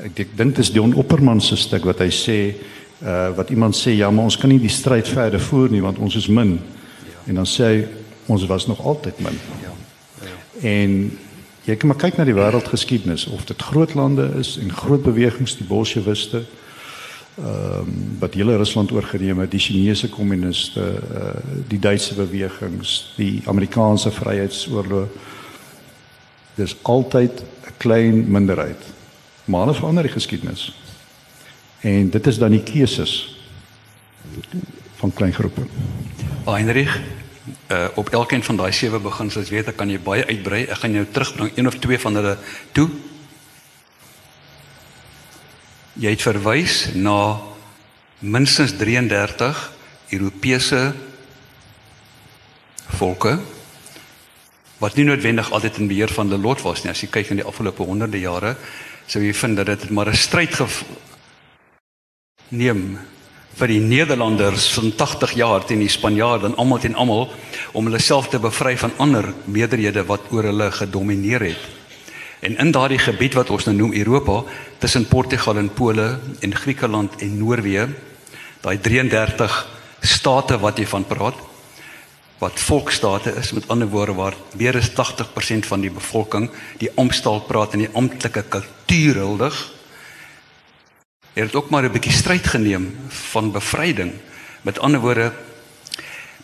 Ek 0.00 0.14
dink 0.16 0.54
dit 0.54 0.58
is 0.58 0.72
Dion 0.72 0.94
Opperman 0.94 1.40
se 1.40 1.56
stuk 1.56 1.84
wat 1.88 2.02
hy 2.02 2.10
sê 2.14 2.38
uh 3.00 3.30
wat 3.36 3.50
iemand 3.50 3.76
sê 3.76 3.94
ja, 3.96 4.10
maar 4.10 4.28
ons 4.28 4.36
kan 4.36 4.50
nie 4.50 4.60
die 4.60 4.72
stryd 4.72 5.08
verder 5.08 5.40
voer 5.40 5.70
nie 5.70 5.82
want 5.82 5.98
ons 5.98 6.16
is 6.16 6.28
min. 6.28 6.58
Ja. 7.06 7.18
En 7.26 7.40
dan 7.40 7.48
sê 7.48 7.64
hy 7.64 7.80
ons 8.30 8.46
was 8.46 8.66
nog 8.66 8.80
altyd 8.84 9.20
min. 9.24 9.38
Ja. 9.62 9.72
ja. 10.24 10.36
En 10.68 10.96
jy 11.64 11.76
kan 11.76 11.88
maar 11.88 12.00
kyk 12.00 12.18
na 12.18 12.26
die 12.28 12.36
wêreldgeskiedenis 12.36 13.26
of 13.32 13.44
dit 13.48 13.62
groot 13.62 13.94
lande 13.94 14.26
is 14.40 14.56
en 14.60 14.72
groot 14.72 15.02
bewegings 15.02 15.56
die 15.58 15.66
bolsjewiste 15.68 16.44
ehm 17.40 17.80
um, 17.80 18.16
wat 18.18 18.34
hele 18.34 18.56
Rusland 18.56 18.92
oorgeneem 18.92 19.38
het, 19.38 19.50
die 19.50 19.60
Chinese 19.60 20.08
kommuniste, 20.08 20.80
uh, 20.80 21.30
die 21.68 21.78
Duitse 21.78 22.14
bewegings, 22.14 23.12
die 23.16 23.42
Amerikaanse 23.44 24.10
vryheidsoorlog. 24.10 25.08
Dis 26.54 26.76
altyd 26.82 27.40
'n 27.40 27.74
klein 27.76 28.30
minderheid. 28.30 28.82
Maar 29.44 29.60
hulle 29.60 29.74
verander 29.74 30.02
die 30.02 30.12
geskiedenis. 30.12 30.72
En 31.80 32.10
dit 32.10 32.26
is 32.26 32.38
dan 32.38 32.50
die 32.50 32.62
keuses 32.62 33.36
van 34.96 35.12
klein 35.12 35.32
groepe. 35.32 35.60
Heinrich, 36.44 37.00
uh, 37.72 37.84
op 37.94 38.08
elkeen 38.08 38.42
van 38.42 38.56
daai 38.56 38.72
sewe 38.72 38.98
beginsels 38.98 39.48
weet 39.48 39.66
ek 39.66 39.76
kan 39.76 39.90
jy 39.90 39.98
baie 39.98 40.26
uitbrei. 40.26 40.64
Ek 40.66 40.82
gaan 40.82 40.92
jou 40.92 41.06
terugbring 41.10 41.52
een 41.56 41.66
of 41.66 41.78
twee 41.78 41.98
van 41.98 42.14
hulle 42.14 42.36
toe 42.72 42.88
jy 45.98 46.10
het 46.14 46.22
verwys 46.22 46.92
na 46.94 47.40
minstens 48.20 48.76
33 48.78 49.72
Europese 50.10 50.92
volke 52.98 53.38
wat 54.80 54.96
nie 54.96 55.04
noodwendig 55.04 55.50
altyd 55.52 55.78
in 55.82 55.88
beheer 55.90 56.12
van 56.12 56.28
die 56.28 56.38
lot 56.40 56.62
was 56.64 56.82
nie. 56.82 56.90
As 56.92 57.02
jy 57.02 57.10
kyk 57.12 57.30
in 57.30 57.42
die 57.42 57.46
afgelope 57.46 57.84
honderde 57.84 58.20
jare, 58.20 58.54
sou 59.06 59.20
jy 59.22 59.34
vind 59.36 59.56
dat 59.60 59.66
dit 59.66 59.90
maar 59.90 60.08
'n 60.08 60.16
stryd 60.16 60.56
neem 62.48 62.98
vir 63.60 63.68
die 63.68 63.80
Nederlanders 63.80 64.70
van 64.72 64.92
80 64.96 65.34
jaar 65.38 65.64
teen 65.64 65.82
die 65.82 65.88
Spanjaarde 65.88 66.46
en 66.46 66.56
almal 66.56 66.78
teen 66.78 66.94
almal 66.94 67.28
om 67.72 67.84
hulle 67.84 68.00
self 68.00 68.28
te 68.28 68.38
bevry 68.38 68.76
van 68.78 68.92
ander 68.96 69.34
meerderhede 69.44 70.04
wat 70.06 70.30
oor 70.30 70.42
hulle 70.42 70.70
gedomeineer 70.70 71.40
het. 71.40 71.79
En 72.40 72.56
in 72.56 72.70
daardie 72.70 72.98
gebied 72.98 73.34
wat 73.34 73.50
ons 73.50 73.64
nou 73.64 73.76
noem 73.76 73.92
Europa, 73.92 74.42
tussen 74.78 75.08
Portugal 75.08 75.56
en 75.56 75.72
Pole 75.72 76.18
en 76.40 76.54
Griekeland 76.54 77.20
en 77.20 77.38
Noorwe, 77.38 77.88
daai 78.60 78.78
33 78.80 79.68
state 80.00 80.58
wat 80.58 80.78
jy 80.78 80.86
van 80.86 81.04
praat, 81.04 81.36
wat 82.40 82.60
volksstate 82.60 83.34
is 83.36 83.52
met 83.52 83.68
ander 83.68 83.88
woorde 83.92 84.16
waar 84.16 84.36
meer 84.56 84.78
as 84.80 84.88
80% 84.96 85.68
van 85.68 85.82
die 85.84 85.92
bevolking 85.92 86.48
die 86.80 86.88
amptaal 86.96 87.42
praat 87.44 87.76
en 87.76 87.84
die 87.84 87.92
amptelike 87.92 88.46
kultuur 88.48 89.20
huldig 89.20 89.58
het 91.36 91.54
ook 91.54 91.70
maar 91.70 91.84
'n 91.84 91.92
bietjie 91.92 92.12
stryd 92.12 92.46
geneem 92.46 92.96
van 93.08 93.52
bevryding 93.52 94.12
met 94.62 94.78
ander 94.78 95.00
woorde 95.00 95.32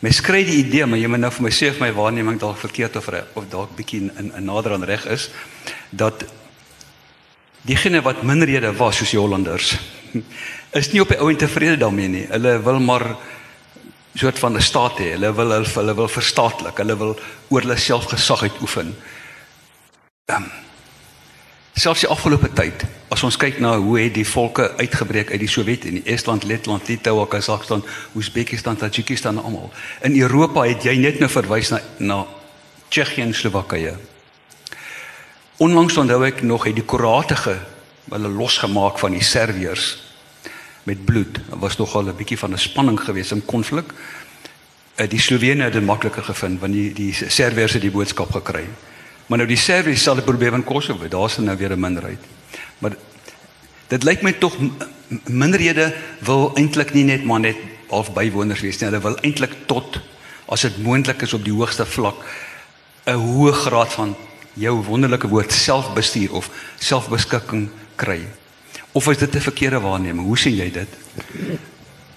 mens 0.01 0.21
kry 0.21 0.45
die 0.45 0.59
idee 0.65 0.87
maar 0.87 0.99
jy 0.99 1.09
moet 1.09 1.21
nou 1.21 1.31
vir 1.31 1.47
my 1.49 1.53
sê 1.55 1.71
of 1.71 1.81
my 1.81 1.93
waarneming 1.93 2.41
dalk 2.41 2.59
verkeerd 2.59 2.97
of 2.97 3.09
reg 3.09 3.25
of 3.35 3.49
dalk 3.51 3.77
bietjie 3.77 4.11
in, 4.17 4.33
in 4.33 4.45
nader 4.45 4.73
aan 4.73 4.85
reg 4.85 5.07
is 5.07 5.31
dat 5.91 6.25
diegene 7.63 8.03
wat 8.03 8.23
minderhede 8.23 8.73
was 8.77 8.97
soos 8.97 9.11
die 9.11 9.21
Hollanders 9.21 9.77
is 10.81 10.93
nie 10.93 11.01
op 11.01 11.09
die 11.09 11.21
ou 11.21 11.31
en 11.31 11.41
tevrede 11.41 11.81
daarmee 11.81 12.09
nie 12.09 12.27
hulle 12.31 12.59
wil 12.63 12.81
maar 12.81 13.17
soort 14.19 14.39
van 14.39 14.57
'n 14.57 14.63
staat 14.63 14.99
hê. 14.99 15.11
Hulle 15.13 15.35
wil 15.35 15.51
hulle, 15.51 15.69
hulle 15.75 15.95
wil 15.95 16.09
verstaatlik. 16.09 16.77
Hulle 16.77 16.97
wil 16.97 17.21
oor 17.49 17.61
hulle 17.61 17.77
self 17.77 18.05
gesag 18.05 18.43
uitoefen. 18.43 18.97
Um, 20.27 20.51
selfs 21.75 22.01
die 22.01 22.09
afgelope 22.09 22.53
tyd, 22.53 22.85
as 23.17 23.25
ons 23.25 23.39
kyk 23.41 23.63
na 23.65 23.71
hoe 23.81 23.95
het 23.97 24.13
die 24.13 24.27
volke 24.29 24.67
uitgebreek 24.77 25.31
uit 25.33 25.41
die 25.41 25.49
Sowjetunie, 25.49 26.03
Estland, 26.13 26.45
Letland, 26.45 26.89
Litouwe, 26.91 27.25
Kazakhstan, 27.33 27.81
Oezbekistan, 28.13 28.77
Tajikistan 28.77 29.41
almal. 29.41 29.71
In 30.05 30.19
Europa 30.21 30.67
het 30.69 30.85
jy 30.85 30.99
net 31.01 31.23
nou 31.23 31.31
verwys 31.33 31.73
na 31.73 31.81
na 31.97 32.19
Tsjechië 32.93 33.25
en 33.25 33.33
Slowakye. 33.35 33.95
Onlangs 35.65 35.97
onthou 35.97 36.21
ek 36.29 36.45
nog 36.45 36.69
het 36.69 36.77
die 36.77 36.85
Kroate 36.85 37.39
hulle 37.41 38.29
losgemaak 38.29 39.01
van 39.01 39.17
die 39.17 39.25
Serviërs 39.25 39.89
met 40.85 41.05
bloed. 41.09 41.41
Daar 41.49 41.65
was 41.65 41.81
nogal 41.81 42.13
'n 42.13 42.17
bietjie 42.17 42.39
van 42.39 42.53
'n 42.53 42.59
spanning 42.59 43.01
geweest 43.01 43.33
in 43.33 43.45
konflik. 43.45 43.93
Uh, 44.97 45.09
die 45.09 45.21
Slovene 45.21 45.65
het 45.65 45.73
dit 45.73 45.85
makliker 45.85 46.23
gevind 46.23 46.61
want 46.61 46.73
die 46.73 46.93
die 46.93 47.13
Serbiërs 47.13 47.73
het 47.73 47.83
die 47.83 47.91
boodskap 47.91 48.31
gekry. 48.31 48.65
Maar 49.27 49.39
nou 49.39 49.49
die 49.49 49.57
Serbiërs 49.57 50.03
sal 50.03 50.17
'n 50.17 50.25
probleem 50.25 50.55
in 50.55 50.65
Kosovo. 50.65 51.09
Daar's 51.09 51.39
nou 51.39 51.57
weer 51.57 51.73
'n 51.73 51.81
minderheid. 51.81 52.21
Maar 52.79 52.97
dit 53.89 54.03
lyk 54.03 54.23
my 54.23 54.33
tog 54.33 54.57
minderhede 55.25 55.95
wil 56.27 56.51
eintlik 56.55 56.93
nie 56.95 57.05
net 57.05 57.25
maar 57.25 57.41
net 57.41 57.57
half 57.91 58.13
bywoners 58.13 58.61
wees 58.61 58.81
nie. 58.81 58.89
Hulle 58.91 59.03
wil 59.03 59.19
eintlik 59.23 59.55
tot 59.71 60.01
as 60.47 60.67
dit 60.67 60.83
moontlik 60.83 61.23
is 61.23 61.35
op 61.35 61.45
die 61.45 61.55
hoogste 61.55 61.87
vlak 61.87 62.23
'n 63.07 63.15
hoë 63.15 63.53
graad 63.53 63.93
van 63.93 64.17
jou 64.55 64.83
wonderlike 64.83 65.29
woord 65.29 65.53
selfbestuur 65.53 66.33
of 66.33 66.51
selfbeskikking 66.79 67.69
kry. 67.97 68.27
Of 68.93 69.09
is 69.09 69.19
dit 69.19 69.35
'n 69.35 69.41
verkeerde 69.41 69.81
waarneming? 69.81 70.27
Hoe 70.27 70.39
sien 70.39 70.57
jy 70.57 70.71
dit? 70.71 70.89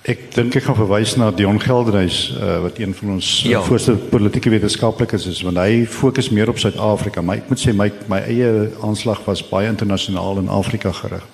Ek 0.10 0.32
dink 0.34 0.56
ek 0.58 0.64
gaan 0.66 0.78
verwys 0.80 1.12
na 1.22 1.28
Dion 1.30 1.60
Geldenhuys 1.62 2.32
uh, 2.34 2.56
wat 2.64 2.80
een 2.82 2.96
van 2.98 3.12
ons 3.14 3.28
ja. 3.46 3.60
voorste 3.62 3.94
politieke 4.10 4.50
wetenskaplikes 4.50 5.28
is 5.30 5.42
want 5.46 5.60
hy 5.62 5.84
fokus 5.86 6.32
meer 6.34 6.50
op 6.50 6.58
Suid-Afrika, 6.58 7.22
maar 7.22 7.44
ek 7.44 7.52
moet 7.52 7.62
sê 7.62 7.76
my 7.78 7.92
my 8.10 8.18
eie 8.26 8.48
aanslag 8.82 9.22
was 9.28 9.44
baie 9.46 9.70
internasionaal 9.70 10.42
in 10.42 10.50
Afrika 10.50 10.90
gerig. 10.98 11.28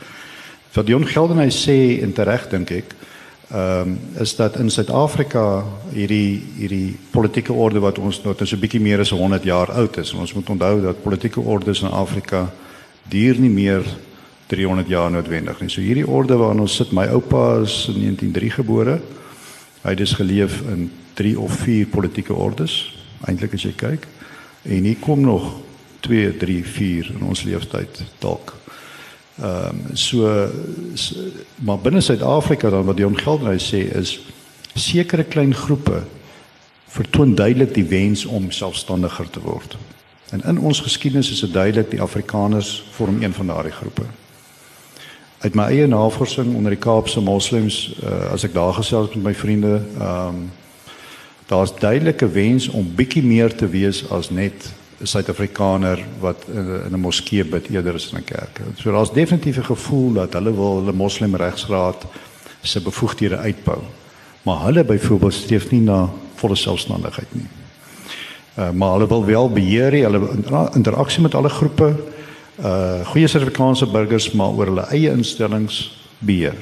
Wat 0.75 0.89
Dion 0.89 1.07
Geldenhuys 1.07 1.61
sê 1.69 1.77
en 2.03 2.11
tereg 2.17 2.49
dink 2.51 2.73
ek, 2.81 2.91
ehm 3.53 3.93
um, 3.93 3.95
is 4.19 4.35
dat 4.35 4.59
in 4.59 4.67
Suid-Afrika 4.73 5.45
hierdie 5.93 6.43
hierdie 6.57 6.97
politieke 7.15 7.55
orde 7.55 7.79
wat 7.79 8.01
ons 8.03 8.19
nou 8.25 8.35
so 8.35 8.57
'n 8.57 8.65
bietjie 8.65 8.83
meer 8.83 8.99
as 8.99 9.15
100 9.15 9.47
jaar 9.47 9.71
oud 9.71 9.97
is. 10.03 10.11
En 10.11 10.19
ons 10.19 10.33
moet 10.33 10.49
onthou 10.49 10.81
dat 10.81 11.03
politieke 11.03 11.39
ordes 11.39 11.81
in 11.81 11.95
Afrika 11.95 12.49
duur 13.07 13.39
nie 13.39 13.55
meer 13.55 13.87
300 14.47 14.87
jaar 14.87 15.11
noodwendig 15.11 15.59
nie. 15.61 15.69
So 15.69 15.81
hierdie 15.81 16.07
orde 16.07 16.37
waarin 16.37 16.61
ons 16.65 16.75
sit, 16.77 16.91
my 16.93 17.07
oupa 17.13 17.61
is 17.63 17.85
in 17.89 18.01
1903 18.01 18.49
gebore. 18.59 18.99
Hy 19.81 19.93
het 19.93 20.01
dus 20.01 20.13
geleef 20.17 20.59
in 20.69 20.89
3 21.17 21.39
of 21.39 21.53
4 21.63 21.87
politieke 21.89 22.33
ordes, 22.33 22.75
eintlik 23.25 23.55
as 23.57 23.65
jy 23.65 23.73
kyk. 23.77 24.05
En 24.65 24.85
hier 24.85 24.99
kom 25.01 25.21
nog 25.25 25.47
2, 26.05 26.37
3, 26.37 26.59
4 26.65 27.11
in 27.15 27.25
ons 27.25 27.43
lewenstyd 27.45 28.03
dalk. 28.21 28.53
Ehm 29.41 29.81
um, 29.89 29.97
so, 29.97 30.29
so 30.93 31.25
maar 31.55 31.81
binne 31.83 32.01
Suid-Afrika 32.01 32.69
dan 32.69 32.85
wat 32.87 32.95
die 32.95 33.07
ongeldenheid 33.07 33.61
sê 33.61 33.81
is 33.97 34.19
sekere 34.75 35.23
klein 35.23 35.53
groepe 35.53 36.03
vertoon 36.87 37.33
duidelik 37.35 37.73
die 37.75 37.87
wens 37.91 38.25
om 38.25 38.51
selfstandiger 38.51 39.29
te 39.29 39.41
word. 39.43 39.75
En 40.31 40.43
in 40.47 40.59
ons 40.59 40.79
geskiedenis 40.79 41.31
is 41.31 41.43
dit 41.43 41.53
duidelik 41.53 41.91
die 41.91 42.01
Afrikaners 42.01 42.83
vorm 42.95 43.21
een 43.23 43.33
van 43.33 43.51
daardie 43.51 43.75
groepe 43.75 44.07
uit 45.45 45.55
my 45.55 45.65
eie 45.69 45.87
navorsing 45.87 46.55
onder 46.55 46.73
die 46.73 46.81
Kaapse 46.81 47.21
moslems 47.21 47.93
uh, 48.01 48.31
as 48.33 48.43
ek 48.47 48.53
daar 48.55 48.73
gesels 48.73 49.13
met 49.13 49.27
my 49.29 49.33
vriende 49.37 49.79
ehm 49.99 50.27
um, 50.27 50.45
daar's 51.45 51.75
duidelike 51.77 52.25
wens 52.33 52.65
om 52.73 52.87
bietjie 52.97 53.21
meer 53.21 53.53
te 53.53 53.67
wees 53.69 53.99
as 54.09 54.31
net 54.33 54.65
'n 54.97 55.05
Suid-Afrikaner 55.05 55.99
wat 56.19 56.47
in, 56.49 56.89
'n 56.89 56.99
moskee 56.99 57.43
bid 57.45 57.69
eerder 57.69 57.93
as 57.93 58.09
in 58.11 58.17
'n 58.17 58.23
kerk. 58.23 58.61
So 58.75 58.91
daar's 58.91 59.13
definitief 59.13 59.57
'n 59.57 59.69
gevoel 59.69 60.13
dat 60.13 60.33
hulle 60.33 60.55
wil 60.55 60.79
hulle 60.79 60.93
moslim 60.93 61.35
regsraad 61.35 62.05
se 62.61 62.81
bevoegdhede 62.81 63.37
uitbou. 63.37 63.79
Maar 64.41 64.65
hulle 64.65 64.83
byvoorbeeld 64.83 65.33
streef 65.33 65.71
nie 65.71 65.81
na 65.81 66.09
volle 66.35 66.55
selfstandigheid 66.55 67.31
nie. 67.31 67.47
Uh, 68.57 68.71
maar 68.71 68.91
hulle 68.91 69.07
wil 69.07 69.25
wel 69.25 69.49
beheer 69.49 69.91
hê, 69.91 70.01
hulle 70.01 70.69
interaksie 70.73 71.21
met 71.21 71.35
alle 71.35 71.49
groepe 71.49 71.93
uh 72.59 73.03
goeie 73.11 73.27
Suid-Afrikaanse 73.27 73.87
burgers 73.91 74.31
maar 74.31 74.55
oor 74.55 74.71
hulle 74.71 74.87
eie 74.95 75.11
instellings 75.11 75.89
beheer. 76.19 76.55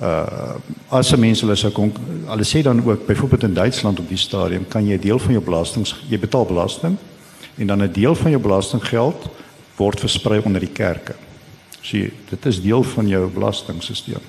Uh 0.00 0.56
as 0.88 1.08
se 1.08 1.18
mense 1.20 1.44
hulle 1.44 1.56
sou 1.56 1.72
kon 1.74 1.92
hulle 2.28 2.46
sê 2.48 2.62
dan 2.62 2.80
ook 2.84 3.06
byvoorbeeld 3.06 3.42
in 3.50 3.54
Duitsland 3.54 4.00
op 4.00 4.08
die 4.08 4.20
stadium 4.20 4.68
kan 4.68 4.86
jy 4.86 4.96
'n 4.96 5.00
deel 5.00 5.18
van 5.18 5.32
jou 5.32 5.44
belastings 5.44 5.94
jy 6.08 6.18
betaal 6.18 6.46
belasting 6.46 6.96
en 7.58 7.66
dan 7.66 7.82
'n 7.82 7.92
deel 7.92 8.14
van 8.14 8.30
jou 8.30 8.42
belastinggeld 8.42 9.28
word 9.76 10.00
versprei 10.00 10.40
onder 10.44 10.60
die 10.60 10.72
kerke. 10.72 11.14
So 11.82 11.98
dit 12.30 12.46
is 12.46 12.62
deel 12.62 12.82
van 12.82 13.08
jou 13.08 13.30
belastingstelsel. 13.30 14.22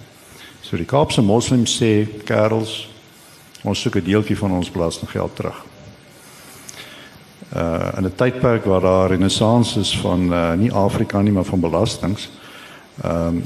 So 0.61 0.77
die 0.77 0.85
Kaapse 0.85 1.21
moslems 1.21 1.81
sê 1.81 2.07
kerels 2.25 2.89
ons 3.63 3.79
soek 3.79 3.95
'n 3.95 4.03
deeltjie 4.03 4.37
van 4.37 4.51
ons 4.51 4.71
belastinggeld 4.71 5.35
terug 5.35 5.74
uh 7.55 7.97
in 7.97 8.05
'n 8.05 8.15
tydperk 8.15 8.65
waar 8.65 8.81
daar 8.81 9.09
renessans 9.09 9.77
is 9.77 9.97
van 9.97 10.33
uh 10.33 10.53
nie 10.53 10.71
Afrika 10.71 11.21
nie 11.21 11.31
maar 11.31 11.43
van 11.43 11.59
belastings. 11.59 12.29
Ehm 13.01 13.27
um, 13.27 13.43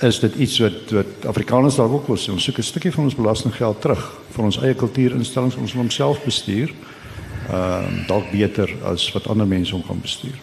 is 0.00 0.20
dit 0.20 0.34
iets 0.34 0.58
wat 0.58 0.90
wat 0.90 1.26
Afrikaners 1.26 1.74
dalk 1.74 1.92
ook 1.92 2.06
wil 2.06 2.16
sê 2.16 2.30
ons 2.30 2.44
soek 2.44 2.58
'n 2.58 2.62
stukkie 2.62 2.92
van 2.92 3.04
ons 3.04 3.14
belastinggeld 3.14 3.80
terug 3.80 4.12
vir 4.30 4.44
ons 4.44 4.60
eie 4.62 4.74
kultuurinstellings 4.74 5.56
ons 5.56 5.72
wil 5.72 5.80
homself 5.80 6.24
bestuur. 6.24 6.72
Ehm 7.50 7.84
um, 7.84 8.06
dalk 8.06 8.30
beter 8.30 8.74
as 8.84 9.12
wat 9.12 9.28
ander 9.28 9.46
mense 9.46 9.72
hom 9.72 9.84
gaan 9.84 10.00
bestuur. 10.00 10.38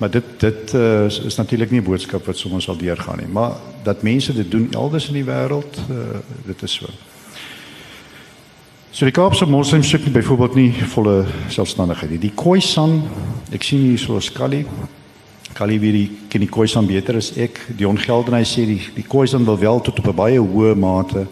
Maar 0.00 0.10
dit 0.10 0.24
dit 0.38 0.74
uh, 0.74 1.04
is, 1.04 1.20
is 1.20 1.36
natuurlik 1.36 1.70
nie 1.70 1.80
'n 1.80 1.84
boodskap 1.84 2.26
wat 2.26 2.36
sommer 2.36 2.62
sal 2.62 2.76
deurgaan 2.76 3.18
nie, 3.18 3.28
maar 3.28 3.52
dat 3.82 4.02
mense 4.02 4.32
dit 4.34 4.50
doen 4.50 4.68
elders 4.70 5.08
in 5.08 5.14
die 5.14 5.24
wêreld, 5.24 5.76
uh, 5.90 5.96
dit 6.46 6.62
is 6.62 6.72
so. 6.72 6.86
So 8.92 9.06
die 9.06 9.14
Kaapse 9.14 9.46
moslems 9.46 9.86
soek 9.86 10.02
nie 10.02 10.10
byvoorbeeld 10.16 10.56
nie 10.58 10.86
volle 10.90 11.20
selfstandigheid 11.54 12.10
nie. 12.10 12.18
Die 12.24 12.32
Khoisan, 12.34 12.96
ek 13.54 13.62
sien 13.62 13.84
hier 13.84 13.98
so 13.98 14.16
'n 14.16 14.20
skallie. 14.20 14.66
Kali 15.54 15.78
wie 15.78 15.92
die 15.92 16.10
ken 16.28 16.40
die 16.40 16.50
Khoisan 16.50 16.88
beter 16.88 17.14
as 17.14 17.30
ek. 17.36 17.60
Die 17.78 17.86
ongeldenheid 17.86 18.46
sê 18.46 18.66
die 18.66 18.82
die 18.96 19.06
Khoisan 19.06 19.46
wil 19.46 19.60
wel 19.60 19.80
tot 19.80 19.98
op 19.98 20.08
'n 20.08 20.16
baie 20.16 20.40
hoë 20.40 20.74
mate 20.74 21.28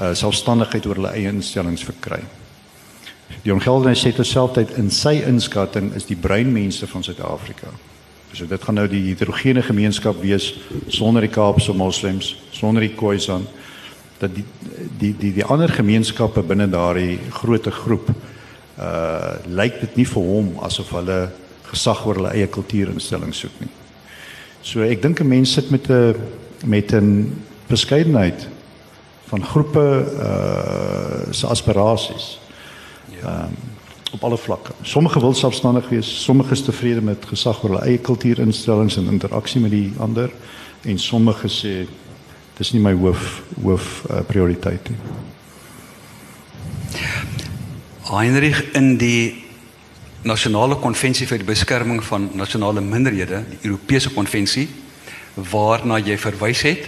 uh, 0.00 0.14
selfstandigheid 0.14 0.86
oor 0.86 0.94
hulle 0.94 1.14
eie 1.14 1.28
instellings 1.28 1.84
verkry. 1.84 2.24
Die 3.44 3.52
ongeldenheid 3.52 3.98
sê 3.98 4.12
terselfdertyd 4.12 4.76
in 4.76 4.90
sy 4.90 5.22
inskatting 5.22 5.94
is 5.94 6.06
die 6.06 6.16
breinmense 6.16 6.86
van 6.86 7.04
Suid-Afrika. 7.04 7.68
So 8.32 8.46
dit 8.46 8.62
gaan 8.62 8.74
nou 8.74 8.88
die 8.88 9.14
heterogene 9.14 9.62
gemeenskap 9.62 10.20
wees 10.22 10.54
sonder 10.88 11.22
die 11.22 11.30
Kaapse 11.30 11.72
moslems, 11.72 12.36
sonder 12.50 12.80
die 12.80 12.96
Khoisan 12.96 13.46
dat 14.18 14.34
die 14.34 14.44
die 14.98 15.12
die 15.18 15.32
die 15.32 15.44
ander 15.44 15.68
gemeenskappe 15.68 16.42
binne 16.42 16.68
daardie 16.68 17.18
groot 17.30 17.66
groep 17.82 18.10
uh 18.78 19.36
lyk 19.46 19.80
dit 19.80 19.96
nie 19.96 20.06
vir 20.06 20.22
hom 20.22 20.50
asof 20.64 20.90
hulle 20.96 21.30
gesag 21.70 22.04
oor 22.06 22.20
hulle 22.20 22.34
eie 22.34 22.46
kultuurinstelling 22.46 23.34
soek 23.34 23.60
nie. 23.60 23.70
So 24.62 24.82
ek 24.82 25.02
dink 25.02 25.20
'n 25.20 25.28
mens 25.28 25.52
sit 25.52 25.70
met 25.70 25.90
'n 25.90 26.14
met 26.64 26.92
'n 26.92 27.42
beskeidenheid 27.68 28.48
van 29.28 29.44
groepe 29.44 29.86
uh 30.20 31.32
se 31.32 31.46
aspirasies. 31.46 32.38
Ja. 33.22 33.46
Um, 33.46 33.56
op 34.12 34.24
alle 34.24 34.38
vlakke. 34.38 34.72
Sommige 34.82 35.20
wil 35.20 35.34
selfstandig 35.34 35.88
wees, 35.88 36.22
sommige 36.24 36.52
is 36.52 36.62
tevrede 36.62 37.02
met 37.02 37.24
gesag 37.26 37.62
oor 37.62 37.70
hulle 37.70 37.84
eie 37.84 37.98
kultuurinstellings 37.98 38.96
en 38.96 39.10
interaksie 39.12 39.60
met 39.60 39.70
die 39.70 39.92
ander 39.98 40.30
en 40.82 40.98
sommige 40.98 41.48
sê 41.50 41.74
dis 42.56 42.72
nie 42.72 42.80
my 42.80 42.94
hoof 42.96 43.42
hoof 43.62 43.88
uh, 44.10 44.22
prioriteit 44.28 44.88
nie. 44.90 44.98
Heinrich 48.06 48.62
in 48.78 48.94
die 49.00 49.44
nasionale 50.26 50.78
konvensie 50.80 51.26
vir 51.28 51.42
die 51.42 51.48
beskerming 51.48 52.00
van 52.04 52.30
nasionale 52.38 52.80
minderhede, 52.80 53.42
die 53.50 53.68
Europese 53.68 54.12
konvensie 54.14 54.68
waarna 55.36 55.98
jy 56.00 56.16
verwys 56.16 56.62
het, 56.64 56.86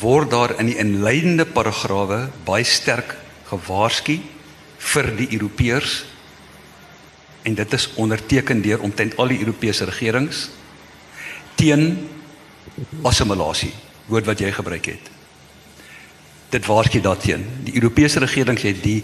word 0.00 0.32
daar 0.32 0.56
in 0.58 0.70
die 0.70 0.78
inleidende 0.80 1.44
paragrawe 1.46 2.24
baie 2.46 2.64
sterk 2.66 3.14
gewaarsku 3.50 4.16
vir 4.94 5.10
die 5.18 5.28
Europeërs 5.36 6.00
en 7.44 7.54
dit 7.54 7.76
is 7.76 7.90
onderteken 8.00 8.62
deur 8.64 8.82
omtrent 8.82 9.16
al 9.20 9.30
die 9.34 9.42
Europese 9.44 9.86
regerings 9.90 10.48
teen 11.60 12.08
assimilasie, 13.02 13.72
woord 14.06 14.26
wat 14.26 14.40
jy 14.40 14.52
gebruik 14.52 14.86
het. 14.86 15.10
Dit 16.50 16.66
waarsku 16.66 17.00
daarteen. 17.00 17.46
Die 17.66 17.74
Europese 17.74 18.22
regerings 18.22 18.62
het 18.62 18.82
die 18.82 19.02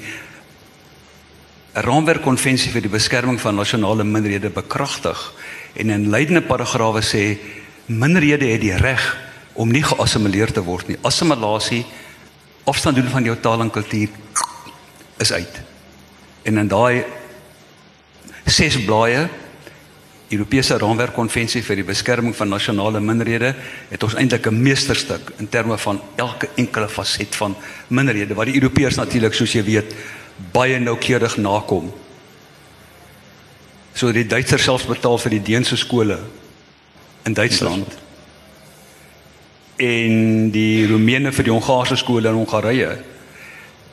'n 1.75 1.83
raamwerkkonvensie 1.87 2.73
vir 2.73 2.83
die 2.83 2.91
beskerming 2.91 3.41
van 3.41 3.55
nasionale 3.55 4.05
minderhede 4.05 4.51
bekragtig 4.51 5.33
en 5.75 5.91
in 5.91 6.11
leidende 6.11 6.43
paragrawe 6.43 7.01
sê 7.03 7.39
minderhede 7.87 8.47
het 8.47 8.61
die 8.61 8.77
reg 8.77 9.17
om 9.53 9.71
nie 9.71 9.83
geassimileer 9.83 10.53
te 10.53 10.63
word 10.63 10.89
nie. 10.89 10.99
Assimilasie 11.03 11.85
afstand 12.65 12.97
doen 12.97 13.09
van 13.09 13.25
jou 13.25 13.37
taal 13.41 13.61
en 13.61 13.71
kultuur 13.71 14.09
is 15.19 15.33
uit. 15.33 15.61
En 16.43 16.59
in 16.59 16.69
daai 16.69 17.05
ses 18.47 18.85
blaaie 18.85 19.29
Europese 20.31 20.77
raamwerkkonvensie 20.79 21.63
vir 21.67 21.81
die 21.81 21.85
beskerming 21.89 22.37
van 22.39 22.53
nasionale 22.53 23.01
minderhede 23.03 23.55
het 23.89 24.03
ons 24.07 24.15
eintlik 24.15 24.47
'n 24.47 24.63
meesterstuk 24.63 25.33
in 25.39 25.49
terme 25.49 25.79
van 25.79 26.01
elke 26.17 26.49
enkele 26.55 26.89
faset 26.89 27.35
van 27.37 27.57
minderhede 27.89 28.35
wat 28.35 28.47
die 28.47 28.55
Europeërs 28.55 28.97
natuurlik 28.97 29.35
soos 29.35 29.53
jy 29.53 29.65
weet 29.65 29.95
baie 30.53 30.79
noukeurig 30.79 31.37
nakom. 31.37 31.93
So 33.93 34.13
die 34.13 34.27
Duitsers 34.27 34.63
self 34.63 34.87
betaal 34.87 35.19
vir 35.19 35.31
die 35.31 35.43
Deense 35.43 35.77
skole 35.77 36.19
in 37.23 37.35
Duitsland. 37.35 37.99
En 39.77 40.51
die 40.51 40.87
Roemene 40.87 41.33
vir 41.33 41.45
die 41.45 41.53
Hongaarse 41.53 41.97
skole 41.97 42.29
in 42.29 42.35
Hongarye. 42.35 42.99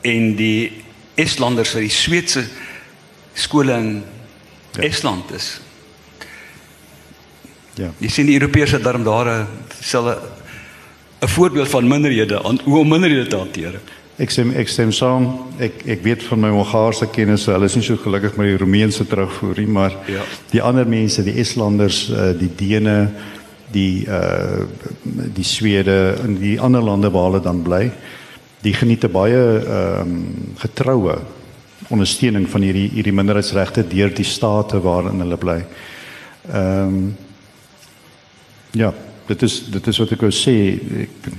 En 0.02 0.36
die 0.36 0.84
Estlanders 1.16 1.70
vir 1.70 1.82
die 1.82 1.90
Sweedse 1.90 2.48
skole 3.34 3.74
in 3.74 4.04
ja. 4.76 4.84
Estland 4.84 5.32
is. 5.32 5.62
Ja. 7.78 7.92
Jy 8.02 8.10
sien 8.10 8.26
die 8.30 8.40
Europese 8.40 8.80
darm 8.82 9.04
daar 9.06 9.28
'n 9.30 9.48
selfe 9.80 10.18
'n 11.22 11.28
voorbeeld 11.28 11.70
van 11.70 11.88
minderhede 11.88 12.44
aan 12.44 12.60
hoe 12.64 12.80
om 12.80 12.88
minderhede 12.88 13.28
te 13.28 13.38
hanteer. 13.38 13.80
Ek 14.18 14.32
sê 14.32 14.56
ek 14.56 14.68
stem 14.68 14.92
saam. 14.92 15.28
Ek 15.60 15.86
ek 15.86 16.04
weet 16.04 16.24
van 16.24 16.40
my 16.40 16.50
Hongaarse 16.50 17.08
kennisse, 17.14 17.52
hulle 17.52 17.66
is 17.66 17.76
nie 17.76 17.84
so 17.84 17.98
gelukkig 17.98 18.36
met 18.38 18.48
die 18.48 18.58
Romeinse 18.58 19.06
terugvoer 19.06 19.58
nie, 19.58 19.68
maar 19.68 19.94
ja. 20.08 20.24
die 20.52 20.62
ander 20.62 20.88
mense, 20.88 21.24
die 21.24 21.38
Estlanders, 21.38 22.10
uh, 22.10 22.32
die 22.40 22.50
Dene, 22.56 23.12
die 23.72 24.06
uh 24.08 24.66
die 25.36 25.44
Swede 25.44 26.16
en 26.24 26.38
die 26.40 26.60
ander 26.60 26.82
lande 26.82 27.12
waar 27.12 27.32
hulle 27.32 27.42
dan 27.42 27.62
bly, 27.62 27.92
die 28.62 28.74
geniet 28.74 29.06
baie 29.12 29.38
ehm 29.38 30.02
um, 30.02 30.56
getroue 30.58 31.20
ondersteuning 31.94 32.48
van 32.50 32.62
hierdie 32.62 32.90
hierdie 32.90 33.14
minderheidsregte 33.14 33.86
deur 33.88 34.10
die 34.14 34.26
state 34.26 34.82
waarin 34.82 35.22
hulle 35.22 35.38
bly. 35.38 35.62
Ehm 36.52 36.98
um, 36.98 37.16
ja, 38.72 38.94
dit 39.28 39.42
is 39.42 39.64
dit 39.72 39.88
is 39.88 39.98
wat 39.98 40.12
ek 40.12 40.22
wou 40.22 40.32
sê. 40.32 40.56
Ek 41.06 41.32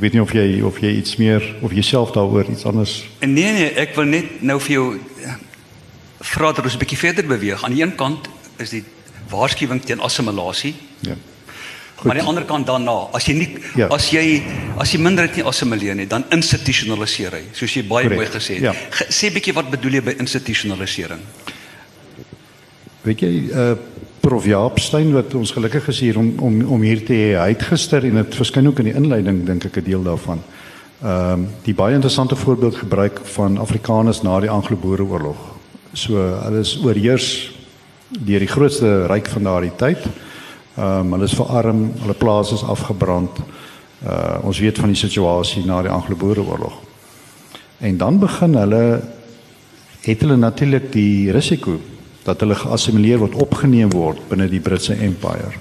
Ek 0.00 0.06
weet 0.06 0.14
nie 0.16 0.22
of 0.24 0.30
jy 0.32 0.62
of 0.64 0.78
jy 0.80 0.90
iets 0.96 1.18
meer 1.20 1.44
of 1.60 1.74
jouself 1.76 2.14
daaroor 2.14 2.46
iets 2.48 2.64
anders. 2.64 3.02
Nee 3.20 3.50
nee, 3.52 3.66
ek 3.82 3.90
wil 3.98 4.06
net 4.08 4.38
nou 4.40 4.56
vir 4.64 4.72
jou 4.72 4.84
eh, 4.96 5.34
vra 6.24 6.54
dat 6.56 6.64
ons 6.64 6.74
'n 6.74 6.80
bietjie 6.80 6.96
verder 6.96 7.26
beweeg. 7.28 7.64
Aan 7.64 7.74
die 7.76 7.82
een 7.82 7.92
kant 7.94 8.30
is 8.56 8.70
die 8.70 8.84
waarskuwing 9.28 9.84
teen 9.84 10.00
assimilasie. 10.00 10.72
Ja. 11.04 11.18
Goed. 11.94 12.04
Maar 12.04 12.14
aan 12.16 12.20
die 12.20 12.28
ander 12.28 12.44
kant 12.44 12.66
daarna, 12.66 12.96
as 13.12 13.26
jy 13.28 13.34
nie 13.34 13.58
ja. 13.76 13.90
as 13.92 14.08
jy 14.10 14.42
as 14.78 14.92
jy 14.92 14.98
minderheid 14.98 15.36
nie 15.36 15.44
assimileer 15.44 15.94
nie, 15.94 16.06
dan 16.06 16.24
institusionaliseer 16.32 17.36
hy, 17.36 17.42
soos 17.52 17.76
jy 17.76 17.84
baie 17.84 18.08
mooi 18.08 18.26
gesê 18.26 18.56
het. 18.56 18.62
Ja. 18.62 18.74
Sê 19.12 19.28
bietjie 19.28 19.52
wat 19.52 19.68
bedoel 19.70 19.98
jy 19.98 20.00
by 20.00 20.16
institusionalisering? 20.16 21.20
Weet 23.04 23.20
jy, 23.20 23.34
uh 23.52 23.76
Prof 24.20 24.44
Jaap 24.44 24.76
Steyn 24.78 25.14
wat 25.16 25.32
ons 25.34 25.52
gelukkig 25.56 25.86
is 25.88 26.00
hier 26.04 26.18
om 26.20 26.34
om 26.44 26.56
om 26.76 26.82
hier 26.84 27.00
te 27.04 27.14
hê. 27.16 27.28
Hy 27.40 27.54
het 27.54 27.62
gister 27.70 28.04
en 28.04 28.18
dit 28.20 28.34
verskyn 28.36 28.66
ook 28.68 28.82
in 28.82 28.90
die 28.90 28.96
inleiding 28.98 29.46
dink 29.48 29.64
ek 29.64 29.78
'n 29.80 29.84
deel 29.84 30.02
daarvan. 30.04 30.42
Ehm 31.02 31.32
um, 31.32 31.46
die 31.64 31.74
baie 31.74 31.94
interessante 31.94 32.36
voorbeeld 32.36 32.76
gebruik 32.76 33.20
van 33.24 33.56
Afrikaners 33.58 34.22
na 34.22 34.40
die 34.40 34.50
Anglo-Boereoorlog. 34.50 35.38
So 35.92 36.16
hulle 36.16 36.60
is 36.60 36.76
oorheers 36.84 37.52
deur 38.10 38.38
die 38.38 38.52
grootste 38.54 39.06
ryk 39.06 39.28
van 39.28 39.42
daardie 39.42 39.76
tyd. 39.76 40.04
Ehm 40.76 41.00
um, 41.00 41.12
hulle 41.12 41.24
is 41.24 41.34
verarm, 41.34 41.92
hulle 42.02 42.14
plase 42.14 42.54
is 42.54 42.62
afgebrand. 42.64 43.40
Uh 44.04 44.44
ons 44.44 44.58
weet 44.58 44.78
van 44.78 44.88
die 44.88 45.00
situasie 45.00 45.64
na 45.64 45.82
die 45.82 45.90
Anglo-Boereoorlog. 45.90 46.76
En 47.78 47.96
dan 47.96 48.18
begin 48.18 48.54
hulle 48.54 49.00
het 50.00 50.20
hulle 50.20 50.36
natuurlik 50.36 50.92
die 50.92 51.32
risiko 51.32 51.80
dat 52.24 52.40
hulle 52.40 52.54
geassimileer 52.54 53.18
word, 53.18 53.34
opgeneem 53.34 53.92
word 53.92 54.20
binne 54.28 54.48
die 54.48 54.60
Britse 54.60 54.94
Empire. 54.94 55.52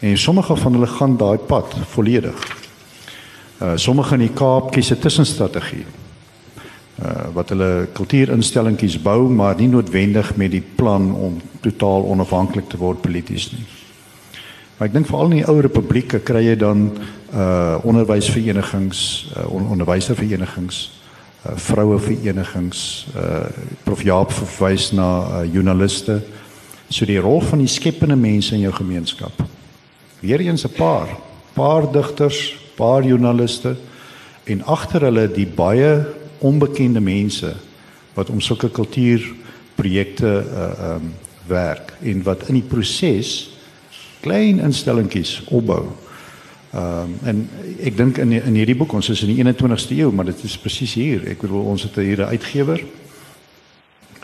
En 0.00 0.18
sommige 0.18 0.56
van 0.56 0.72
hulle 0.72 0.86
gaan 0.86 1.16
daai 1.16 1.38
pad 1.38 1.74
volledig. 1.94 2.56
Uh 3.62 3.72
sommige 3.74 4.14
in 4.14 4.26
die 4.26 4.34
Kaap 4.34 4.70
kies 4.72 4.90
'n 4.90 4.98
tussenstrategie. 4.98 5.86
Uh 7.02 7.30
wat 7.34 7.48
hulle 7.48 7.88
kultuurinstellingkies 7.92 9.02
bou, 9.02 9.28
maar 9.28 9.56
nie 9.56 9.68
noodwendig 9.68 10.36
met 10.36 10.50
die 10.50 10.64
plan 10.74 11.14
om 11.14 11.40
totaal 11.60 12.04
onafhanklik 12.04 12.68
te 12.68 12.76
word 12.76 13.00
polities 13.00 13.52
nie. 13.52 13.66
Maar 14.78 14.88
ek 14.88 14.94
dink 14.94 15.06
veral 15.06 15.30
in 15.30 15.36
die 15.36 15.48
ou 15.48 15.60
republieke 15.60 16.18
kry 16.18 16.44
jy 16.44 16.56
dan 16.56 16.92
uh 17.34 17.78
onderwysverenigings, 17.82 19.30
uh, 19.36 19.54
on 19.54 19.66
onderwyserverenigings 19.68 20.97
uh, 21.46 21.56
vroue 21.56 21.98
verenigings 21.98 23.06
uh 23.16 23.46
prof. 23.84 24.02
Jaap 24.02 24.32
verwys 24.32 24.90
na 24.92 25.08
uh, 25.42 25.52
joernaliste. 25.52 26.20
So 26.88 27.04
die 27.04 27.20
rol 27.20 27.40
van 27.40 27.58
die 27.58 27.70
skepende 27.70 28.16
mense 28.16 28.54
in 28.54 28.64
jou 28.64 28.72
gemeenskap. 28.72 29.44
Weer 30.20 30.40
eens 30.40 30.64
'n 30.64 30.74
paar 30.76 31.08
paar 31.54 31.92
digters 31.92 32.56
paar 32.76 33.02
joernaliste 33.02 33.76
en 34.44 34.62
agter 34.64 35.00
hulle 35.00 35.26
die 35.32 35.46
baie 35.46 36.06
onbekende 36.38 37.00
mense 37.00 37.54
wat 38.14 38.30
om 38.30 38.40
sulke 38.40 38.68
kultuurprojekte 38.68 40.44
uh 40.46 40.94
um 40.94 41.14
werk 41.48 41.94
en 42.04 42.22
wat 42.22 42.48
in 42.48 42.58
die 42.58 42.68
proses 42.68 43.50
klein 44.20 44.60
instellingkies 44.60 45.38
opbou 45.48 45.86
Ehm 46.72 47.02
um, 47.02 47.18
en 47.24 47.48
ek 47.80 47.96
dink 47.96 48.18
in 48.18 48.32
in 48.32 48.54
hierdie 48.54 48.76
boek 48.76 48.92
ons 48.92 49.08
is 49.08 49.22
in 49.24 49.30
die 49.32 49.44
21ste 49.44 49.96
eeu, 49.96 50.10
maar 50.12 50.28
dit 50.28 50.42
is 50.44 50.58
presies 50.60 50.94
hier. 50.94 51.24
Ek 51.28 51.40
bedoel 51.40 51.64
ons 51.64 51.82
het 51.82 51.94
hier 51.96 52.20
'n 52.20 52.28
uitgewer. 52.34 52.84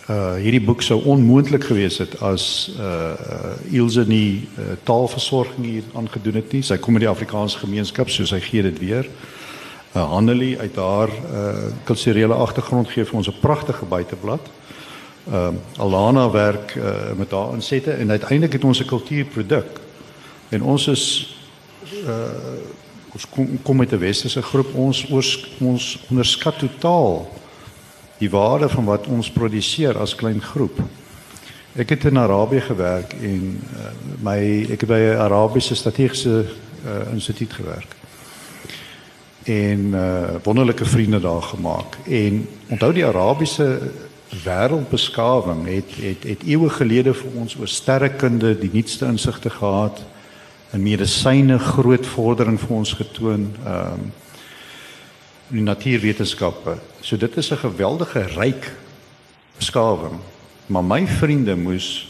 Uh 0.04 0.34
hierdie 0.36 0.60
boek 0.60 0.82
sou 0.82 0.98
onmoontlik 1.04 1.64
gewees 1.64 1.98
het 1.98 2.20
as 2.20 2.70
uh, 2.76 3.16
Ilse 3.72 4.04
nie 4.06 4.48
uh, 4.58 4.76
taalversorging 4.82 5.64
hier 5.64 5.82
aangedoen 5.96 6.34
het 6.34 6.52
nie. 6.52 6.62
Sy 6.62 6.76
kom 6.76 6.94
uit 6.94 7.06
die 7.06 7.08
Afrikaanse 7.08 7.58
gemeenskap, 7.58 8.10
so 8.10 8.24
sy 8.24 8.40
gee 8.40 8.62
dit 8.62 8.78
weer. 8.78 9.08
Uh 9.94 10.04
Hanelie 10.12 10.58
uit 10.58 10.76
haar 10.76 11.08
uh 11.08 11.72
kulturele 11.84 12.34
agtergrond 12.34 12.88
gee 12.88 13.04
vir 13.04 13.16
ons 13.16 13.28
'n 13.28 13.40
pragtige 13.40 13.84
buiteblad. 13.84 14.50
Ehm 15.32 15.56
uh, 15.56 15.80
Alana 15.80 16.30
werk 16.30 16.74
uh, 16.74 17.16
met 17.16 17.30
haar 17.30 17.54
insette 17.54 17.90
en 17.90 18.10
uiteindelik 18.10 18.52
het 18.52 18.64
ons 18.64 18.80
'n 18.80 18.86
kultuurproduk. 18.86 19.80
En 20.48 20.62
ons 20.62 20.86
is 20.86 21.33
uh 21.92 22.82
ons 23.14 23.28
kom 23.30 23.58
kom 23.62 23.76
met 23.76 23.92
'n 23.92 23.98
westerse 23.98 24.42
groep 24.42 24.74
ons 24.74 25.06
oors, 25.10 25.46
ons 25.58 25.98
onderskat 26.10 26.58
totaal 26.58 27.30
die 28.18 28.30
waarde 28.30 28.68
van 28.68 28.84
wat 28.84 29.06
ons 29.06 29.30
produseer 29.30 29.98
as 29.98 30.14
klein 30.14 30.40
groep. 30.42 30.80
Ek 31.74 31.88
het 31.88 32.04
in 32.04 32.18
Arabië 32.18 32.60
gewerk 32.60 33.12
en 33.12 33.60
uh, 33.62 33.90
my 34.22 34.66
ek 34.70 34.80
het 34.80 34.88
by 34.90 34.98
'n 34.98 35.18
Arabiese 35.18 35.74
strategiese 35.74 36.44
uh, 36.84 37.12
instituut 37.12 37.52
gewerk. 37.52 37.96
En 39.44 39.80
uh 39.94 40.34
wonderlike 40.42 40.84
vriende 40.84 41.20
daar 41.20 41.42
gemaak. 41.42 41.96
En 42.06 42.48
onthou 42.68 42.92
die 42.92 43.06
Arabiese 43.06 43.90
wêreldbeskawing 44.42 45.66
het 45.66 45.90
het 46.00 46.22
het 46.22 46.42
eeue 46.42 46.70
gelede 46.70 47.14
vir 47.14 47.30
ons 47.36 47.56
oor 47.56 47.68
sterrekunde 47.68 48.58
die 48.58 48.70
nuutste 48.72 49.06
insigte 49.06 49.50
gehad 49.50 50.02
in 50.74 50.82
medisyne 50.82 51.58
groot 51.58 52.06
vordering 52.06 52.58
vir 52.60 52.76
ons 52.76 52.92
getoon 52.98 53.48
ehm 53.64 53.94
um, 53.94 54.12
in 55.54 55.68
natuurwetenskappe. 55.68 56.78
So 57.00 57.16
dit 57.20 57.36
is 57.36 57.50
'n 57.52 57.56
geweldige 57.56 58.22
ryk 58.34 58.72
beskawing. 59.58 60.18
Maar 60.66 60.84
my 60.84 61.06
vriende 61.06 61.56
moes 61.56 62.08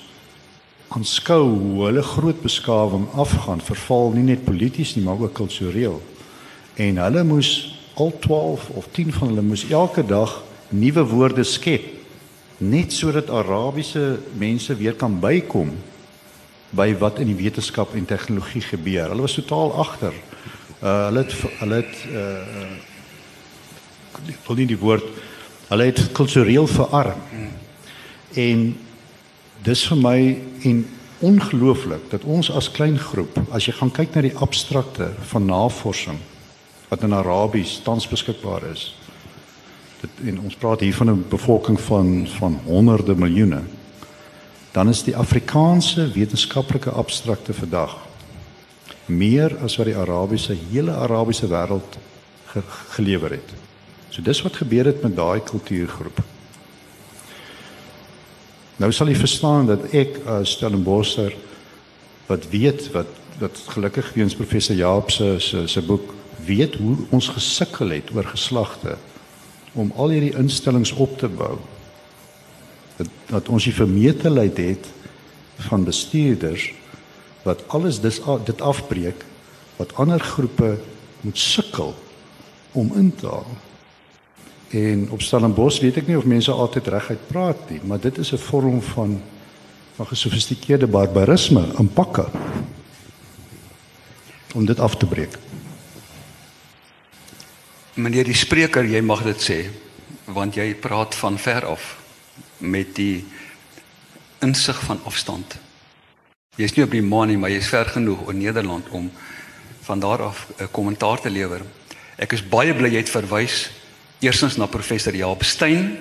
aanskou 0.88 1.48
hoe 1.48 1.84
hulle 1.84 2.02
groot 2.02 2.40
beskawing 2.42 3.06
afgaan, 3.12 3.60
verval 3.60 4.10
nie 4.10 4.22
net 4.22 4.44
polities 4.44 4.94
nie, 4.94 5.04
maar 5.04 5.20
ook 5.20 5.32
kultureel. 5.32 6.02
En 6.74 6.96
hulle 6.96 7.24
moes 7.24 7.78
al 7.94 8.12
12 8.18 8.68
of 8.68 8.86
10 8.90 9.12
van 9.12 9.28
hulle 9.28 9.42
moes 9.42 9.68
elke 9.70 10.06
dag 10.06 10.42
nuwe 10.68 11.04
woorde 11.04 11.44
skep 11.44 11.82
net 12.58 12.92
sodat 12.92 13.30
Arabiese 13.30 14.18
mense 14.38 14.76
weer 14.76 14.94
kan 14.94 15.20
bykom 15.20 15.74
by 16.74 16.96
wat 16.98 17.18
in 17.22 17.26
die 17.30 17.42
wetenskap 17.42 17.94
en 17.94 18.04
tegnologie 18.04 18.62
gebeur. 18.62 19.08
Hulle 19.08 19.26
was 19.26 19.38
totaal 19.38 19.72
agter. 19.84 20.14
Uh 20.82 21.06
hulle 21.08 21.24
het 21.24 21.34
hulle 21.60 21.74
het 21.82 21.94
uh 22.12 22.42
wil 24.46 24.56
nie 24.56 24.70
die 24.70 24.78
woord 24.78 25.04
hulle 25.68 25.84
het 25.84 26.12
kultureel 26.12 26.66
verarm. 26.66 27.20
En 28.34 28.66
dis 29.64 29.86
vir 29.88 29.98
my 29.98 30.18
en 30.68 30.84
ongelooflik 31.24 32.10
dat 32.10 32.24
ons 32.24 32.50
as 32.52 32.70
klein 32.70 32.98
groep, 32.98 33.38
as 33.50 33.66
jy 33.66 33.72
gaan 33.78 33.92
kyk 33.94 34.14
na 34.14 34.24
die 34.26 34.36
abstrakte 34.44 35.12
van 35.30 35.46
navorsing 35.48 36.18
wat 36.90 37.02
in 37.02 37.16
Arabies 37.16 37.78
tans 37.82 38.06
beskikbaar 38.08 38.66
is. 38.70 38.92
Dit 40.02 40.28
en 40.30 40.42
ons 40.44 40.58
praat 40.60 40.84
hier 40.84 40.94
van 40.94 41.10
'n 41.10 41.24
bevolking 41.28 41.80
van 41.80 42.26
van 42.38 42.60
honderde 42.64 43.14
miljoene. 43.16 43.62
Dan 44.74 44.88
is 44.90 45.04
die 45.06 45.14
Afrikaanse 45.16 46.08
wetenskaplike 46.10 46.90
abstrakte 46.90 47.54
vandag 47.54 47.94
meer 49.06 49.52
as 49.62 49.76
wat 49.78 49.86
die 49.86 49.96
Arabiese 49.96 50.56
hele 50.70 50.96
Arabiese 50.98 51.46
wêreld 51.46 51.98
ge, 52.50 52.62
gelewer 52.96 53.36
het. 53.36 53.52
So 54.10 54.22
dis 54.22 54.42
wat 54.42 54.56
gebeur 54.58 54.88
het 54.90 55.02
met 55.02 55.14
daai 55.16 55.40
kultuurgroep. 55.46 56.18
Nou 58.82 58.90
sal 58.92 59.12
jy 59.12 59.18
verstaan 59.18 59.68
dat 59.70 59.86
ek 59.94 60.18
as 60.26 60.56
Stellenbosser 60.56 61.36
wat 62.26 62.48
weet 62.50 62.88
wat 62.96 63.20
wat 63.38 63.58
gelukkig 63.74 64.12
weens 64.14 64.34
professor 64.38 64.76
Jaap 64.78 65.10
se 65.10 65.36
se 65.42 65.64
se 65.70 65.82
boek 65.82 66.12
weet 66.46 66.74
hoe 66.78 66.96
ons 67.10 67.28
gesukkel 67.34 67.90
het 67.90 68.10
oor 68.14 68.26
geslagte 68.30 68.94
om 69.74 69.90
al 69.98 70.14
hierdie 70.14 70.34
instellings 70.38 70.92
op 70.92 71.18
te 71.18 71.28
bou. 71.28 71.58
Dat, 73.34 73.48
ons 73.50 73.66
die 73.66 73.74
vermetelheid 73.74 74.58
het 74.62 74.86
van 75.66 75.84
bestuurders 75.84 76.68
wat 77.42 77.64
alles 77.74 77.98
dis 78.00 78.20
dit 78.46 78.60
afbreek 78.62 79.24
wat 79.76 79.94
ander 79.98 80.22
groepe 80.22 80.76
moet 81.26 81.38
sukkel 81.38 81.94
om 82.72 82.92
in 82.94 83.10
te 83.14 83.26
haal. 83.26 83.56
En 84.70 85.10
op 85.10 85.22
Stellenbosch 85.22 85.80
weet 85.82 85.98
ek 86.02 86.06
nie 86.10 86.18
of 86.18 86.26
mense 86.26 86.50
altyd 86.50 86.92
reguit 86.94 87.26
praat 87.26 87.70
nie, 87.70 87.80
maar 87.82 88.00
dit 88.02 88.18
is 88.18 88.32
'n 88.32 88.38
vorm 88.38 88.82
van 88.82 89.20
van 89.94 90.06
gesofistikeerde 90.06 90.86
barbarisme 90.86 91.62
in 91.78 91.92
pakke 91.92 92.26
om 94.54 94.64
dit 94.66 94.80
af 94.80 94.96
te 94.96 95.06
breek. 95.06 95.38
Meneer 97.94 98.24
die 98.24 98.34
spreker, 98.34 98.84
jy 98.84 99.00
mag 99.00 99.22
dit 99.22 99.42
sê 99.42 99.58
want 100.24 100.54
jy 100.54 100.74
praat 100.74 101.14
van 101.14 101.38
ver 101.38 101.66
af 101.66 102.03
met 102.70 102.94
die 102.94 103.24
insig 104.40 104.80
van 104.84 105.00
afstand. 105.04 105.56
Jy's 106.56 106.74
nie 106.74 106.84
op 106.84 106.90
die 106.90 107.02
maan 107.02 107.28
nie, 107.28 107.38
maar 107.38 107.50
jy's 107.50 107.68
ver 107.68 107.86
genoeg 107.86 108.28
in 108.30 108.38
Nederland 108.38 108.88
om 108.88 109.10
van 109.82 110.00
daar 110.00 110.22
af 110.22 110.46
'n 110.58 110.70
kommentaar 110.70 111.20
te 111.20 111.30
lewer. 111.30 111.62
Ek 112.16 112.32
is 112.32 112.48
baie 112.48 112.74
bly 112.74 112.88
jy 112.88 112.96
het 112.96 113.10
verwys 113.10 113.70
Eerstens 114.24 114.56
na 114.56 114.64
professor 114.70 115.12
Jaap 115.12 115.42
Steyn 115.44 115.98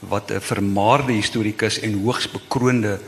wat 0.00 0.30
'n 0.30 0.40
vermaarde 0.40 1.12
historikus 1.12 1.78
en 1.78 2.02
hoogs 2.02 2.30
bekroonde 2.30 2.98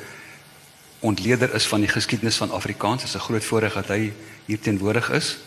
ontleder 1.01 1.55
is 1.55 1.67
van 1.67 1.81
die 1.81 1.89
geskiedenis 1.89 2.37
van 2.37 2.51
Afrikaans. 2.51 3.03
Dit 3.03 3.09
is 3.09 3.17
'n 3.17 3.27
groot 3.27 3.45
voorreg 3.45 3.75
dat 3.75 3.89
hy 3.89 4.13
hier 4.47 4.61
teenwoordig 4.61 5.11
is. 5.11 5.39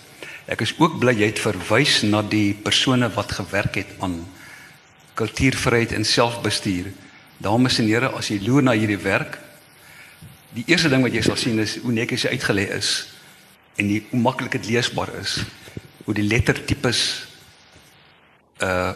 Ek 0.45 0.61
is 0.61 0.73
ook 0.77 0.99
bly 0.99 1.13
jy 1.13 1.25
het 1.25 1.39
verwys 1.39 2.01
na 2.01 2.21
die 2.21 2.53
persone 2.53 3.09
wat 3.09 3.31
gewerk 3.31 3.75
het 3.75 3.87
aan 3.99 4.27
kultuurvryheid 5.13 5.91
en 5.91 6.05
selfbestuur. 6.05 6.91
Dames 7.37 7.79
en 7.79 7.85
here, 7.85 8.09
as 8.17 8.31
jy 8.31 8.39
loer 8.41 8.63
na 8.65 8.73
hierdie 8.73 8.99
werk, 9.01 9.37
die 10.57 10.63
eerste 10.67 10.89
ding 10.89 11.03
wat 11.05 11.13
jy 11.13 11.21
sal 11.21 11.37
sien 11.37 11.59
is 11.61 11.77
hoe 11.83 11.93
netjies 11.93 12.25
hy 12.25 12.37
uitgelê 12.37 12.65
is 12.77 12.91
en 13.77 13.91
hoe 13.91 14.21
maklik 14.23 14.57
dit 14.57 14.71
leesbaar 14.71 15.11
is. 15.19 15.43
Hoe 16.05 16.15
die 16.17 16.25
lettertipes 16.27 17.03
uh 18.63 18.93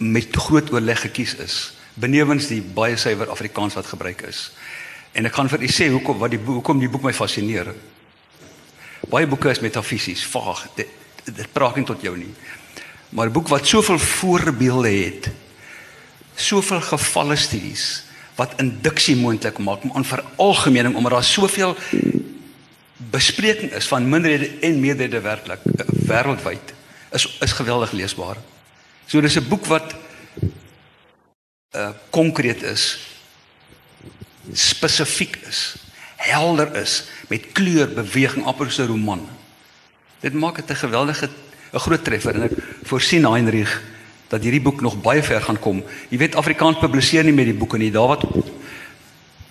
met 0.00 0.32
groot 0.32 0.70
oorleg 0.72 1.02
gekies 1.04 1.34
is 1.44 1.54
benewens 2.00 2.46
die 2.48 2.62
baie 2.62 2.96
suiwer 2.96 3.28
Afrikaans 3.28 3.74
wat 3.76 3.90
gebruik 3.90 4.22
is. 4.28 4.46
En 5.12 5.26
ek 5.28 5.34
gaan 5.36 5.50
vir 5.52 5.66
u 5.66 5.68
sê 5.68 5.90
hoekom 5.92 6.20
wat 6.22 6.32
die 6.32 6.40
hoekom 6.40 6.80
die 6.80 6.88
boek 6.88 7.04
my 7.04 7.12
fascineer. 7.12 7.72
Baie 9.10 9.28
boeke 9.28 9.50
is 9.50 9.60
metafisies, 9.60 10.22
vaag. 10.30 10.66
Dit, 10.78 10.88
dit 11.26 11.52
praat 11.52 11.76
nie 11.76 11.84
tot 11.84 12.00
jou 12.00 12.14
nie. 12.16 12.32
Maar 13.10 13.28
'n 13.28 13.32
boek 13.32 13.48
wat 13.48 13.66
soveel 13.66 13.98
voorbeelde 13.98 14.90
het, 14.90 15.30
soveel 16.40 16.80
gevalle 16.80 17.36
studies 17.36 18.02
wat 18.40 18.56
induksie 18.62 19.16
moontlik 19.16 19.58
maak 19.58 19.84
om 19.84 19.92
aan 19.94 20.04
veralgemening 20.04 20.96
omdat 20.96 21.12
daar 21.12 21.24
soveel 21.24 21.76
bespreking 23.10 23.72
is 23.72 23.88
van 23.88 24.08
minderhede 24.08 24.50
en 24.60 24.80
meerderhede 24.80 25.20
werklik 25.20 25.60
uh, 25.64 25.86
wêreldwyd 26.08 26.74
is 27.10 27.26
is 27.40 27.52
geweldig 27.52 27.92
leesbaar. 27.92 28.36
So 29.06 29.20
dis 29.20 29.36
'n 29.36 29.48
boek 29.48 29.66
wat 29.66 29.94
uh 31.74 31.90
konkreet 32.10 32.62
is, 32.62 32.98
spesifiek 34.52 35.36
is, 35.48 35.76
helder 36.16 36.74
is 36.76 37.04
met 37.28 37.52
kleur, 37.52 37.88
beweging, 37.94 38.44
amper 38.44 38.70
so 38.70 38.82
'n 38.82 38.86
roman. 38.86 39.28
Dit 40.20 40.32
maak 40.32 40.56
dit 40.56 40.70
'n 40.70 40.82
geweldige 40.86 41.28
'n 41.72 41.78
groot 41.78 42.04
treffer 42.04 42.34
en 42.34 42.42
ek 42.42 42.56
voorsien 42.82 43.26
Heinrich 43.26 43.82
dat 44.30 44.44
hierdie 44.46 44.62
boek 44.62 44.80
nog 44.80 45.00
baie 45.02 45.22
ver 45.26 45.42
gaan 45.42 45.58
kom. 45.58 45.82
Jy 46.08 46.20
weet 46.22 46.38
Afrikaans 46.38 46.78
publiseer 46.78 47.26
nie 47.26 47.34
met 47.34 47.48
die 47.50 47.56
boeke 47.56 47.78
nie. 47.78 47.90
Daar 47.90 48.12
wat 48.12 48.26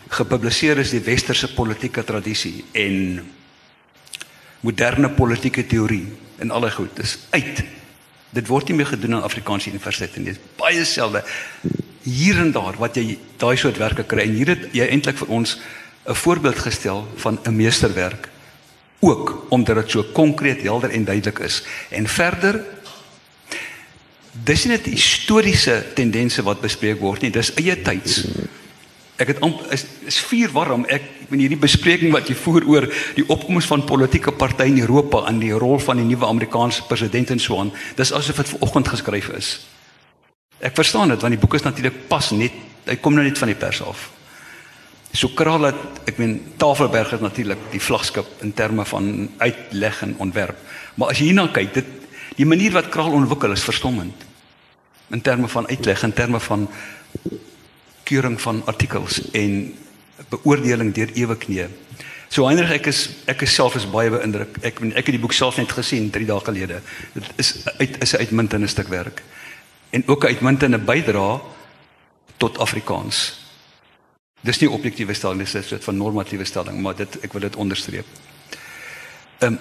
gepubliseer 0.09 0.79
is 0.79 0.93
die 0.95 1.03
westerse 1.03 1.51
politieke 1.53 2.03
tradisie 2.07 2.63
en 2.71 3.19
moderne 4.65 5.11
politieke 5.15 5.65
teorie 5.67 6.07
en 6.39 6.55
alle 6.55 6.71
goed. 6.71 6.95
Dis 6.95 7.17
uit. 7.35 7.61
Dit 8.31 8.47
word 8.47 8.69
nie 8.69 8.79
meer 8.79 8.91
gedoen 8.93 9.19
aan 9.19 9.27
Afrikaanse 9.27 9.71
universiteite 9.73 10.19
nie. 10.19 10.31
Dit 10.31 10.39
is 10.39 10.57
baie 10.59 10.85
selde 10.87 11.23
hier 12.07 12.39
en 12.39 12.53
daar 12.55 12.79
wat 12.79 12.95
jy 12.95 13.17
daai 13.41 13.57
soort 13.59 13.77
werke 13.77 14.07
kry 14.07 14.23
en 14.25 14.37
hier 14.39 14.53
het 14.55 14.69
jy 14.73 14.87
eintlik 14.87 15.19
vir 15.19 15.35
ons 15.35 15.59
'n 16.07 16.15
voorbeeld 16.15 16.59
gestel 16.59 17.07
van 17.15 17.39
'n 17.43 17.55
meesterwerk 17.55 18.29
ook 18.99 19.45
omdat 19.49 19.75
dit 19.75 19.91
so 19.91 20.03
konkreet, 20.13 20.61
helder 20.61 20.89
en 20.89 21.05
duidelik 21.05 21.39
is. 21.39 21.63
En 21.89 22.07
verder 22.07 22.63
dis 24.45 24.65
nie 24.65 24.75
net 24.75 24.87
historiese 24.89 25.81
tendense 25.97 26.43
wat 26.45 26.61
bespreek 26.63 27.01
word 27.01 27.25
nie, 27.25 27.33
dis 27.33 27.51
eie 27.59 27.75
tyds. 27.83 28.23
Ek 29.19 29.33
het 29.33 29.41
amp, 29.43 29.65
is 29.75 29.83
is 30.07 30.19
vuur 30.29 30.51
warm. 30.55 30.85
Ek 30.87 31.03
in 31.29 31.41
hierdie 31.43 31.59
bespreking 31.59 32.13
wat 32.15 32.29
jy 32.31 32.37
voer 32.39 32.65
oor 32.69 32.87
die 33.17 33.25
opkoms 33.27 33.67
van 33.69 33.83
politieke 33.85 34.31
partye 34.31 34.71
in 34.71 34.79
Europa 34.79 35.25
en 35.29 35.41
die 35.41 35.51
rol 35.51 35.77
van 35.83 35.99
die 35.99 36.07
nuwe 36.07 36.25
Amerikaanse 36.29 36.85
president 36.87 37.33
en 37.35 37.41
so 37.41 37.59
aan 37.59 37.73
dis 37.97 38.13
asof 38.15 38.39
dit 38.41 38.53
vanoggend 38.55 38.87
geskryf 38.95 39.27
is. 39.37 39.49
Ek 40.63 40.77
verstaan 40.79 41.11
dit 41.13 41.21
want 41.21 41.35
die 41.35 41.41
boek 41.41 41.59
is 41.59 41.67
natuurlik 41.67 42.07
pas 42.09 42.31
net 42.31 42.55
hy 42.87 42.95
kom 42.97 43.13
nou 43.13 43.25
net 43.27 43.37
van 43.37 43.51
die 43.51 43.59
pers 43.59 43.83
af. 43.85 44.07
So 45.13 45.35
kraal 45.35 45.67
het 45.67 46.09
ek 46.09 46.17
meen 46.21 46.39
Tafelberg 46.61 47.13
is 47.17 47.21
natuurlik 47.21 47.69
die 47.73 47.83
vlaggenskap 47.83 48.41
in 48.45 48.55
terme 48.55 48.85
van 48.87 49.29
uitleg 49.43 50.01
en 50.07 50.15
ontwerp. 50.25 50.57
Maar 50.95 51.11
as 51.11 51.19
jy 51.19 51.29
hierna 51.29 51.49
kyk 51.53 51.75
dit 51.75 51.93
die 52.39 52.47
manier 52.47 52.73
wat 52.73 52.89
kraal 52.93 53.13
ontwikkel 53.19 53.51
is 53.53 53.67
verstommend 53.67 54.28
in 55.09 55.21
terme 55.21 55.47
van 55.47 55.67
uitleg 55.67 56.03
in 56.03 56.13
terme 56.13 56.39
van 56.39 56.69
keuring 58.03 58.41
van 58.41 58.61
artikels 58.65 59.21
en 59.31 59.75
beoordeling 60.29 60.93
deur 60.93 61.11
ewe 61.13 61.37
knie. 61.37 61.67
So 62.29 62.45
Heinrich 62.45 62.71
ek 62.77 62.87
is 62.91 62.99
ek 63.25 63.41
is 63.41 63.53
self 63.53 63.75
is 63.75 63.87
baie 63.89 64.11
beïndruk. 64.13 64.59
Ek 64.61 64.81
ek 64.93 65.09
het 65.09 65.15
die 65.15 65.21
boek 65.21 65.33
self 65.33 65.57
net 65.57 65.71
gesien 65.73 66.11
3 66.13 66.27
dae 66.29 66.43
gelede. 66.45 66.81
Dit 67.15 67.29
is 67.41 67.53
uit 67.79 68.01
is 68.01 68.13
'n 68.13 68.21
uitmuntende 68.25 68.67
stuk 68.67 68.87
werk. 68.87 69.23
En 69.89 70.03
ook 70.07 70.23
'n 70.23 70.27
uitmuntende 70.27 70.77
bydra 70.77 71.41
tot 72.37 72.57
Afrikaans. 72.57 73.39
Dis 74.41 74.59
nie 74.59 74.69
objektiewe 74.69 75.13
stelling, 75.13 75.39
dis 75.39 75.53
'n 75.53 75.63
soort 75.63 75.83
van 75.83 75.97
normatiewe 75.97 76.45
stelling, 76.45 76.81
maar 76.81 76.95
dit 76.95 77.19
ek 77.21 77.33
wil 77.33 77.41
dit 77.41 77.55
onderstreep. 77.55 78.05
Ehm 79.39 79.53
um, 79.53 79.59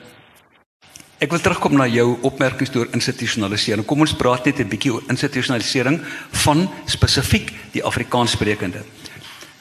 Ek 1.18 1.32
wil 1.34 1.40
terugkom 1.42 1.74
na 1.74 1.88
jou 1.90 2.12
opmerkings 2.22 2.70
oor 2.78 2.92
institusionalisering. 2.94 3.82
Kom 3.86 4.04
ons 4.04 4.14
praat 4.14 4.44
net 4.46 4.60
'n 4.60 4.68
bietjie 4.70 4.92
oor 4.92 5.02
institusionalisering 5.10 5.98
van 6.44 6.68
spesifiek 6.86 7.50
die 7.72 7.82
Afrikaanssprekende. 7.82 8.84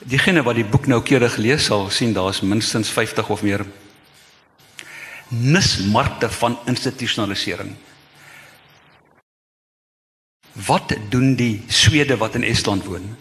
Diegene 0.05 0.43
wat 0.43 0.55
die 0.55 0.63
boek 0.63 0.85
noukeurig 0.85 1.37
lees 1.37 1.65
sal 1.65 1.89
sien 1.89 2.13
daar's 2.13 2.41
minstens 2.41 2.89
50 2.89 3.29
of 3.29 3.41
meer 3.41 3.65
nismarkte 5.29 6.29
van 6.29 6.59
institusionalisering. 6.65 7.75
Wat 10.53 10.93
doen 11.09 11.35
die 11.35 11.63
Swede 11.67 12.17
wat 12.17 12.35
in 12.35 12.43
Estland 12.43 12.85
woon? 12.85 13.17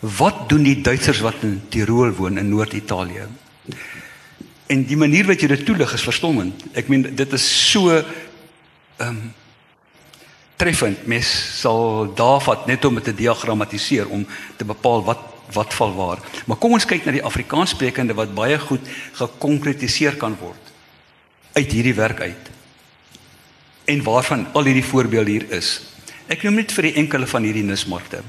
Wat 0.00 0.48
doen 0.48 0.62
die 0.62 0.80
Duitsers 0.80 1.20
wat 1.20 1.42
in 1.42 1.62
Tirol 1.68 2.10
woon 2.10 2.38
in 2.38 2.48
Noord-Italië? 2.48 3.26
En 4.66 4.82
die 4.86 4.98
manier 4.98 5.26
wat 5.28 5.40
jy 5.40 5.48
dit 5.52 5.64
toelig 5.66 5.92
is 5.94 6.04
verstommend. 6.06 6.64
Ek 6.74 6.88
meen 6.90 7.06
dit 7.14 7.32
is 7.38 7.46
so 7.70 7.94
ehm 7.96 9.08
um, 9.08 9.26
treffend. 10.56 11.02
Mens 11.04 11.28
sal 11.60 12.06
daarvat 12.16 12.66
net 12.66 12.84
om 12.84 12.96
te 13.02 13.12
diagrammatiseer 13.14 14.08
om 14.08 14.26
te 14.56 14.64
bepaal 14.64 15.04
wat 15.04 15.32
wat 15.52 15.74
val 15.74 15.92
waar. 15.94 16.22
Maar 16.46 16.58
kom 16.58 16.72
ons 16.74 16.86
kyk 16.88 17.04
na 17.06 17.12
die 17.14 17.24
Afrikaanssprekende 17.24 18.16
wat 18.18 18.34
baie 18.34 18.58
goed 18.58 18.82
gekonkretiseer 19.14 20.16
kan 20.18 20.34
word 20.40 20.72
uit 21.56 21.72
hierdie 21.72 21.94
werk 21.94 22.20
uit. 22.20 22.50
En 23.86 24.02
waarvan 24.02 24.46
al 24.52 24.66
hierdie 24.66 24.84
voorbeelde 24.84 25.30
hier 25.30 25.46
is. 25.54 25.80
Ek 26.26 26.42
noem 26.42 26.58
net 26.60 26.74
vir 26.74 26.88
die 26.88 26.96
enkele 26.98 27.28
van 27.30 27.46
hierdie 27.46 27.64
nismarkte. 27.64 28.24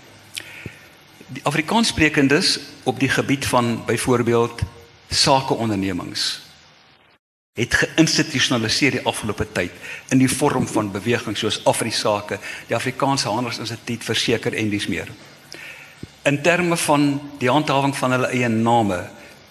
Die 1.34 1.44
Afrikaanssprekendes 1.50 2.60
op 2.88 3.00
die 3.02 3.10
gebied 3.10 3.48
van 3.50 3.82
byvoorbeeld 3.90 4.62
sakeondernemings 5.10 6.48
het 7.58 7.74
geïnstitusionaliseer 7.74 9.00
die 9.00 9.06
afgelope 9.10 9.48
tyd 9.52 9.74
in 10.14 10.22
die 10.22 10.30
vorm 10.30 10.68
van 10.70 10.92
bewegings 10.94 11.42
soos 11.42 11.58
Afrisake, 11.66 12.38
die 12.70 12.76
Afrikaanse 12.78 13.32
Handelsinstituut 13.34 14.04
verseker 14.06 14.54
en 14.54 14.70
dis 14.70 14.86
meer. 14.88 15.10
In 16.30 16.42
terme 16.46 16.78
van 16.78 17.08
die 17.40 17.50
handhawing 17.50 17.96
van 17.98 18.14
hulle 18.14 18.30
eie 18.30 18.50
name 18.52 19.00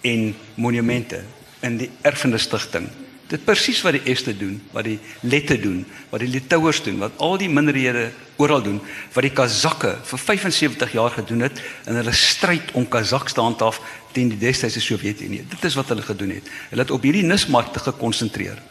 en 0.07 0.29
monumente 0.55 1.23
in 1.65 1.77
die 1.81 1.89
erfenisstigting 2.07 2.87
Dit 3.27 3.43
presies 3.43 3.81
wat 3.83 3.97
die 3.97 4.13
Este 4.13 4.31
doen, 4.37 4.55
wat 4.71 4.85
die 4.87 4.99
Lette 5.27 5.57
doen, 5.59 5.81
wat 6.09 6.21
die 6.23 6.29
Litouers 6.31 6.79
doen, 6.85 7.01
wat 7.01 7.17
al 7.19 7.35
die 7.41 7.49
minderhede 7.51 8.05
oral 8.39 8.61
doen, 8.63 8.77
wat 9.11 9.25
die 9.25 9.33
Kazakke 9.35 9.97
vir 10.07 10.21
75 10.21 10.93
jaar 10.95 11.11
gedoen 11.11 11.43
het 11.43 11.59
in 11.89 11.99
hulle 11.99 12.13
stryd 12.15 12.71
om 12.79 12.85
Kazakstan 12.87 13.57
af 13.65 13.81
teen 14.15 14.31
die 14.31 14.39
destydse 14.39 14.79
Sowjetunie. 14.79 15.41
Dit 15.43 15.65
is 15.67 15.75
wat 15.75 15.91
hulle 15.91 16.05
gedoen 16.07 16.37
het. 16.37 16.47
Hulle 16.69 16.85
het 16.85 16.93
op 16.95 17.03
hierdie 17.03 17.25
nismarkte 17.27 17.83
gekonsentreer. 17.83 18.61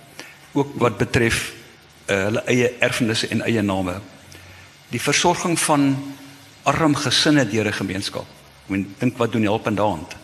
Ook 0.56 0.72
wat 0.80 0.96
betref 1.02 1.50
uh, 2.06 2.16
hulle 2.16 2.44
eie 2.48 2.70
erfenisse 2.80 3.28
en 3.28 3.44
eie 3.44 3.62
name. 3.62 3.98
Die 4.88 5.02
versorging 5.02 5.58
van 5.60 5.90
arm 6.64 6.96
gesinne 6.96 7.44
deur 7.44 7.68
'n 7.68 7.76
gemeenskap. 7.82 8.24
Ek 8.64 8.72
meen 8.72 8.88
dink 8.98 9.20
wat 9.20 9.32
doen 9.32 9.44
help 9.44 9.66
in 9.66 9.76
daand. 9.76 10.16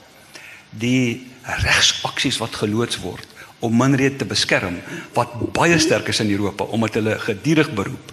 Die 0.71 1.29
regsaksies 1.43 2.41
wat 2.41 2.57
geloods 2.57 2.97
word 3.03 3.32
om 3.63 3.77
minderhede 3.77 4.17
te 4.23 4.27
beskerm 4.27 4.81
wat 5.15 5.35
baie 5.55 5.79
sterk 5.79 6.11
is 6.11 6.21
in 6.21 6.31
Europa 6.35 6.65
omdat 6.65 6.99
hulle 6.99 7.19
gedurig 7.19 7.71
beroep 7.75 8.13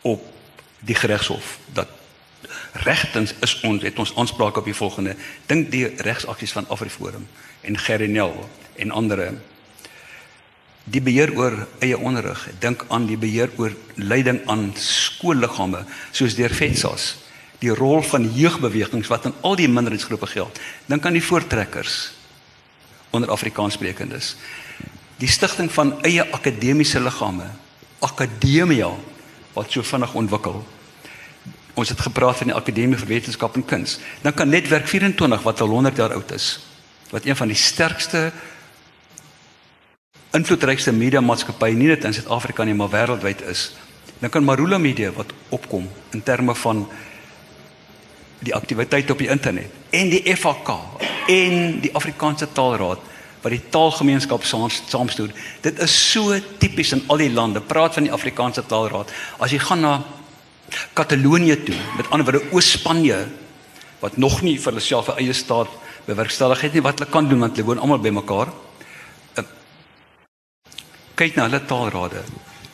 op 0.00 0.26
die 0.84 0.94
geregshof 0.94 1.56
dat 1.72 1.88
regtens 2.84 3.34
is 3.40 3.60
ons 3.66 3.82
het 3.82 3.98
ons 3.98 4.12
aanspraak 4.16 4.56
op 4.56 4.64
die 4.64 4.76
volgende. 4.76 5.16
Dink 5.46 5.70
die 5.72 5.86
regsaksies 6.04 6.52
van 6.52 6.68
Afriforum 6.68 7.26
en 7.60 7.78
Gerinel 7.78 8.36
en 8.76 8.90
ander 8.90 9.24
die 10.90 11.02
beheer 11.04 11.32
oor 11.36 11.66
eie 11.78 11.98
onderrig 11.98 12.46
dink 12.58 12.84
aan 12.88 13.06
die 13.06 13.18
beheer 13.20 13.50
oor 13.56 13.74
leiding 13.94 14.40
aan 14.50 14.70
skoolliggame 14.76 15.84
soos 16.10 16.34
deur 16.34 16.54
FETSAS. 16.54 17.16
Die 17.60 17.74
rol 17.76 18.02
van 18.02 18.24
jeugbewegings 18.34 19.10
wat 19.12 19.26
aan 19.28 19.36
al 19.40 19.56
die 19.56 19.68
minderheidsgroepe 19.68 20.26
geld. 20.26 20.60
Dink 20.86 21.04
aan 21.06 21.16
die 21.16 21.24
voortrekkers 21.24 22.12
onder 23.10 23.30
Afrikaanssprekendes 23.30 24.36
die 25.20 25.28
stigting 25.28 25.68
van 25.72 25.94
eie 26.06 26.24
akademiese 26.32 27.00
liggame, 27.00 27.50
akademia 28.00 28.90
wat 29.52 29.72
so 29.72 29.84
vinnig 29.84 30.14
ontwikkel. 30.16 30.62
Ons 31.74 31.92
het 31.92 32.00
gepraat 32.00 32.40
van 32.40 32.50
die 32.50 32.56
Akademie 32.56 32.98
vir 32.98 33.08
Wetenskap 33.08 33.54
en 33.56 33.64
Kuns. 33.64 33.98
Dan 34.24 34.34
kan 34.34 34.48
Netwerk 34.48 34.88
24 34.88 35.42
wat 35.42 35.60
al 35.60 35.68
100 35.68 35.96
jaar 35.96 36.14
oud 36.16 36.32
is, 36.34 36.58
wat 37.10 37.24
een 37.24 37.36
van 37.36 37.48
die 37.48 37.56
sterkste 37.56 38.30
invloedrykste 40.36 40.92
media 40.94 41.20
maatskappye 41.20 41.74
nie 41.74 41.88
net 41.90 42.04
in 42.06 42.14
Suid-Afrika 42.14 42.64
nie, 42.64 42.74
maar 42.78 42.90
wêreldwyd 42.92 43.42
is. 43.50 43.72
Dan 44.20 44.30
kan 44.30 44.44
Marula 44.44 44.78
Media 44.78 45.10
wat 45.16 45.32
opkom 45.48 45.88
in 46.14 46.22
terme 46.22 46.54
van 46.54 46.84
die 48.40 48.54
aktiwiteit 48.54 49.10
op 49.10 49.18
die 49.18 49.28
internet 49.28 49.72
en 49.90 50.10
die 50.12 50.22
FAK 50.36 50.70
en 51.28 51.80
die 51.82 51.90
Afrikaanse 51.96 52.46
Taalraad 52.52 53.09
wat 53.40 53.52
die 53.54 53.62
taalgemeenskap 53.72 54.44
saamstoor. 54.44 55.32
Dit 55.64 55.80
is 55.80 55.94
so 56.12 56.36
tipies 56.60 56.92
in 56.92 57.04
al 57.08 57.22
die 57.22 57.30
lande. 57.32 57.60
Praat 57.60 57.96
van 57.96 58.08
die 58.08 58.12
Afrikaanse 58.12 58.66
Taalraad. 58.68 59.12
As 59.40 59.54
jy 59.54 59.60
gaan 59.64 59.80
na 59.84 59.94
Katalonië 60.94 61.56
toe, 61.64 61.76
met 61.96 62.10
ander 62.10 62.26
woorde 62.28 62.52
Oos-Spanje 62.54 63.24
wat 64.00 64.16
nog 64.16 64.40
nie 64.42 64.56
vir 64.58 64.72
hulle 64.72 64.84
self 64.84 65.08
'n 65.08 65.18
eie 65.18 65.32
staat 65.32 65.68
bewerkstellig 66.06 66.60
het 66.60 66.72
nie, 66.72 66.82
wat 66.82 66.98
hulle 66.98 67.10
kan 67.10 67.28
doen 67.28 67.40
want 67.40 67.56
hulle 67.56 67.66
woon 67.66 67.78
almal 67.78 67.98
bymekaar. 67.98 68.48
Uh, 69.36 69.44
kyk 71.14 71.36
na 71.36 71.48
hulle 71.48 71.60
taalrade 71.66 72.22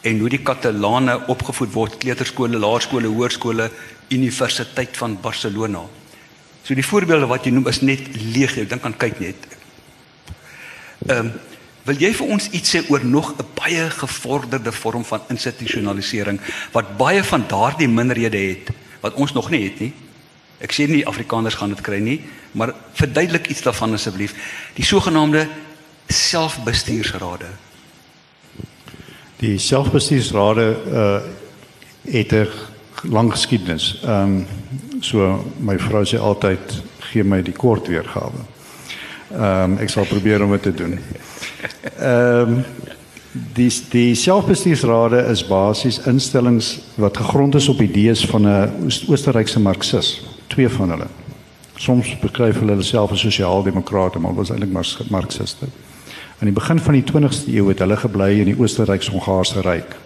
en 0.02 0.18
hoe 0.18 0.28
die 0.28 0.42
Katalane 0.42 1.26
opgevoed 1.26 1.72
word, 1.72 1.98
kleuterskole, 1.98 2.58
laerskole, 2.58 3.08
hoërskole, 3.08 3.70
Universiteit 4.10 4.96
van 4.96 5.18
Barcelona. 5.20 5.82
So 6.62 6.74
die 6.74 6.86
voorbeelde 6.86 7.26
wat 7.26 7.44
jy 7.44 7.50
noem 7.50 7.66
is 7.66 7.82
net 7.82 8.06
legio. 8.14 8.62
Ek 8.62 8.70
dink 8.70 8.84
aan 8.84 8.96
kyk 8.96 9.20
net. 9.20 9.55
Ehm 11.07 11.26
um, 11.26 11.32
wil 11.86 12.01
jy 12.03 12.09
vir 12.18 12.30
ons 12.34 12.49
iets 12.51 12.72
sê 12.74 12.80
oor 12.90 13.05
nog 13.07 13.34
'n 13.38 13.47
baie 13.55 13.90
gevorderde 13.90 14.72
vorm 14.72 15.05
van 15.05 15.20
institusionalisering 15.28 16.40
wat 16.72 16.97
baie 16.97 17.22
van 17.24 17.44
daardie 17.49 17.88
minderhede 17.88 18.36
het 18.36 18.70
wat 19.01 19.14
ons 19.14 19.32
nog 19.32 19.51
nie 19.51 19.64
het 19.64 19.80
nie? 19.80 19.92
Ek 20.59 20.72
sê 20.72 20.88
nie 20.88 21.07
Afrikaners 21.07 21.55
gaan 21.55 21.68
dit 21.68 21.80
kry 21.80 21.99
nie, 21.99 22.20
maar 22.53 22.74
verduidelik 22.92 23.47
iets 23.47 23.62
daarvan 23.62 23.92
asseblief. 23.92 24.34
Die 24.74 24.84
sogenaamde 24.84 25.49
selfbestuursrade. 26.09 27.47
Die 29.36 29.59
selfbestuursrade 29.59 30.76
uh 30.86 31.20
het 32.07 32.32
'n 32.32 32.49
lang 33.03 33.30
geskiedenis. 33.30 34.01
Ehm 34.03 34.22
um, 34.22 34.47
so 35.01 35.44
my 35.59 35.78
vrou 35.78 36.05
sê 36.05 36.18
altyd 36.18 36.82
gee 36.99 37.24
my 37.24 37.42
die 37.42 37.53
kort 37.53 37.86
weergawe. 37.86 38.55
Ehm 39.32 39.72
um, 39.72 39.78
ek 39.82 39.90
sal 39.90 40.06
probeer 40.06 40.42
om 40.44 40.50
dit 40.50 40.62
te 40.62 40.74
doen. 40.74 40.98
Ehm 41.98 42.52
um, 42.52 42.64
die 43.54 43.70
die 43.90 44.14
selfbestuursrade 44.14 45.18
is 45.32 45.42
basies 45.46 45.98
instellings 46.06 46.78
wat 46.94 47.16
gegrond 47.16 47.54
is 47.54 47.68
op 47.68 47.80
idees 47.80 48.24
van 48.26 48.46
'n 48.46 48.92
Oostenrykse 49.08 49.60
Marxis, 49.60 50.24
twee 50.46 50.68
van 50.68 50.90
hulle. 50.90 51.06
Soms 51.74 52.18
beskryf 52.18 52.58
hulle 52.58 52.82
self 52.82 53.10
as 53.12 53.20
sosiaaldemokrate, 53.20 54.18
maar 54.18 54.34
was 54.34 54.50
eintlik 54.50 54.72
maar 54.72 54.86
Marxiste. 55.10 55.66
Aan 56.38 56.48
die 56.48 56.52
begin 56.52 56.78
van 56.78 56.92
die 56.92 57.04
20ste 57.04 57.52
eeu 57.52 57.68
het 57.68 57.78
hulle 57.78 57.96
gebly 57.96 58.40
in 58.40 58.44
die 58.44 58.58
Oostenryks-Hongaarse 58.58 59.60
ryk 59.60 59.96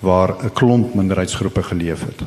waar 0.00 0.34
'n 0.42 0.52
klomp 0.52 0.94
minderheidsgroepe 0.94 1.62
geleef 1.62 2.00
het 2.00 2.22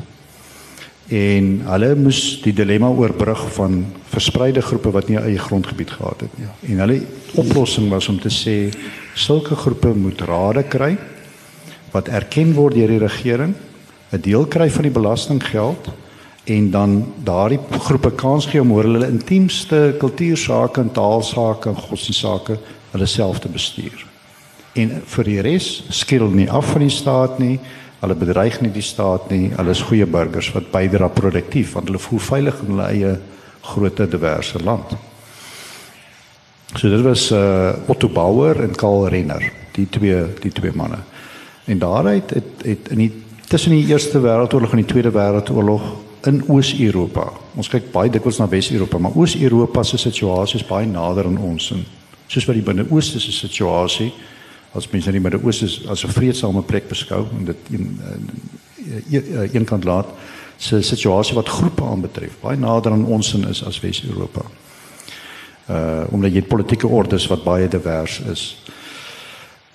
en 1.08 1.48
hulle 1.68 1.90
moes 2.00 2.20
die 2.44 2.54
dilemma 2.56 2.88
oorbrug 2.88 3.42
van 3.58 3.82
verspreide 4.08 4.62
groepe 4.64 4.92
wat 4.94 5.08
nie 5.08 5.18
eie 5.20 5.38
grondgebied 5.38 5.90
gehad 5.90 6.24
het 6.24 6.38
nie. 6.38 6.48
En 6.72 6.80
hulle 6.84 7.00
oplossing 7.34 7.90
was 7.92 8.08
om 8.08 8.20
te 8.20 8.32
sê 8.32 8.72
sulke 9.14 9.56
groepe 9.56 9.92
moet 9.94 10.20
rade 10.20 10.64
kry 10.64 10.94
wat 11.92 12.08
erken 12.08 12.54
word 12.56 12.74
deur 12.74 12.88
die 12.88 12.98
regering, 12.98 13.54
'n 14.12 14.20
deel 14.20 14.46
kry 14.46 14.70
van 14.70 14.82
die 14.82 14.94
belastinggeld 14.94 15.92
en 16.44 16.70
dan 16.70 17.12
daardie 17.24 17.60
groepe 17.70 18.10
kans 18.10 18.46
gee 18.46 18.60
om 18.60 18.72
oor 18.72 18.84
hulle 18.84 19.08
intiemste 19.08 19.94
kultuursake 19.98 20.80
en 20.80 20.92
taalsake 20.92 21.68
en 21.68 21.76
godsdienstsake 21.76 22.58
hulle 22.90 23.06
self 23.06 23.38
te 23.38 23.48
bestuur. 23.48 24.06
En 24.74 25.02
vir 25.06 25.24
die 25.24 25.40
res 25.40 25.84
skil 25.90 26.28
nie 26.30 26.50
af 26.50 26.72
van 26.74 26.80
die 26.80 26.90
staat 26.90 27.38
nie. 27.38 27.58
Hulle 28.04 28.16
bedreig 28.20 28.58
nie 28.60 28.72
die 28.74 28.84
staat 28.84 29.30
nie. 29.32 29.48
Hulle 29.56 29.72
is 29.72 29.80
goeie 29.88 30.04
burgers 30.04 30.50
wat 30.52 30.68
bydra 30.74 31.08
produktief 31.08 31.72
want 31.72 31.88
hulle 31.88 32.02
voel 32.02 32.20
veilig 32.20 32.58
in 32.60 32.72
hulle 32.74 32.88
eie 32.92 33.12
groot 33.64 34.02
diverse 34.12 34.60
land. 34.60 34.92
So 36.74 36.90
dit 36.92 37.00
was 37.06 37.30
uh 37.32 37.72
Otto 37.88 38.10
Bauer 38.12 38.60
en 38.60 38.76
Karl 38.76 39.08
Renner, 39.08 39.46
die 39.72 39.86
twee 39.88 40.20
die 40.42 40.52
twee 40.52 40.74
manne. 40.76 41.00
En 41.64 41.80
daaruit 41.80 42.34
het 42.36 42.66
het 42.66 42.92
in 42.92 43.06
die 43.06 43.12
tussen 43.48 43.72
die 43.72 43.86
Eerste 43.88 44.20
Wêreldoorlog 44.20 44.76
en 44.76 44.82
die 44.82 44.90
Tweede 44.92 45.12
Wêreldoorlog 45.14 45.88
in 46.28 46.42
Oos-Europa. 46.48 47.30
Ons 47.56 47.68
kyk 47.72 47.88
baie 47.92 48.10
dikwels 48.12 48.40
na 48.40 48.48
Wes-Europa, 48.48 48.98
maar 48.98 49.16
Oos-Europa 49.16 49.82
se 49.84 49.98
situasie 50.00 50.60
is 50.60 50.68
baie 50.68 50.86
nader 50.88 51.28
aan 51.28 51.40
ons 51.40 51.70
en 51.72 51.84
soos 52.28 52.44
wat 52.48 52.56
die 52.56 52.64
Binne-Ooste 52.64 53.20
se 53.20 53.32
situasie 53.32 54.12
as 54.12 54.33
mense 54.90 55.10
nie 55.10 55.20
met 55.20 55.32
die 55.32 55.44
Ooste 55.44 55.68
as 55.88 56.04
'n 56.04 56.12
vredesame 56.12 56.62
plek 56.62 56.88
beskou 56.88 57.26
en 57.38 57.44
dit 57.44 57.56
een 57.70 58.00
een, 59.10 59.48
een 59.52 59.64
kant 59.64 59.84
laat 59.84 60.06
se 60.56 60.82
situasie 60.82 61.34
wat 61.34 61.48
groepe 61.48 61.82
aanbetref 61.82 62.38
baie 62.40 62.56
nader 62.56 62.92
aan 62.92 63.06
ons 63.06 63.34
en 63.34 63.48
is 63.48 63.64
as 63.64 63.80
Wes-Europa. 63.80 64.42
Uh 65.70 66.04
omdat 66.10 66.34
jy 66.34 66.42
politieke 66.42 66.88
ordes 66.88 67.26
wat 67.26 67.44
baie 67.44 67.68
divers 67.68 68.20
is. 68.32 68.56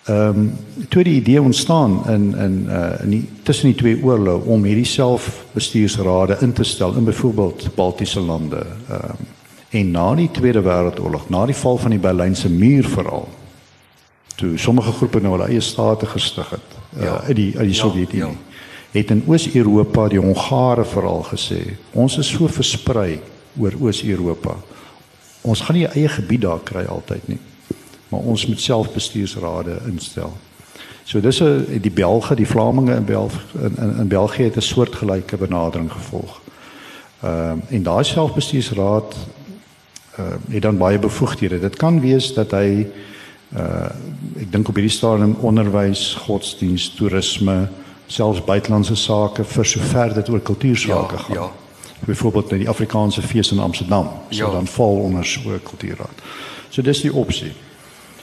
Ehm 0.05 0.37
um, 0.37 0.51
toe 0.89 1.03
die 1.03 1.15
idee 1.15 1.41
ontstaan 1.41 1.99
in 2.07 2.35
in 2.37 2.67
uh 2.69 3.01
in 3.03 3.09
die 3.09 3.29
tussen 3.43 3.71
die 3.71 3.77
twee 3.77 4.03
oorloë 4.03 4.45
om 4.45 4.63
hierdie 4.63 4.85
selfbestuursrade 4.85 6.37
in 6.41 6.53
te 6.53 6.63
stel 6.63 6.95
in 6.95 7.03
byvoorbeeld 7.03 7.69
Baltiese 7.75 8.19
lande. 8.19 8.65
Ehm 8.89 9.11
um, 9.11 9.27
en 9.69 9.91
na 9.91 10.15
die 10.15 10.31
Tweede 10.31 10.61
Wêreldoorlog, 10.61 11.29
na 11.29 11.45
die 11.45 11.55
val 11.55 11.77
van 11.77 11.93
die 11.93 11.99
Berlynse 11.99 12.49
muur 12.49 12.87
veral, 12.89 13.27
toe 14.39 14.57
sommige 14.57 14.91
groepe 14.91 15.19
nou 15.23 15.35
hulle 15.35 15.49
eie 15.51 15.63
state 15.63 16.07
gestig 16.09 16.49
het 16.55 16.77
uh, 16.95 17.03
ja. 17.03 17.17
in 17.27 17.35
die 17.35 17.51
in 17.53 17.67
die 17.67 17.75
ja, 17.75 17.81
Sowjetunie. 17.81 18.23
Ja, 18.23 18.31
het 18.91 19.11
in 19.13 19.23
Oos-Europa 19.27 20.07
die 20.09 20.19
Hongare 20.19 20.85
veral 20.85 21.23
gesê, 21.27 21.59
ons 21.91 22.17
is 22.17 22.31
so 22.31 22.47
versprei 22.47 23.19
oor 23.59 23.75
Oos-Europa. 23.79 24.55
Ons 25.41 25.61
gaan 25.61 25.75
nie 25.75 25.87
'n 25.87 25.93
eie 25.93 26.09
gebied 26.09 26.41
daar 26.41 26.63
kry 26.63 26.85
altyd 26.85 27.27
nie. 27.27 27.39
Maar 28.09 28.19
ons 28.19 28.45
moet 28.47 28.61
self 28.61 28.93
bestuursrade 28.93 29.77
instel. 29.85 30.33
So 31.03 31.19
dis 31.19 31.41
'n 31.41 31.79
die 31.81 31.91
Belge, 31.91 32.35
die 32.35 32.47
Vlaminge 32.47 32.95
in 32.95 33.05
België 33.05 33.39
in, 33.53 33.75
in 33.77 33.97
in 33.97 34.07
België 34.07 34.43
het 34.43 34.55
'n 34.55 34.61
soortgelyke 34.61 35.37
benadering 35.37 35.91
gevolg. 35.91 36.41
Ehm 37.21 37.57
uh, 37.57 37.75
en 37.75 37.83
daai 37.83 38.03
selfbestuursraad 38.03 39.15
uh 40.19 40.25
het 40.49 40.61
dan 40.61 40.77
baie 40.77 40.99
bevoegdhede. 40.99 41.59
Dit 41.59 41.75
kan 41.75 41.99
wees 41.99 42.33
dat 42.33 42.51
hy 42.51 42.87
uh 43.55 43.89
ek 44.39 44.51
dink 44.51 44.69
op 44.69 44.75
hierdie 44.75 44.93
stadium 44.93 45.35
onderwys, 45.41 46.13
godsdienst, 46.25 46.95
toerisme, 46.95 47.67
selfs 48.07 48.41
buitelandse 48.45 48.95
sake 48.95 49.43
vir 49.43 49.65
sover 49.65 50.13
dit 50.13 50.29
oor 50.29 50.41
kultuursake 50.41 51.17
ja, 51.17 51.23
gaan. 51.23 51.35
Ja. 51.35 51.49
Byvoorbeeld 52.07 52.51
net 52.51 52.59
die 52.63 52.69
Afrikaanse 52.69 53.21
fees 53.21 53.51
in 53.51 53.59
Amsterdam, 53.59 54.09
so 54.29 54.45
ja. 54.45 54.51
dan 54.51 54.67
val 54.67 55.01
onder 55.03 55.25
so 55.25 55.49
'n 55.49 55.61
kultuurraad. 55.63 56.23
So 56.69 56.81
dis 56.81 57.01
die 57.01 57.13
opsie. 57.13 57.53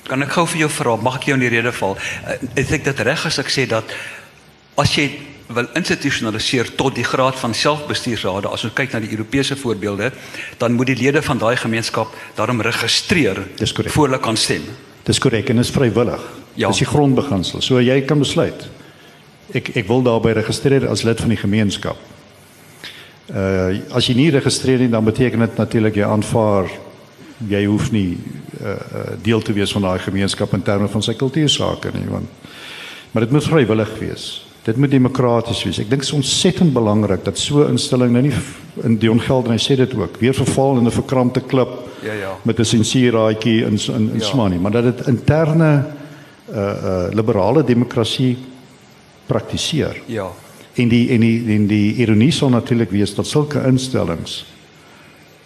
Kan 0.06 0.22
ek 0.22 0.32
gou 0.32 0.46
vir 0.46 0.58
jou 0.58 0.70
vra, 0.70 0.96
mag 0.96 1.16
ek 1.16 1.24
jou 1.24 1.34
in 1.34 1.40
die 1.40 1.48
rede 1.48 1.72
val? 1.72 1.96
Uh, 1.96 2.38
is 2.54 2.70
ek 2.70 2.84
dit 2.84 3.00
reg 3.00 3.26
as 3.26 3.38
ek 3.38 3.50
sê 3.50 3.66
dat 3.66 3.84
as 4.76 4.94
jy 4.94 5.10
wil 5.46 5.66
institusionaliseer 5.78 6.74
tot 6.74 6.94
die 6.94 7.04
graad 7.04 7.38
van 7.38 7.54
selfbestuursrade, 7.54 8.48
as 8.48 8.64
ons 8.64 8.74
kyk 8.74 8.92
na 8.92 9.00
die 9.00 9.10
Europese 9.10 9.56
voorbeelde, 9.56 10.12
dan 10.58 10.72
moet 10.72 10.86
die 10.86 10.98
lede 10.98 11.22
van 11.22 11.38
daai 11.38 11.56
gemeenskap 11.56 12.14
daarom 12.34 12.60
registreer 12.60 13.44
voor 13.86 14.08
hulle 14.08 14.18
kan 14.22 14.36
stem. 14.36 14.62
Dis 15.06 15.20
korrek 15.22 15.52
en 15.52 15.62
is 15.62 15.70
vrywillig. 15.70 16.22
Ja. 16.54 16.70
Dis 16.72 16.82
die 16.82 16.88
grondbeginsel. 16.88 17.62
So 17.62 17.80
jy 17.82 18.00
kan 18.08 18.18
besluit 18.22 18.66
ek 19.54 19.70
ek 19.78 19.86
wil 19.86 20.02
daarby 20.02 20.32
registreer 20.34 20.88
as 20.90 21.04
lid 21.06 21.20
van 21.22 21.30
die 21.30 21.38
gemeenskap. 21.38 21.98
Uh 23.30 23.94
as 23.94 24.08
jy 24.08 24.16
nie 24.18 24.30
registreer 24.34 24.82
nie 24.82 24.90
dan 24.90 25.06
beteken 25.06 25.44
dit 25.44 25.60
natuurlik 25.60 25.98
jy 25.98 26.06
aanvaar 26.06 26.70
jy 27.46 27.62
hoef 27.66 27.90
nie 27.92 28.16
uh, 28.16 28.72
uh 28.72 29.04
deel 29.22 29.42
te 29.44 29.52
wees 29.52 29.72
van 29.76 29.82
daai 29.82 29.98
gemeenskap 30.00 30.54
in 30.56 30.62
terme 30.62 30.88
van 30.88 31.02
sy 31.02 31.14
kultuursake 31.14 31.92
nie 31.94 32.08
want 32.08 32.30
maar 33.12 33.24
dit 33.24 33.32
moet 33.32 33.44
vrywillig 33.44 33.92
wees. 34.00 34.45
Dit 34.66 34.76
moet 34.76 34.90
demokraties 34.90 35.60
wees. 35.62 35.78
Ek 35.78 35.90
dink 35.90 36.02
dit 36.02 36.08
is 36.08 36.16
ontsettend 36.16 36.72
belangrik 36.74 37.22
dat 37.24 37.38
so 37.38 37.62
'n 37.62 37.76
instelling 37.76 38.12
nou 38.12 38.22
nie 38.22 38.34
in 38.82 38.96
Dion 38.98 39.20
Gelden 39.20 39.52
hy 39.52 39.58
sê 39.62 39.76
dit 39.76 39.94
ook 39.94 40.18
weer 40.18 40.34
verval 40.34 40.78
in 40.78 40.86
'n 40.86 40.90
verkrampte 40.90 41.40
klip 41.40 41.68
ja 42.02 42.12
ja 42.12 42.32
met 42.42 42.58
'n 42.58 42.64
sensuurraadjie 42.64 43.64
in 43.64 43.78
in 43.78 44.10
in 44.10 44.18
ja. 44.18 44.24
Smani, 44.24 44.58
maar 44.58 44.72
dat 44.72 44.82
dit 44.82 45.06
interne 45.06 45.86
uh 46.50 46.56
uh 46.56 47.06
liberale 47.12 47.64
demokrasie 47.64 48.36
praktiseer. 49.26 50.02
Ja. 50.06 50.30
En 50.74 50.88
die 50.88 51.10
en 51.10 51.20
die 51.20 51.54
en 51.54 51.66
die 51.66 51.94
ironie 51.94 52.32
sal 52.32 52.48
natuurlik 52.48 52.90
wees 52.90 53.14
dat 53.14 53.26
sulke 53.26 53.62
instellings 53.66 54.44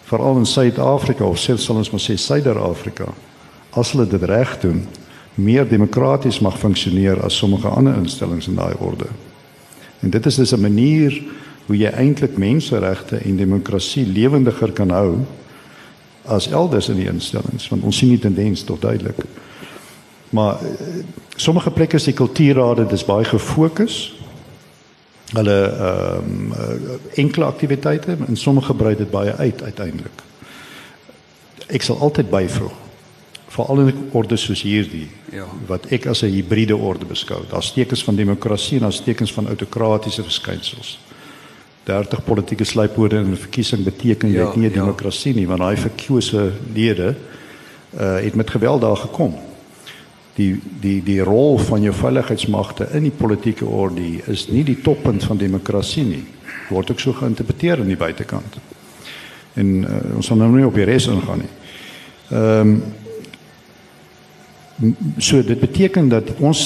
veral 0.03 0.37
in 0.37 0.45
Suid-Afrika 0.45 1.23
of 1.23 1.37
selfs 1.37 1.63
sal 1.63 1.75
ons 1.75 1.91
maar 1.91 2.01
sê 2.01 2.17
Suider-Afrika 2.17 3.05
as 3.69 3.91
hulle 3.91 4.07
dit 4.07 4.23
reg 4.23 4.59
doen, 4.59 4.87
meer 5.35 5.67
demokraties 5.67 6.39
mag 6.39 6.59
funksioneer 6.59 7.23
as 7.23 7.37
sommige 7.37 7.67
ander 7.67 7.95
instellings 7.95 8.47
in 8.47 8.55
daai 8.55 8.75
orde. 8.79 9.07
En 9.99 10.09
dit 10.09 10.25
is 10.25 10.35
dus 10.35 10.51
'n 10.51 10.61
manier 10.61 11.23
hoe 11.65 11.77
jy 11.77 11.89
eintlik 11.89 12.37
menseregte 12.37 13.15
en 13.15 13.35
demokrasie 13.35 14.05
lewendiger 14.07 14.71
kan 14.71 14.89
hou 14.89 15.17
as 16.25 16.49
elders 16.51 16.89
in 16.89 16.95
die 16.95 17.09
instellings 17.09 17.69
want 17.69 17.83
ons 17.83 17.97
sien 17.97 18.09
die 18.09 18.19
tendens 18.19 18.63
tog 18.63 18.79
duidelik. 18.79 19.15
Maar 20.29 20.57
uh, 20.63 20.69
sommige 21.35 21.71
plekke 21.71 22.03
die 22.03 22.13
kultuurrade 22.13 22.85
dis 22.87 23.05
baie 23.05 23.25
gefokus. 23.25 24.19
Hulle 25.31 25.59
ehm 25.71 26.17
um, 26.17 26.51
uh, 26.51 26.95
enkele 27.15 27.45
aktiwiteite 27.45 28.17
en 28.27 28.35
sommige 28.35 28.73
brei 28.73 28.95
dit 28.95 29.11
baie 29.11 29.33
uit 29.33 29.63
uiteindelik. 29.63 30.23
Ek 31.67 31.81
sal 31.81 31.99
altyd 31.99 32.29
byvoeg 32.29 32.71
veral 33.51 33.87
in 33.87 34.09
ordes 34.15 34.45
soos 34.47 34.63
hierdie 34.63 35.09
ja. 35.31 35.45
wat 35.67 35.89
ek 35.91 36.05
as 36.07 36.23
'n 36.23 36.31
hibriede 36.31 36.75
orde 36.75 37.05
beskou. 37.05 37.43
Daar's 37.49 37.73
tekens 37.73 38.03
van 38.03 38.15
demokrasie 38.15 38.77
en 38.77 38.83
daar's 38.87 39.03
tekens 39.03 39.33
van 39.33 39.47
autokratiese 39.47 40.23
verskynsels. 40.23 40.99
30 41.83 42.23
politieke 42.23 42.63
slypode 42.63 43.17
in 43.17 43.31
'n 43.31 43.37
verkiesing 43.37 43.83
beteken 43.83 44.29
jy 44.29 44.37
ja, 44.37 44.53
nie 44.55 44.69
'n 44.69 44.73
ja. 44.73 44.79
demokrasie 44.81 45.33
nie 45.33 45.47
want 45.47 45.59
daai 45.59 45.77
verkose 45.77 46.51
lede 46.73 47.15
uh, 47.99 48.19
het 48.21 48.35
met 48.35 48.49
geweld 48.49 48.81
daar 48.81 48.97
gekom 48.97 49.35
die 50.35 50.59
die 50.79 51.03
die 51.03 51.21
rol 51.21 51.57
van 51.57 51.81
jou 51.81 51.93
veiligheidsmagte 51.93 52.87
in 52.93 53.03
die 53.03 53.17
politieke 53.17 53.65
orde 53.65 54.21
is 54.27 54.47
nie 54.47 54.63
die 54.63 54.81
toppunt 54.81 55.23
van 55.23 55.37
demokrasie 55.37 56.03
nie 56.03 56.23
word 56.69 56.91
ook 56.91 56.99
so 56.99 57.13
geïnterpreteer 57.13 57.79
aan 57.79 57.91
die 57.91 57.97
buitekant 57.97 58.57
en 59.53 59.83
uh, 59.83 60.15
ons 60.15 60.25
sal 60.25 60.37
nou 60.37 60.51
nie 60.55 60.65
op 60.65 60.75
die 60.75 60.85
res 60.85 61.07
ingaan 61.07 61.39
nie 61.39 61.53
ehm 62.29 62.59
um, 62.59 62.83
so 65.17 65.43
dit 65.43 65.59
beteken 65.59 66.09
dat 66.09 66.31
ons 66.39 66.61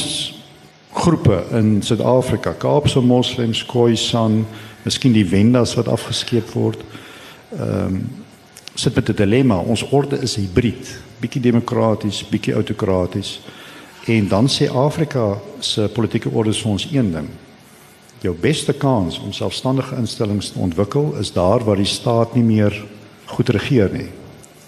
groepe 0.94 1.44
in 1.52 1.82
Suid-Afrika 1.84 2.54
Kaapse 2.58 3.02
moslems 3.02 3.66
Khoisan 3.66 4.46
miskien 4.84 5.14
die 5.14 5.26
Wendas 5.30 5.76
wat 5.76 5.88
afgeskeep 5.88 6.54
word 6.54 6.84
ehm 7.58 7.88
um, 7.88 8.06
sit 8.76 8.96
met 8.96 9.10
'n 9.10 9.16
dilemma 9.16 9.56
ons 9.58 9.86
orde 9.90 10.18
is 10.20 10.36
hibrid 10.36 11.00
bietjie 11.20 11.42
demokraties 11.42 12.26
bietjie 12.28 12.54
autokraties 12.54 13.40
En 14.06 14.28
dan 14.28 14.50
sê 14.50 14.70
Afrika 14.70 15.38
se 15.60 15.90
politieke 15.94 16.30
ordes 16.30 16.60
vir 16.62 16.72
ons 16.72 16.88
een 16.92 17.12
ding. 17.12 17.30
Jou 18.22 18.36
beste 18.38 18.74
kans 18.74 19.18
om 19.20 19.34
selfstandige 19.34 19.96
instellings 19.98 20.52
te 20.54 20.60
ontwikkel 20.60 21.16
is 21.20 21.32
daar 21.34 21.64
waar 21.66 21.82
die 21.82 21.90
staat 21.90 22.36
nie 22.36 22.44
meer 22.44 22.86
goed 23.26 23.50
regeer 23.50 23.90
nie. 23.92 24.10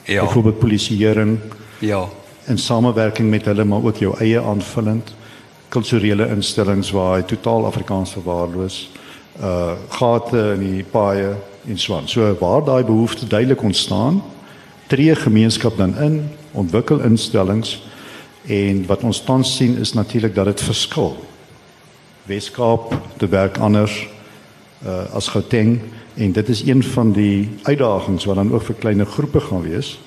Ja. 0.06 0.24
Byvoorbeeld 0.26 0.60
polisieering. 0.60 1.38
Ja. 1.80 2.08
In 2.48 2.58
samewerking 2.58 3.30
met 3.30 3.46
hulle 3.46 3.64
maar 3.64 3.84
ook 3.84 3.98
jou 3.98 4.14
eie 4.20 4.42
aanvullend 4.42 5.14
kulturele 5.70 6.30
instellings 6.32 6.92
waar 6.96 7.18
hy 7.18 7.26
totaal 7.28 7.66
Afrikaans 7.66 8.16
verwaarloos. 8.16 8.90
Uh 9.42 9.76
gate 9.90 10.54
in 10.56 10.64
die 10.64 10.84
paaie 10.84 11.36
en 11.68 11.78
so 11.78 11.98
aan. 11.98 12.08
So 12.08 12.36
waar 12.40 12.64
daai 12.64 12.84
behoefte 12.84 13.28
duidelik 13.28 13.62
ontstaan, 13.62 14.24
tree 14.88 15.16
gemeenskap 15.16 15.78
dan 15.78 15.98
in, 15.98 16.30
ontwikkel 16.52 17.00
instellings 17.00 17.82
En 18.48 18.86
wat 18.86 19.04
ons 19.04 19.20
tans 19.22 19.56
sien 19.56 19.78
is 19.78 19.94
natuurlik 19.94 20.36
dat 20.36 20.46
dit 20.46 20.62
verskil. 20.62 21.18
Weskaap 22.24 22.94
te 23.18 23.28
werk 23.28 23.58
anders 23.58 24.08
uh, 24.86 25.04
as 25.12 25.28
Gauteng 25.28 25.80
en 26.16 26.32
dit 26.32 26.50
is 26.50 26.64
een 26.64 26.84
van 26.84 27.12
die 27.12 27.50
uitdagings 27.64 28.26
wat 28.26 28.36
dan 28.36 28.54
ook 28.54 28.64
vir 28.70 28.76
kleiner 28.80 29.06
groepe 29.06 29.40
gaan 29.40 29.62
wees. 29.68 29.98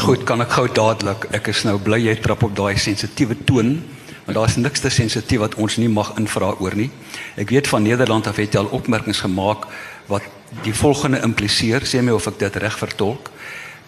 Goed, 0.00 0.22
kan 0.24 0.40
ek 0.40 0.54
gou 0.56 0.68
dadelik. 0.72 1.26
Ek 1.36 1.50
is 1.52 1.66
nou 1.68 1.74
bly 1.82 1.98
jy 2.00 2.14
trap 2.24 2.42
op 2.46 2.54
daai 2.56 2.78
sensitiewe 2.80 3.36
toon 3.44 3.76
want 4.22 4.36
daar's 4.38 4.54
niks 4.56 4.80
te 4.80 4.90
sensitief 4.90 5.40
wat 5.42 5.56
ons 5.58 5.76
nie 5.82 5.90
mag 5.90 6.12
invra 6.16 6.52
oor 6.62 6.76
nie. 6.78 6.88
Ek 7.36 7.50
weet 7.50 7.66
van 7.68 7.82
Nederland 7.82 8.28
af 8.30 8.38
het 8.38 8.54
jy 8.54 8.60
al 8.60 8.70
opmerkings 8.70 9.20
gemaak 9.24 9.66
wat 10.06 10.22
die 10.62 10.74
volgende 10.74 11.18
impliseer, 11.26 11.82
sê 11.82 12.00
my 12.00 12.14
of 12.14 12.28
ek 12.30 12.38
dit 12.38 12.58
reg 12.62 12.76
vertolk, 12.78 13.32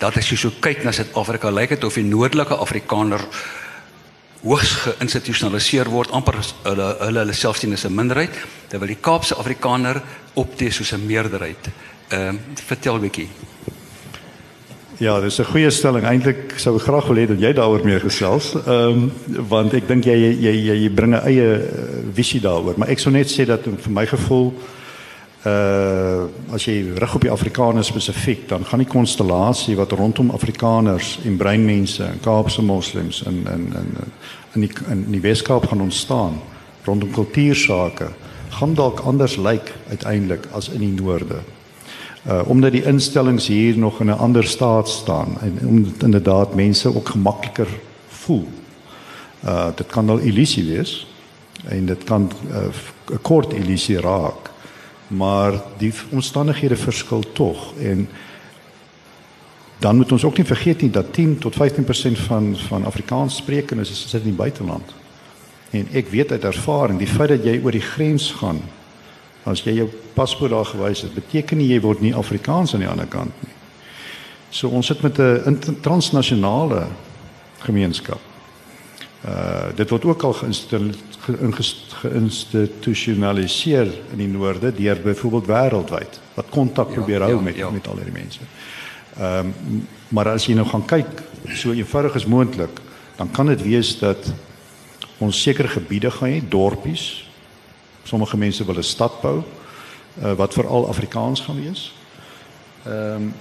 dat 0.02 0.18
as 0.18 0.28
jy 0.28 0.36
so 0.40 0.50
kyk 0.60 0.82
na 0.84 0.92
Suid-Afrika, 0.92 1.52
lyk 1.54 1.76
dit 1.76 1.86
of 1.86 1.94
die 1.94 2.06
noordelike 2.08 2.58
Afrikaner 2.58 3.22
hoogs 4.42 4.74
geïnstitusionaliseer 4.84 5.88
word 5.88 6.12
amper 6.12 6.36
hulle 6.66 6.90
hulle 7.00 7.22
hulle 7.22 7.36
self 7.38 7.62
sien 7.62 7.72
as 7.72 7.86
'n 7.86 7.94
minderheid 7.94 8.34
terwyl 8.68 8.92
die 8.92 9.00
Kaapse 9.00 9.38
Afrikaner 9.38 10.02
optree 10.34 10.70
soos 10.70 10.92
'n 10.92 11.06
meerderheid. 11.06 11.70
Ehm 12.10 12.36
uh, 12.36 12.62
vertel 12.66 12.96
'n 12.96 13.00
bietjie. 13.00 13.28
Ja, 14.98 15.20
dis 15.20 15.38
'n 15.38 15.44
goeie 15.44 15.70
stelling. 15.70 16.04
Eintlik 16.04 16.52
sou 16.56 16.76
ek 16.76 16.82
graag 16.82 17.06
wil 17.06 17.16
hê 17.16 17.26
dat 17.26 17.40
jy 17.40 17.52
daaroor 17.52 17.84
meer 17.84 18.00
gesels. 18.00 18.54
Ehm 18.54 18.70
um, 18.70 19.12
want 19.48 19.74
ek 19.74 19.88
dink 19.88 20.04
jy 20.04 20.14
jy 20.14 20.54
jy, 20.54 20.74
jy 20.82 20.90
bring 20.90 21.14
'n 21.14 21.26
eie 21.26 21.58
uh, 21.58 21.62
visie 22.14 22.40
daaroor, 22.40 22.74
maar 22.76 22.88
ek 22.88 22.98
sou 22.98 23.10
net 23.12 23.26
sê 23.30 23.44
dat 23.44 23.60
vir 23.64 23.90
my 23.90 24.06
gevoel 24.06 24.54
uh 25.46 26.28
as 26.52 26.64
jy 26.64 26.94
rig 26.94 27.14
op 27.14 27.20
die 27.20 27.30
Afrikaners 27.30 27.86
spesifiek, 27.86 28.48
dan 28.48 28.64
gaan 28.64 28.78
die 28.78 28.88
konstellasie 28.88 29.76
wat 29.76 29.92
rondom 29.92 30.30
Afrikaners 30.30 31.18
en 31.24 31.36
breinmense 31.36 32.04
en 32.04 32.20
Kaapse 32.20 32.62
moslems 32.62 33.22
in 33.22 33.46
in 33.46 33.74
in 33.74 33.96
in 34.54 34.60
die 34.60 34.70
in 34.90 35.10
die 35.10 35.20
Weskaap 35.20 35.66
gaan 35.66 35.80
ontstaan 35.80 36.40
rondom 36.84 37.10
kultuursake, 37.10 38.08
gaan 38.48 38.74
dalk 38.74 39.00
anders 39.00 39.36
lyk 39.36 39.72
uiteindelik 39.88 40.46
as 40.52 40.68
in 40.68 40.80
die 40.80 41.02
noorde. 41.02 41.42
Uh 42.26 42.40
omdat 42.48 42.72
die 42.72 42.84
instellings 42.84 43.46
hier 43.46 43.78
nog 43.78 44.00
in 44.00 44.06
'n 44.06 44.18
ander 44.18 44.44
staat 44.44 44.88
staan 44.88 45.40
en 45.40 45.58
om 45.66 45.94
inderdaad 45.98 46.54
mense 46.54 46.96
ook 46.96 47.08
gemakliker 47.08 47.68
voel. 48.08 48.48
Uh 49.44 49.66
dit 49.74 49.86
kan 49.86 50.06
wel 50.06 50.18
illusie 50.18 50.64
wees 50.64 51.06
en 51.64 51.86
dit 51.86 52.04
kan 52.04 52.22
'n 52.22 52.56
uh, 53.10 53.18
kort 53.22 53.52
illusie 53.52 54.00
raak. 54.00 54.50
Maar 55.06 55.62
die 55.78 55.92
omstandighede 56.10 56.76
verskil 56.76 57.24
tog 57.32 57.74
en 57.78 58.08
dan 59.78 59.96
moet 59.96 60.12
ons 60.12 60.24
ook 60.24 60.36
nie 60.36 60.46
vergeet 60.46 60.80
nie 60.80 60.90
dat 60.90 61.12
10 61.12 61.38
tot 61.38 61.54
15% 61.54 61.58
van 62.26 62.56
van 62.56 62.84
Afrikaans 62.84 63.36
sprekendes 63.36 63.90
is 63.90 64.08
sit 64.08 64.20
in 64.20 64.26
die 64.26 64.36
buiteland. 64.36 64.94
En 65.70 65.88
ek 65.92 66.08
weet 66.08 66.30
uit 66.30 66.44
ervaring, 66.44 66.98
die 66.98 67.10
feit 67.10 67.28
dat 67.28 67.44
jy 67.44 67.60
oor 67.62 67.74
die 67.74 67.84
grens 67.84 68.30
gaan, 68.32 68.60
as 69.44 69.62
jy 69.64 69.72
jou 69.76 69.88
paspoort 70.14 70.50
daar 70.50 70.64
gewys 70.64 71.02
het, 71.04 71.14
beteken 71.14 71.58
nie 71.58 71.68
jy 71.68 71.80
word 71.80 72.00
nie 72.00 72.14
Afrikaans 72.14 72.74
aan 72.74 72.80
die 72.80 72.88
ander 72.88 73.06
kant 73.06 73.42
nie. 73.42 73.52
So 74.50 74.68
ons 74.68 74.86
sit 74.86 75.02
met 75.02 75.18
'n 75.18 75.78
transnasionale 75.80 76.86
gemeenskap. 77.58 78.20
Uh 79.26 79.72
dit 79.76 79.90
word 79.90 80.04
ook 80.04 80.22
al 80.22 80.32
geïnstitusionaliseer 82.02 83.92
in 84.12 84.18
die 84.18 84.28
noorde 84.28 84.72
deur 84.72 85.00
byvoorbeeld 85.00 85.46
wêreldwyd 85.46 86.20
wat 86.34 86.46
kontak 86.50 86.88
ja, 86.88 86.94
probeer 86.94 87.20
hou 87.20 87.34
ja, 87.34 87.40
met 87.40 87.56
ja. 87.56 87.70
met 87.70 87.86
al 87.88 87.96
hierdie 87.96 88.12
mense. 88.12 88.40
Ehm 89.18 89.38
um, 89.38 89.86
maar 90.08 90.28
as 90.28 90.46
jy 90.46 90.54
nou 90.54 90.66
gaan 90.66 90.84
kyk 90.86 91.22
so 91.54 91.72
eenvoudig 91.72 92.14
as 92.14 92.26
moontlik, 92.26 92.80
dan 93.16 93.30
kan 93.30 93.46
dit 93.46 93.62
wees 93.62 93.98
dat 93.98 94.32
ons 95.18 95.42
sekere 95.42 95.68
gebiede 95.68 96.10
gaan 96.10 96.28
hê, 96.28 96.42
dorpies. 96.48 97.23
Sommige 98.04 98.36
mense 98.36 98.64
wil 98.64 98.76
'n 98.76 98.82
stad 98.82 99.20
bou 99.20 99.42
uh, 100.22 100.32
wat 100.32 100.52
veral 100.52 100.88
Afrikaans 100.88 101.40
gaan 101.40 101.62
wees. 101.62 101.94
Ehm 102.84 103.14
um, 103.14 103.34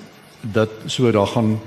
dat 0.52 0.70
so 0.86 1.12
daar 1.12 1.28
gaan 1.28 1.60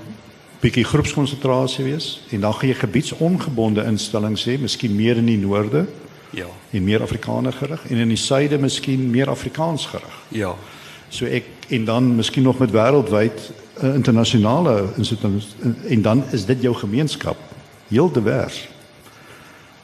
bietjie 0.60 0.84
groepskonsentrasie 0.84 1.84
wees 1.84 2.20
en 2.30 2.40
dan 2.40 2.54
gaan 2.54 2.68
jy 2.68 2.74
gebiedsongebonde 2.74 3.84
instellings 3.84 4.44
hê, 4.44 4.58
miskien 4.60 4.94
meer 4.94 5.16
in 5.16 5.24
die 5.24 5.38
noorde. 5.38 5.86
Ja. 6.30 6.46
En 6.70 6.84
meer 6.84 7.02
Afrikaner 7.02 7.52
gerig 7.52 7.86
en 7.88 7.96
in 7.96 8.08
die 8.08 8.20
suide 8.20 8.58
miskien 8.58 9.10
meer 9.10 9.30
Afrikaans 9.30 9.86
gerig. 9.86 10.16
Ja. 10.28 10.54
So 11.08 11.24
ek 11.24 11.44
en 11.68 11.84
dan 11.84 12.14
miskien 12.16 12.42
nog 12.42 12.58
met 12.58 12.70
wêreldwyd 12.70 13.50
uh, 13.82 13.94
internasionale 13.94 14.88
instituut 14.96 15.56
en 15.86 16.02
dan 16.02 16.24
is 16.30 16.44
dit 16.44 16.62
jou 16.62 16.74
gemeenskap 16.74 17.36
heel 17.88 18.10
divers 18.12 18.68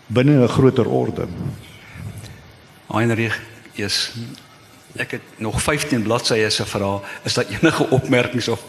binne 0.06 0.42
'n 0.42 0.48
groter 0.48 0.88
orde. 0.88 1.26
Heinrich 2.92 3.40
is 3.80 4.12
ek 5.00 5.16
het 5.16 5.38
nog 5.40 5.62
15 5.62 6.02
bladsye 6.02 6.50
se 6.50 6.66
verhaal. 6.66 7.02
Is 7.24 7.34
daar 7.34 7.48
enige 7.48 7.88
opmerkings 7.90 8.48
of 8.48 8.64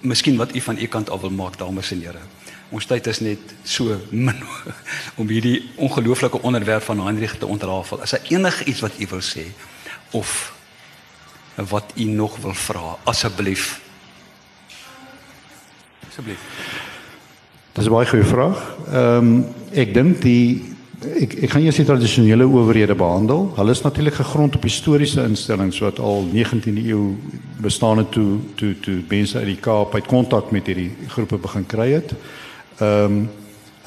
miskien 0.00 0.36
wat 0.36 0.54
u 0.54 0.60
van 0.60 0.78
u 0.78 0.86
kant 0.86 1.10
af 1.10 1.20
wil 1.20 1.30
maak 1.30 1.58
dames 1.58 1.90
en 1.90 2.02
here? 2.02 2.20
Ons 2.68 2.86
tyd 2.86 3.06
is 3.06 3.20
net 3.24 3.54
so 3.64 3.96
min 4.10 4.36
om 5.20 5.28
hierdie 5.28 5.70
ongelooflike 5.76 6.42
onderwerp 6.42 6.82
van 6.82 7.00
Heinrich 7.00 7.38
te 7.38 7.46
ontrafel. 7.46 8.02
Is 8.02 8.10
daar 8.10 8.28
enigiets 8.28 8.80
wat 8.80 9.00
u 9.00 9.06
wil 9.10 9.24
sê 9.24 9.46
of 10.10 10.52
wat 11.54 11.92
u 11.96 12.04
nog 12.04 12.36
wil 12.36 12.54
vra 12.54 12.96
asseblief? 13.04 13.80
Asseblief. 16.08 16.40
Dis 17.72 17.86
'n 17.86 17.90
baie 17.90 18.06
goeie 18.06 18.24
vraag. 18.24 18.76
Ehm 18.92 19.16
um, 19.16 19.46
ek 19.72 19.94
dink 19.94 20.22
die 20.22 20.76
ek 20.98 21.36
ek 21.46 21.52
gaan 21.52 21.62
eers 21.62 21.78
die 21.78 21.86
tradisionele 21.86 22.46
owerhede 22.46 22.94
behandel. 22.98 23.52
Hulle 23.54 23.70
is 23.70 23.82
natuurlik 23.84 24.16
gegrond 24.18 24.56
op 24.56 24.64
historiese 24.66 25.22
instellings 25.22 25.78
wat 25.78 26.00
al 26.02 26.26
19de 26.32 26.82
eeu 26.90 27.14
bestaan 27.62 28.02
het 28.02 28.10
toe 28.10 28.38
toe 28.58 28.74
toe 28.82 28.96
mense 29.08 29.38
uit 29.38 29.46
die 29.46 29.60
Kaap 29.62 29.94
uit 29.94 30.06
kontak 30.06 30.50
met 30.50 30.66
hierdie 30.66 30.90
groepe 31.14 31.38
begin 31.38 31.66
kry 31.66 31.90
het. 31.92 32.14
Ehm 32.78 33.04
um, 33.04 33.28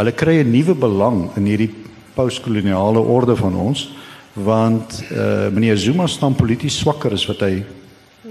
hulle 0.02 0.12
kry 0.18 0.40
'n 0.42 0.52
nuwe 0.52 0.74
belang 0.74 1.30
in 1.36 1.46
hierdie 1.46 1.70
postkoloniale 2.16 3.00
orde 3.00 3.36
van 3.36 3.56
ons 3.56 3.90
want 4.34 5.04
eh 5.12 5.18
uh, 5.18 5.52
meneer 5.52 5.78
Zuma 5.78 6.08
staan 6.08 6.36
polities 6.36 6.78
swakker 6.80 7.12
as 7.12 7.26
wat 7.26 7.40
hy 7.40 7.64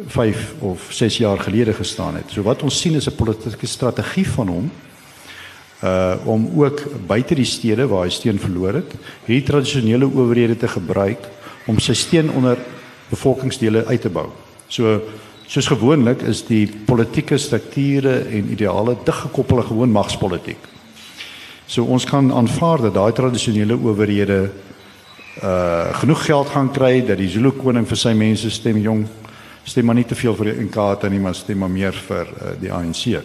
5 0.06 0.54
of 0.60 0.86
6 0.90 1.16
jaar 1.16 1.38
gelede 1.38 1.72
gestaan 1.72 2.14
het. 2.14 2.24
So 2.30 2.42
wat 2.42 2.62
ons 2.62 2.80
sien 2.80 2.94
is 2.94 3.06
'n 3.06 3.14
politieke 3.14 3.66
strategie 3.66 4.28
van 4.28 4.48
hom 4.48 4.70
uh 5.80 6.26
om 6.28 6.48
ook 6.60 6.82
buite 7.06 7.34
die 7.34 7.48
stede 7.48 7.86
waar 7.88 8.04
hy 8.04 8.12
steun 8.12 8.38
verloor 8.38 8.82
het, 8.82 8.92
hierdie 9.26 9.46
tradisionele 9.48 10.06
owerhede 10.06 10.56
te 10.56 10.68
gebruik 10.68 11.24
om 11.66 11.78
sy 11.80 11.94
steun 11.96 12.30
onder 12.36 12.58
bevolkingsdele 13.10 13.86
uit 13.86 14.00
te 14.00 14.12
bou. 14.12 14.28
So 14.68 15.00
soos 15.50 15.66
gewoonlik 15.66 16.22
is 16.28 16.44
die 16.46 16.66
politieke 16.86 17.38
strukture 17.38 18.20
en 18.30 18.52
ideale 18.52 18.96
dig 19.04 19.22
gekoppel 19.24 19.62
aan 19.62 19.66
gewoon 19.66 19.90
magspolitiek. 19.92 20.68
So 21.66 21.84
ons 21.84 22.04
kan 22.04 22.32
aanvaar 22.32 22.82
dat 22.82 22.94
daai 22.94 23.12
tradisionele 23.12 23.78
owerhede 23.78 24.50
uh 25.42 25.96
genoeg 26.02 26.24
geld 26.26 26.48
gaan 26.52 26.70
kry 26.72 27.00
dat 27.06 27.18
die 27.18 27.28
Zulu 27.30 27.52
koning 27.56 27.86
vir 27.88 27.96
sy 27.96 28.12
mense 28.12 28.50
stem 28.50 28.76
jong 28.82 29.06
stem 29.64 29.86
maar 29.86 29.94
nie 29.94 30.04
te 30.04 30.14
veel 30.18 30.34
vir 30.36 30.50
die 30.50 30.60
Inkatha 30.64 31.08
nie 31.08 31.20
maar 31.22 31.34
stem 31.34 31.58
maar 31.62 31.70
meer 31.70 31.94
vir 31.94 32.26
uh, 32.26 32.54
die 32.60 32.72
ANC 32.72 33.22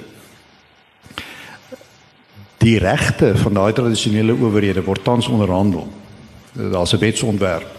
die 2.66 2.78
regte 2.82 3.36
van 3.38 3.54
daai 3.54 3.74
tradisionele 3.78 4.34
owerhede 4.34 4.84
word 4.86 5.04
tans 5.06 5.28
onderhandel. 5.30 5.88
Daar's 6.54 6.94
'n 6.94 7.00
wetsontwerp. 7.00 7.70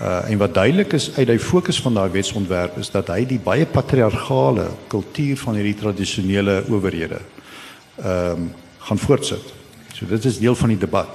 Uh 0.00 0.30
en 0.30 0.38
wat 0.38 0.54
duidelik 0.54 0.92
is 0.92 1.10
uit 1.16 1.26
die 1.26 1.38
fokus 1.38 1.80
van 1.80 1.94
daai 1.94 2.10
wetsontwerp 2.10 2.78
is 2.78 2.90
dat 2.90 3.08
hy 3.08 3.26
die 3.26 3.38
baie 3.38 3.66
patriargale 3.66 4.70
kultuur 4.88 5.36
van 5.36 5.54
hierdie 5.54 5.74
tradisionele 5.74 6.64
owerhede 6.68 7.20
ehm 8.02 8.30
um, 8.32 8.52
gaan 8.78 8.98
voortsit. 8.98 9.54
So 9.92 10.06
dit 10.06 10.24
is 10.24 10.38
deel 10.38 10.54
van 10.54 10.68
die 10.68 10.78
debat. 10.78 11.08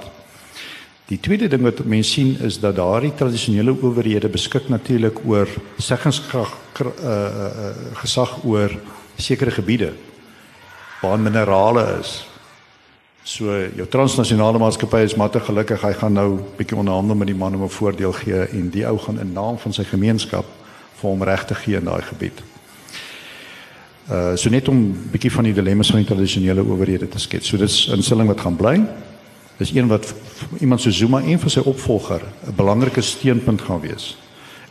Die 1.06 1.20
tweede 1.20 1.48
ding 1.48 1.62
wat 1.62 1.84
mense 1.84 2.10
sien 2.10 2.36
is 2.40 2.60
dat 2.60 2.76
daardie 2.76 3.14
tradisionele 3.14 3.76
owerhede 3.82 4.28
beskik 4.28 4.68
natuurlik 4.68 5.18
oor 5.26 5.48
seggingskrag 5.78 6.56
uh, 6.80 6.86
uh 7.04 7.70
gesag 7.94 8.44
oor 8.44 8.70
sekere 9.16 9.50
gebiede 9.50 9.92
waar 11.00 11.18
minerale 11.18 11.98
is 12.00 12.33
So 13.24 13.48
jou 13.72 13.86
transnasionale 13.88 14.60
maatskappy 14.60 14.98
is 15.00 15.14
maar 15.16 15.30
te 15.32 15.40
gelukkig 15.40 15.80
hy 15.80 15.92
gaan 15.96 16.12
nou 16.12 16.26
bietjie 16.58 16.76
onderhandel 16.76 17.16
met 17.16 17.30
die 17.30 17.36
man 17.36 17.54
om 17.56 17.62
'n 17.64 17.72
voordeel 17.72 18.12
gee 18.12 18.40
en 18.52 18.68
die 18.70 18.84
ou 18.86 18.98
gaan 18.98 19.20
in 19.20 19.32
naam 19.32 19.56
van 19.58 19.72
sy 19.72 19.84
gemeenskap 19.84 20.44
vir 21.00 21.10
hom 21.10 21.22
regte 21.22 21.54
gee 21.54 21.76
in 21.76 21.84
daai 21.84 22.02
gebied. 22.02 22.42
Uh 24.10 24.36
so 24.36 24.50
net 24.50 24.68
om 24.68 24.92
bietjie 25.10 25.32
van 25.32 25.44
die 25.44 25.54
dilemma's 25.54 25.90
van 25.90 26.04
die 26.04 26.06
tradisionele 26.14 26.60
owerhede 26.60 27.08
te 27.08 27.18
skets. 27.18 27.48
So 27.48 27.56
dis 27.56 27.88
'n 27.88 27.96
instelling 27.96 28.28
wat 28.28 28.40
gaan 28.40 28.56
bly. 28.56 28.84
Dis 29.56 29.72
een 29.74 29.88
wat 29.88 30.14
iemand 30.60 30.80
so 30.80 30.90
Zuma 30.90 31.22
een 31.22 31.38
van 31.38 31.50
sy 31.50 31.60
opvolger 31.60 32.20
'n 32.46 32.54
belangrike 32.56 33.00
steunpunt 33.00 33.60
gaan 33.60 33.80
wees. 33.80 34.18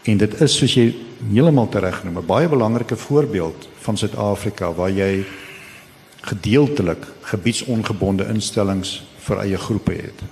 En 0.03 0.17
dit 0.17 0.41
is 0.41 0.57
soos 0.57 0.73
jy 0.73 0.95
heeltemal 1.31 1.69
reg 1.71 2.03
noem, 2.03 2.17
'n 2.17 2.25
baie 2.25 2.47
belangrike 2.47 2.95
voorbeeld 2.95 3.67
van 3.79 3.97
Suid-Afrika 3.97 4.73
waar 4.73 4.91
jy 4.91 5.25
gedeeltelik 6.23 7.05
gebiedsongebonde 7.21 8.27
instellings 8.31 9.01
vir 9.25 9.41
eie 9.43 9.57
groepe 9.59 9.95
het. 9.97 10.23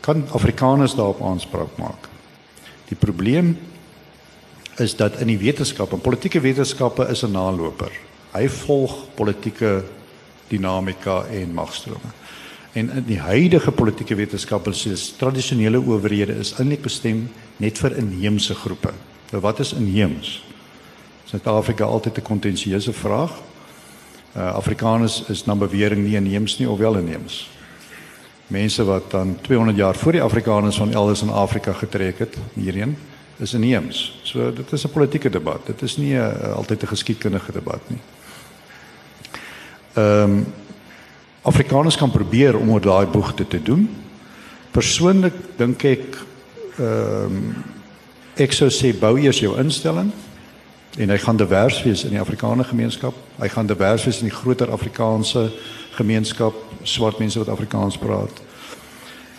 Kan 0.00 0.24
Afrikaners 0.32 0.94
daarop 0.96 1.20
aanspraak 1.22 1.76
maak? 1.76 2.08
Die 2.88 2.96
probleem 2.96 3.58
is 4.80 4.96
dat 4.96 5.20
in 5.20 5.28
die 5.28 5.38
wetenskap 5.38 5.92
en 5.92 6.00
politieke 6.00 6.40
wetenskappe 6.40 7.06
is 7.12 7.22
'n 7.22 7.32
naloper. 7.32 7.92
Hy 8.32 8.48
volg 8.48 9.14
politieke 9.14 9.84
dinamika 10.48 11.24
en 11.24 11.54
magstrome. 11.54 12.10
En 12.72 12.90
in 12.90 13.04
die 13.04 13.18
huidige 13.18 13.70
politieke 13.70 14.14
wetenskappe 14.14 14.70
is 14.70 15.14
tradisionele 15.18 15.78
owerhede 15.78 16.38
is 16.38 16.52
eintlik 16.58 16.82
bestem 16.82 17.28
net 17.56 17.78
vir 17.78 17.96
inheemse 17.96 18.54
groepe. 18.54 18.92
Nou 19.30 19.42
wat 19.42 19.58
is 19.60 19.72
inheems? 19.72 20.42
Suid-Afrika 21.24 21.84
altyd 21.84 22.18
'n 22.18 22.22
kontensieuse 22.22 22.92
vraag. 22.92 23.32
Uh, 24.36 24.54
Afrikaners 24.54 25.22
is 25.28 25.44
na 25.44 25.54
bewering 25.54 26.04
nie 26.04 26.16
inheems 26.16 26.58
nie 26.58 26.68
of 26.70 26.78
wel 26.78 26.96
inheems. 26.96 27.50
Mense 28.46 28.84
wat 28.84 29.10
dan 29.10 29.38
200 29.40 29.76
jaar 29.76 29.94
voor 29.94 30.12
die 30.12 30.22
Afrikaners 30.22 30.76
van 30.76 30.92
elders 30.92 31.22
in 31.22 31.30
Afrika 31.30 31.72
getrek 31.72 32.18
het 32.18 32.36
hierheen 32.54 32.96
is 33.36 33.54
inheems. 33.54 34.20
So 34.22 34.52
dit 34.52 34.72
is 34.72 34.84
'n 34.84 34.90
politieke 34.90 35.30
debat. 35.30 35.66
Dit 35.66 35.82
is 35.82 35.96
nie 35.96 36.14
'n 36.14 36.18
uh, 36.18 36.56
altyd 36.56 36.82
'n 36.82 36.86
geskiedkundige 36.86 37.52
debat 37.52 37.80
nie. 37.86 37.98
Ehm 39.94 40.22
um, 40.22 40.46
Afrikaners 41.42 41.96
kan 41.96 42.10
probeer 42.10 42.58
om 42.58 42.70
oor 42.70 42.80
daai 42.80 43.06
boegte 43.06 43.46
te 43.48 43.62
doen. 43.62 43.90
Persoonlik 44.70 45.34
dink 45.56 45.84
ek 45.84 46.16
ehm 46.78 47.24
um, 47.24 47.64
ek 48.36 48.52
sou 48.52 48.70
sê 48.70 48.98
bou 48.98 49.18
eers 49.18 49.38
jou 49.38 49.58
instelling 49.58 50.12
en 50.98 51.10
hy 51.10 51.18
gaan 51.18 51.36
divers 51.36 51.82
wees 51.82 52.04
in 52.04 52.10
die 52.10 52.20
Afrikaner 52.20 52.64
gemeenskap. 52.64 53.14
Hy 53.40 53.48
gaan 53.48 53.66
divers 53.66 54.04
wees 54.04 54.20
in 54.20 54.28
die 54.28 54.36
groter 54.36 54.70
Afrikaanse 54.70 55.50
gemeenskap, 55.96 56.54
swart 56.82 57.18
mense 57.18 57.38
wat 57.38 57.52
Afrikaans 57.52 57.98
praat. 57.98 58.42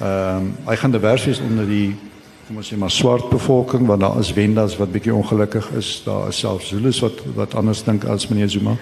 Ehm 0.02 0.38
um, 0.38 0.54
hy 0.66 0.76
gaan 0.76 0.92
divers 0.92 1.26
wees 1.26 1.40
onder 1.40 1.68
die 1.70 1.96
kom 2.48 2.58
ons 2.58 2.72
sê 2.72 2.78
maar 2.78 2.92
swart 2.92 3.30
bevolking 3.30 3.86
want 3.88 4.02
daar 4.02 4.20
is 4.20 4.34
wendas 4.34 4.76
wat 4.78 4.92
bietjie 4.92 5.14
ongelukkig 5.14 5.70
is. 5.78 6.02
Daar 6.06 6.28
is 6.28 6.40
selfs 6.40 6.74
Zulus 6.74 7.00
wat 7.00 7.22
wat 7.36 7.56
anders 7.56 7.84
dink 7.84 8.04
as 8.06 8.28
meneer 8.28 8.50
Zuma. 8.50 8.76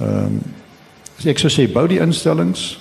Ehm 0.00 0.24
um, 0.24 0.40
ek 1.24 1.38
sou 1.40 1.50
sê 1.50 1.64
bou 1.72 1.86
die 1.88 2.00
instellings 2.00 2.76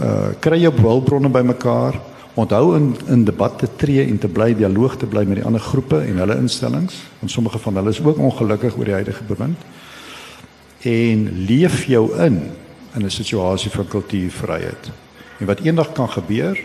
Uh 0.00 0.32
kry 0.40 0.58
jou 0.62 0.72
hulpbronne 0.80 1.28
bymekaar. 1.28 2.00
Onthou 2.34 2.74
in 2.74 2.96
in 3.08 3.24
debatte 3.24 3.68
tree 3.76 4.06
en 4.06 4.18
te 4.18 4.28
bly 4.28 4.54
dialoog 4.54 4.96
te 4.96 5.06
bly 5.06 5.24
met 5.24 5.38
die 5.38 5.44
ander 5.44 5.60
groepe 5.60 6.00
en 6.00 6.18
hulle 6.18 6.36
instellings. 6.36 6.94
Want 7.18 7.30
sommige 7.30 7.58
van 7.58 7.76
hulle 7.76 7.90
is 7.90 8.02
ook 8.02 8.18
ongelukkig 8.18 8.76
oor 8.76 8.84
die 8.84 8.98
huidige 8.98 9.24
bewind. 9.24 9.58
En 10.84 11.44
leef 11.46 11.84
jou 11.88 12.12
in 12.20 12.42
in 12.94 13.04
'n 13.04 13.10
situasie 13.10 13.70
van 13.70 13.88
kultuurvryheid. 13.88 14.90
En 15.38 15.46
wat 15.46 15.60
eendag 15.60 15.92
kan 15.92 16.10
gebeur 16.10 16.60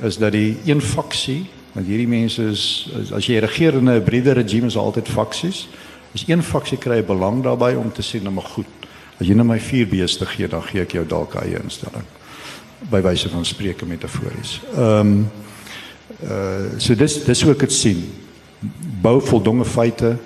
is 0.00 0.16
dat 0.18 0.32
die 0.32 0.56
een 0.64 0.80
faksie, 0.80 1.46
want 1.72 1.86
hierdie 1.86 2.08
mense 2.08 2.42
is 2.42 2.90
as 3.12 3.26
jy 3.26 3.38
regeer 3.38 3.74
in 3.74 3.84
'n 3.84 3.92
hybride 3.92 4.32
regime 4.32 4.66
is 4.66 4.76
altyd 4.76 5.08
faksies. 5.08 5.68
As 6.14 6.24
een 6.26 6.42
faksie 6.42 6.78
kry 6.78 7.04
belang 7.04 7.42
daarbey 7.42 7.74
om 7.74 7.92
te 7.92 8.02
sê 8.02 8.22
nou 8.22 8.34
maar 8.34 8.50
goed. 8.50 8.66
As 9.20 9.26
jy 9.26 9.34
nou 9.34 9.46
my 9.46 9.60
vier 9.60 9.88
beeste 9.88 10.26
gee, 10.26 10.48
dan 10.48 10.62
gee 10.62 10.80
ek 10.80 10.92
jou 10.92 11.06
dalk 11.06 11.34
'n 11.34 11.44
eie 11.44 11.62
instelling. 11.62 12.04
By 12.90 13.00
wyse 13.00 13.28
van 13.28 13.44
spreke 13.44 13.86
metafories. 13.86 14.60
Ehm 14.76 15.00
um, 15.00 15.30
uh 16.22 16.78
so 16.78 16.94
dis 16.94 17.24
dis 17.24 17.42
hoe 17.42 17.52
ek 17.52 17.58
dit 17.58 17.72
sien. 17.72 18.12
Bou 19.02 19.20
voldonge 19.20 19.64
feite 19.64 20.16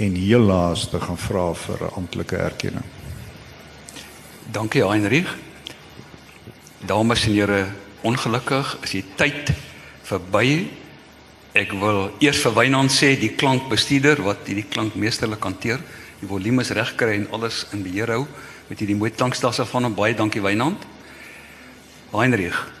en 0.00 0.14
heel 0.14 0.40
laaste 0.40 1.00
gaan 1.00 1.18
vra 1.18 1.52
vir 1.54 1.78
'n 1.84 1.94
amptelike 1.94 2.36
erkenning. 2.36 2.84
Dankie 4.50 4.84
Heinrich. 4.84 5.36
Dames 6.78 7.26
en 7.26 7.32
here, 7.32 7.66
ongelukkig 8.00 8.78
is 8.82 8.90
die 8.90 9.04
tyd 9.14 9.52
verby. 10.02 10.70
Ek 11.52 11.72
wil 11.72 12.10
eers 12.18 12.40
vir 12.40 12.54
Wynand 12.54 12.90
sê 12.90 13.18
die 13.18 13.34
klankbestuurder 13.34 14.22
wat 14.22 14.46
hierdie 14.46 14.68
klank 14.68 14.94
meesterlik 14.94 15.42
hanteer, 15.44 15.80
die 16.20 16.28
volume 16.28 16.62
is 16.62 16.70
reg 16.70 16.94
kry 16.94 17.14
en 17.14 17.30
alles 17.30 17.66
in 17.72 17.82
beheer 17.82 18.08
hou 18.08 18.26
met 18.68 18.78
hierdie 18.78 18.96
mooi 18.96 19.10
klankstelsel 19.10 19.66
van 19.66 19.84
hom. 19.84 19.94
Baie 19.94 20.14
dankie 20.14 20.42
Wynand. 20.42 20.86
Heinrich, 22.12 22.72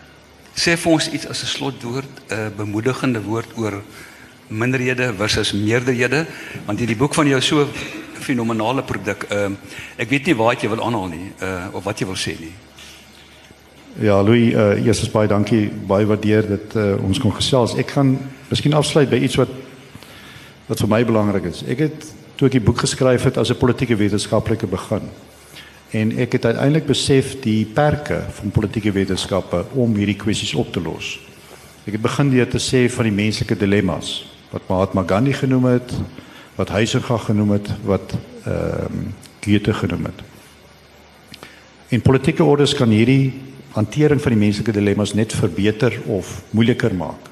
sê 0.54 0.76
vir 0.76 0.92
ons 0.92 1.08
iets 1.08 1.26
as 1.26 1.42
'n 1.42 1.46
slotwoord, 1.46 2.30
'n 2.30 2.54
bemoedigende 2.56 3.22
woord 3.22 3.56
oor 3.56 3.82
minderhede 4.50 5.12
versus 5.14 5.52
meerderhede, 5.52 6.26
want 6.66 6.78
hierdie 6.78 6.98
boek 6.98 7.14
van 7.14 7.28
jou 7.30 7.40
so 7.40 7.68
fenomenale 8.20 8.82
produk. 8.82 9.24
Ehm 9.30 9.52
uh, 9.52 9.78
ek 9.96 10.10
weet 10.10 10.26
nie 10.26 10.36
waar 10.36 10.58
jy 10.58 10.68
wil 10.68 10.82
aanhaal 10.84 11.08
nie, 11.08 11.30
uh 11.42 11.70
of 11.72 11.84
wat 11.84 12.00
jy 12.00 12.06
wil 12.06 12.18
sê 12.18 12.34
nie. 12.40 12.52
Ja, 14.00 14.20
Louis, 14.22 14.52
uh, 14.54 14.78
eers 14.84 15.02
is 15.02 15.10
baie 15.10 15.28
dankie, 15.28 15.68
baie 15.86 16.06
waardeer 16.06 16.46
dat 16.48 16.76
uh, 16.78 16.94
ons 17.04 17.18
kon 17.18 17.34
gesels. 17.34 17.74
Ek 17.78 17.90
gaan 17.96 18.16
miskien 18.48 18.74
afsluit 18.74 19.10
by 19.10 19.18
iets 19.22 19.38
wat 19.40 19.50
wat 20.70 20.78
vir 20.78 20.90
my 20.90 21.00
belangrik 21.04 21.48
is. 21.50 21.64
Ek 21.66 21.82
het 21.86 22.06
toe 22.38 22.46
ek 22.46 22.54
die 22.58 22.62
boek 22.62 22.84
geskryf 22.84 23.26
het 23.26 23.38
as 23.38 23.50
'n 23.50 23.58
politieke 23.58 23.96
wetenskaplike 23.96 24.66
begin. 24.66 25.10
En 25.90 26.12
ek 26.18 26.32
het 26.32 26.44
uiteindelik 26.44 26.86
besef 26.86 27.40
die 27.42 27.64
perke 27.66 28.22
van 28.30 28.50
politieke 28.50 28.92
wetenskappe 28.92 29.64
om 29.74 29.94
hierdie 29.94 30.16
kwessies 30.16 30.54
op 30.54 30.72
te 30.72 30.80
los. 30.80 31.18
Ek 31.86 31.92
het 31.92 32.02
begin 32.02 32.30
deur 32.30 32.48
te 32.48 32.62
sê 32.62 32.86
van 32.90 33.04
die 33.04 33.14
menslike 33.14 33.56
dilemma's 33.58 34.30
wat 34.50 34.66
Mahatma 34.68 35.04
Gandhi 35.06 35.32
genoem 35.32 35.64
het, 35.64 35.92
wat 36.54 36.68
Heisenberg 36.68 37.24
genoem 37.24 37.50
het, 37.50 37.68
wat 37.84 38.14
ehm 38.44 38.84
um, 38.84 39.14
Goethe 39.40 39.72
genoem 39.72 40.04
het. 40.04 40.20
In 41.88 42.02
politieke 42.02 42.44
ordes 42.44 42.74
kan 42.74 42.88
hierdie 42.92 43.32
hantering 43.72 44.20
van 44.20 44.34
die 44.34 44.40
menslike 44.40 44.72
dilemma's 44.72 45.14
net 45.14 45.32
verbeter 45.32 45.96
of 46.06 46.42
moeiliker 46.50 46.94
maak. 46.94 47.28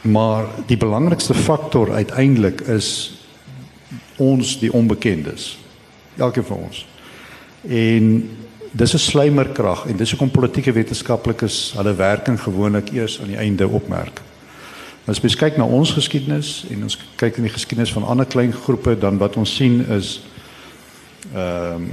Maar 0.00 0.48
die 0.66 0.76
belangrikste 0.76 1.34
faktor 1.34 1.92
uiteindelik 1.92 2.60
is 2.60 3.20
ons 4.16 4.58
die 4.58 4.72
onbekendes. 4.72 5.58
Elkeen 6.16 6.44
van 6.44 6.56
ons. 6.56 6.86
En 7.68 8.30
dis 8.72 8.94
'n 8.94 8.98
slymerkrag 8.98 9.86
en 9.86 9.96
dis 9.96 10.10
hoekom 10.10 10.30
politieke 10.30 10.72
wetenskaplikes 10.72 11.72
hulle 11.76 11.94
werking 11.94 12.40
gewoonlik 12.40 12.90
eers 12.90 13.20
aan 13.20 13.26
die 13.26 13.36
einde 13.36 13.68
opmerk. 13.68 14.20
As 15.10 15.18
mens 15.18 15.34
kyk 15.34 15.56
na 15.58 15.64
ons 15.66 15.90
geskiedenis 15.90 16.68
en 16.70 16.84
ons 16.86 16.94
kyk 17.18 17.40
in 17.40 17.48
die 17.48 17.50
geskiedenis 17.50 17.90
van 17.90 18.04
ander 18.06 18.28
klein 18.30 18.52
groepe 18.54 18.94
dan 18.94 19.18
wat 19.18 19.36
ons 19.40 19.56
sien 19.58 19.80
is 19.90 20.20
ehm 21.34 21.86
um, 21.86 21.88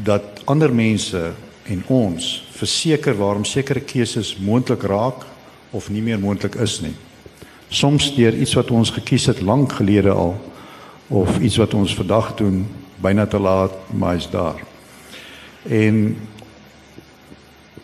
dat 0.00 0.38
ander 0.48 0.72
mense 0.72 1.18
en 1.68 1.80
ons 1.92 2.26
verseker 2.56 3.16
waarom 3.18 3.44
sekere 3.44 3.82
keuses 3.84 4.30
moontlik 4.40 4.86
raak 4.88 5.26
of 5.76 5.90
nie 5.92 6.00
meer 6.00 6.18
moontlik 6.18 6.54
is 6.54 6.78
nie. 6.80 6.94
Soms 7.68 8.06
deur 8.16 8.32
iets 8.32 8.54
wat 8.56 8.70
ons 8.70 8.92
gekies 8.96 9.26
het 9.28 9.42
lank 9.44 9.74
gelede 9.76 10.14
al 10.14 10.32
of 11.08 11.38
iets 11.38 11.58
wat 11.60 11.74
ons 11.74 11.94
vandag 11.94 12.32
doen 12.38 12.62
byna 13.02 13.26
te 13.26 13.38
laat 13.38 13.76
maar 13.92 14.16
is 14.16 14.30
daar. 14.32 14.64
En 15.68 16.16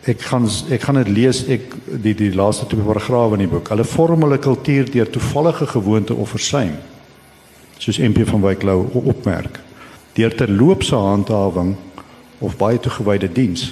ek 0.07 0.21
gaan 0.23 0.45
ek 0.71 0.85
gaan 0.87 1.01
dit 1.01 1.09
lees 1.11 1.41
ek 1.51 1.73
die 2.03 2.13
die 2.15 2.31
laaste 2.35 2.67
twee 2.71 2.83
paragrawe 2.83 3.35
in 3.35 3.43
die 3.43 3.51
boek. 3.51 3.67
Hulle 3.73 3.83
vorm 3.87 4.23
hulle 4.23 4.39
kultuur 4.39 4.87
deur 4.91 5.09
toevallige 5.11 5.67
gewoonte 5.73 6.15
of 6.15 6.31
versuim. 6.35 6.77
Soos 7.77 7.99
MP 7.99 8.23
van 8.29 8.41
Wyk 8.45 8.63
Lou 8.63 8.87
opmerk. 9.03 9.59
Deur 10.15 10.33
terloopse 10.33 10.95
handhawing 10.95 11.75
of 12.39 12.55
baie 12.57 12.79
toegewyde 12.79 13.29
diens. 13.33 13.67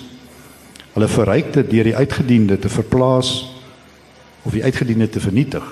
Hulle 0.96 1.08
verryk 1.12 1.54
dit 1.56 1.72
deur 1.72 1.90
die 1.90 1.96
uitgediende 1.96 2.60
te 2.60 2.70
verplaas 2.70 3.32
of 4.44 4.54
die 4.54 4.64
uitgediende 4.64 5.10
te 5.10 5.24
vernietig. 5.24 5.64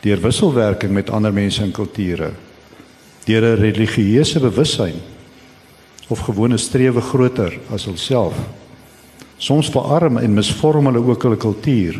Deur 0.00 0.22
wisselwerking 0.22 0.94
met 0.94 1.10
ander 1.10 1.34
mense 1.34 1.62
en 1.62 1.74
kulture. 1.74 2.32
Deur 3.26 3.42
'n 3.42 3.60
religieuse 3.60 4.40
bewussyn 4.40 5.02
of 6.08 6.18
gewone 6.20 6.56
strewe 6.56 7.00
groter 7.00 7.58
as 7.70 7.84
hulself. 7.84 8.34
Soms 9.40 9.70
verarm 9.72 10.18
en 10.20 10.34
misvorm 10.36 10.90
hulle 10.90 11.00
ook 11.00 11.22
hulle 11.24 11.36
kultuur 11.40 11.96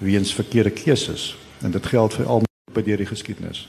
weens 0.00 0.30
verkeerde 0.32 0.70
keuses 0.72 1.34
en 1.60 1.72
dit 1.74 1.86
geld 1.86 2.14
vir 2.16 2.24
almal 2.24 2.72
by 2.72 2.84
deur 2.86 3.02
die 3.02 3.08
geskiedenis. 3.10 3.66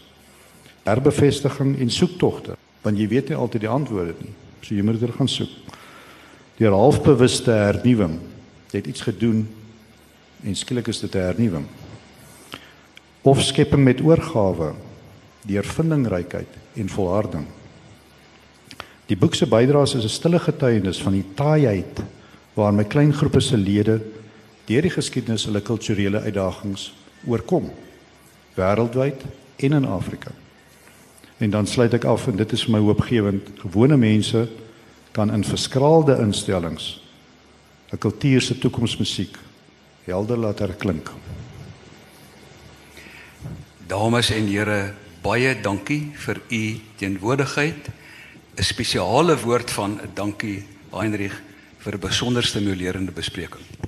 Herbevestiging 0.85 1.73
en 1.83 1.89
soektogte, 1.91 2.55
want 2.85 2.97
jy 2.97 3.09
weet 3.11 3.31
nie 3.31 3.35
altyd 3.37 3.65
die 3.65 3.71
antwoorde 3.71 4.13
nie. 4.21 4.31
So 4.63 4.71
jy 4.75 4.85
moet 4.87 5.01
dit 5.01 5.11
gaan 5.17 5.27
soek. 5.27 5.51
Deur 6.59 6.75
halfbewuste 6.75 7.51
hernuwing. 7.51 8.15
Jy 8.71 8.79
het 8.79 8.87
iets 8.87 9.03
gedoen 9.03 9.41
en 10.47 10.55
skielik 10.55 10.87
is 10.87 11.01
dit 11.03 11.15
'n 11.15 11.25
hernuwing. 11.25 11.65
Of 13.21 13.41
skepping 13.43 13.83
met 13.83 14.01
oorgawe, 14.01 14.73
deur 15.43 15.65
vindingrykheid 15.65 16.47
en 16.75 16.89
volharding. 16.89 17.45
Die 19.07 19.17
boek 19.17 19.35
se 19.35 19.45
bydraes 19.45 19.95
is 19.95 20.03
'n 20.03 20.09
stille 20.09 20.39
getuienis 20.39 21.01
van 21.01 21.13
die 21.13 21.25
taaiheid 21.35 21.99
waar 22.59 22.75
my 22.75 22.83
klein 22.83 23.13
groepe 23.15 23.39
se 23.39 23.57
lede 23.57 23.99
deur 24.67 24.85
die 24.85 24.91
geskiedenis 24.93 25.47
hulle 25.47 25.61
kulturele 25.65 26.21
uitdagings 26.27 26.89
oorkom 27.27 27.69
wêreldwyd 28.59 29.23
en 29.65 29.75
in 29.79 29.85
Afrika. 29.87 30.31
En 31.39 31.49
dan 31.49 31.67
sluit 31.67 31.93
ek 31.95 32.03
af 32.03 32.27
en 32.27 32.37
dit 32.39 32.51
is 32.51 32.65
vir 32.67 32.75
my 32.75 32.81
hoopgewend. 32.83 33.47
Gewone 33.63 33.97
mense 33.97 34.47
kan 35.15 35.31
in 35.33 35.43
verskraalde 35.43 36.19
instellings 36.19 36.99
'n 37.91 37.97
kultuur 37.97 38.41
se 38.41 38.57
toekomsmusiek 38.57 39.37
helder 40.05 40.37
laat 40.37 40.59
herklink. 40.59 41.11
Dames 43.87 44.29
en 44.29 44.47
here, 44.47 44.93
baie 45.21 45.61
dankie 45.61 46.11
vir 46.13 46.41
u 46.49 46.79
teenwoordigheid. 46.95 47.89
'n 48.57 48.63
Spesiale 48.63 49.37
woord 49.39 49.71
van 49.71 49.99
dankie 50.13 50.63
Heinrich 50.91 51.48
vir 51.79 51.93
'n 51.93 51.99
besonder 51.99 52.43
stimulerende 52.43 53.11
bespreking. 53.11 53.78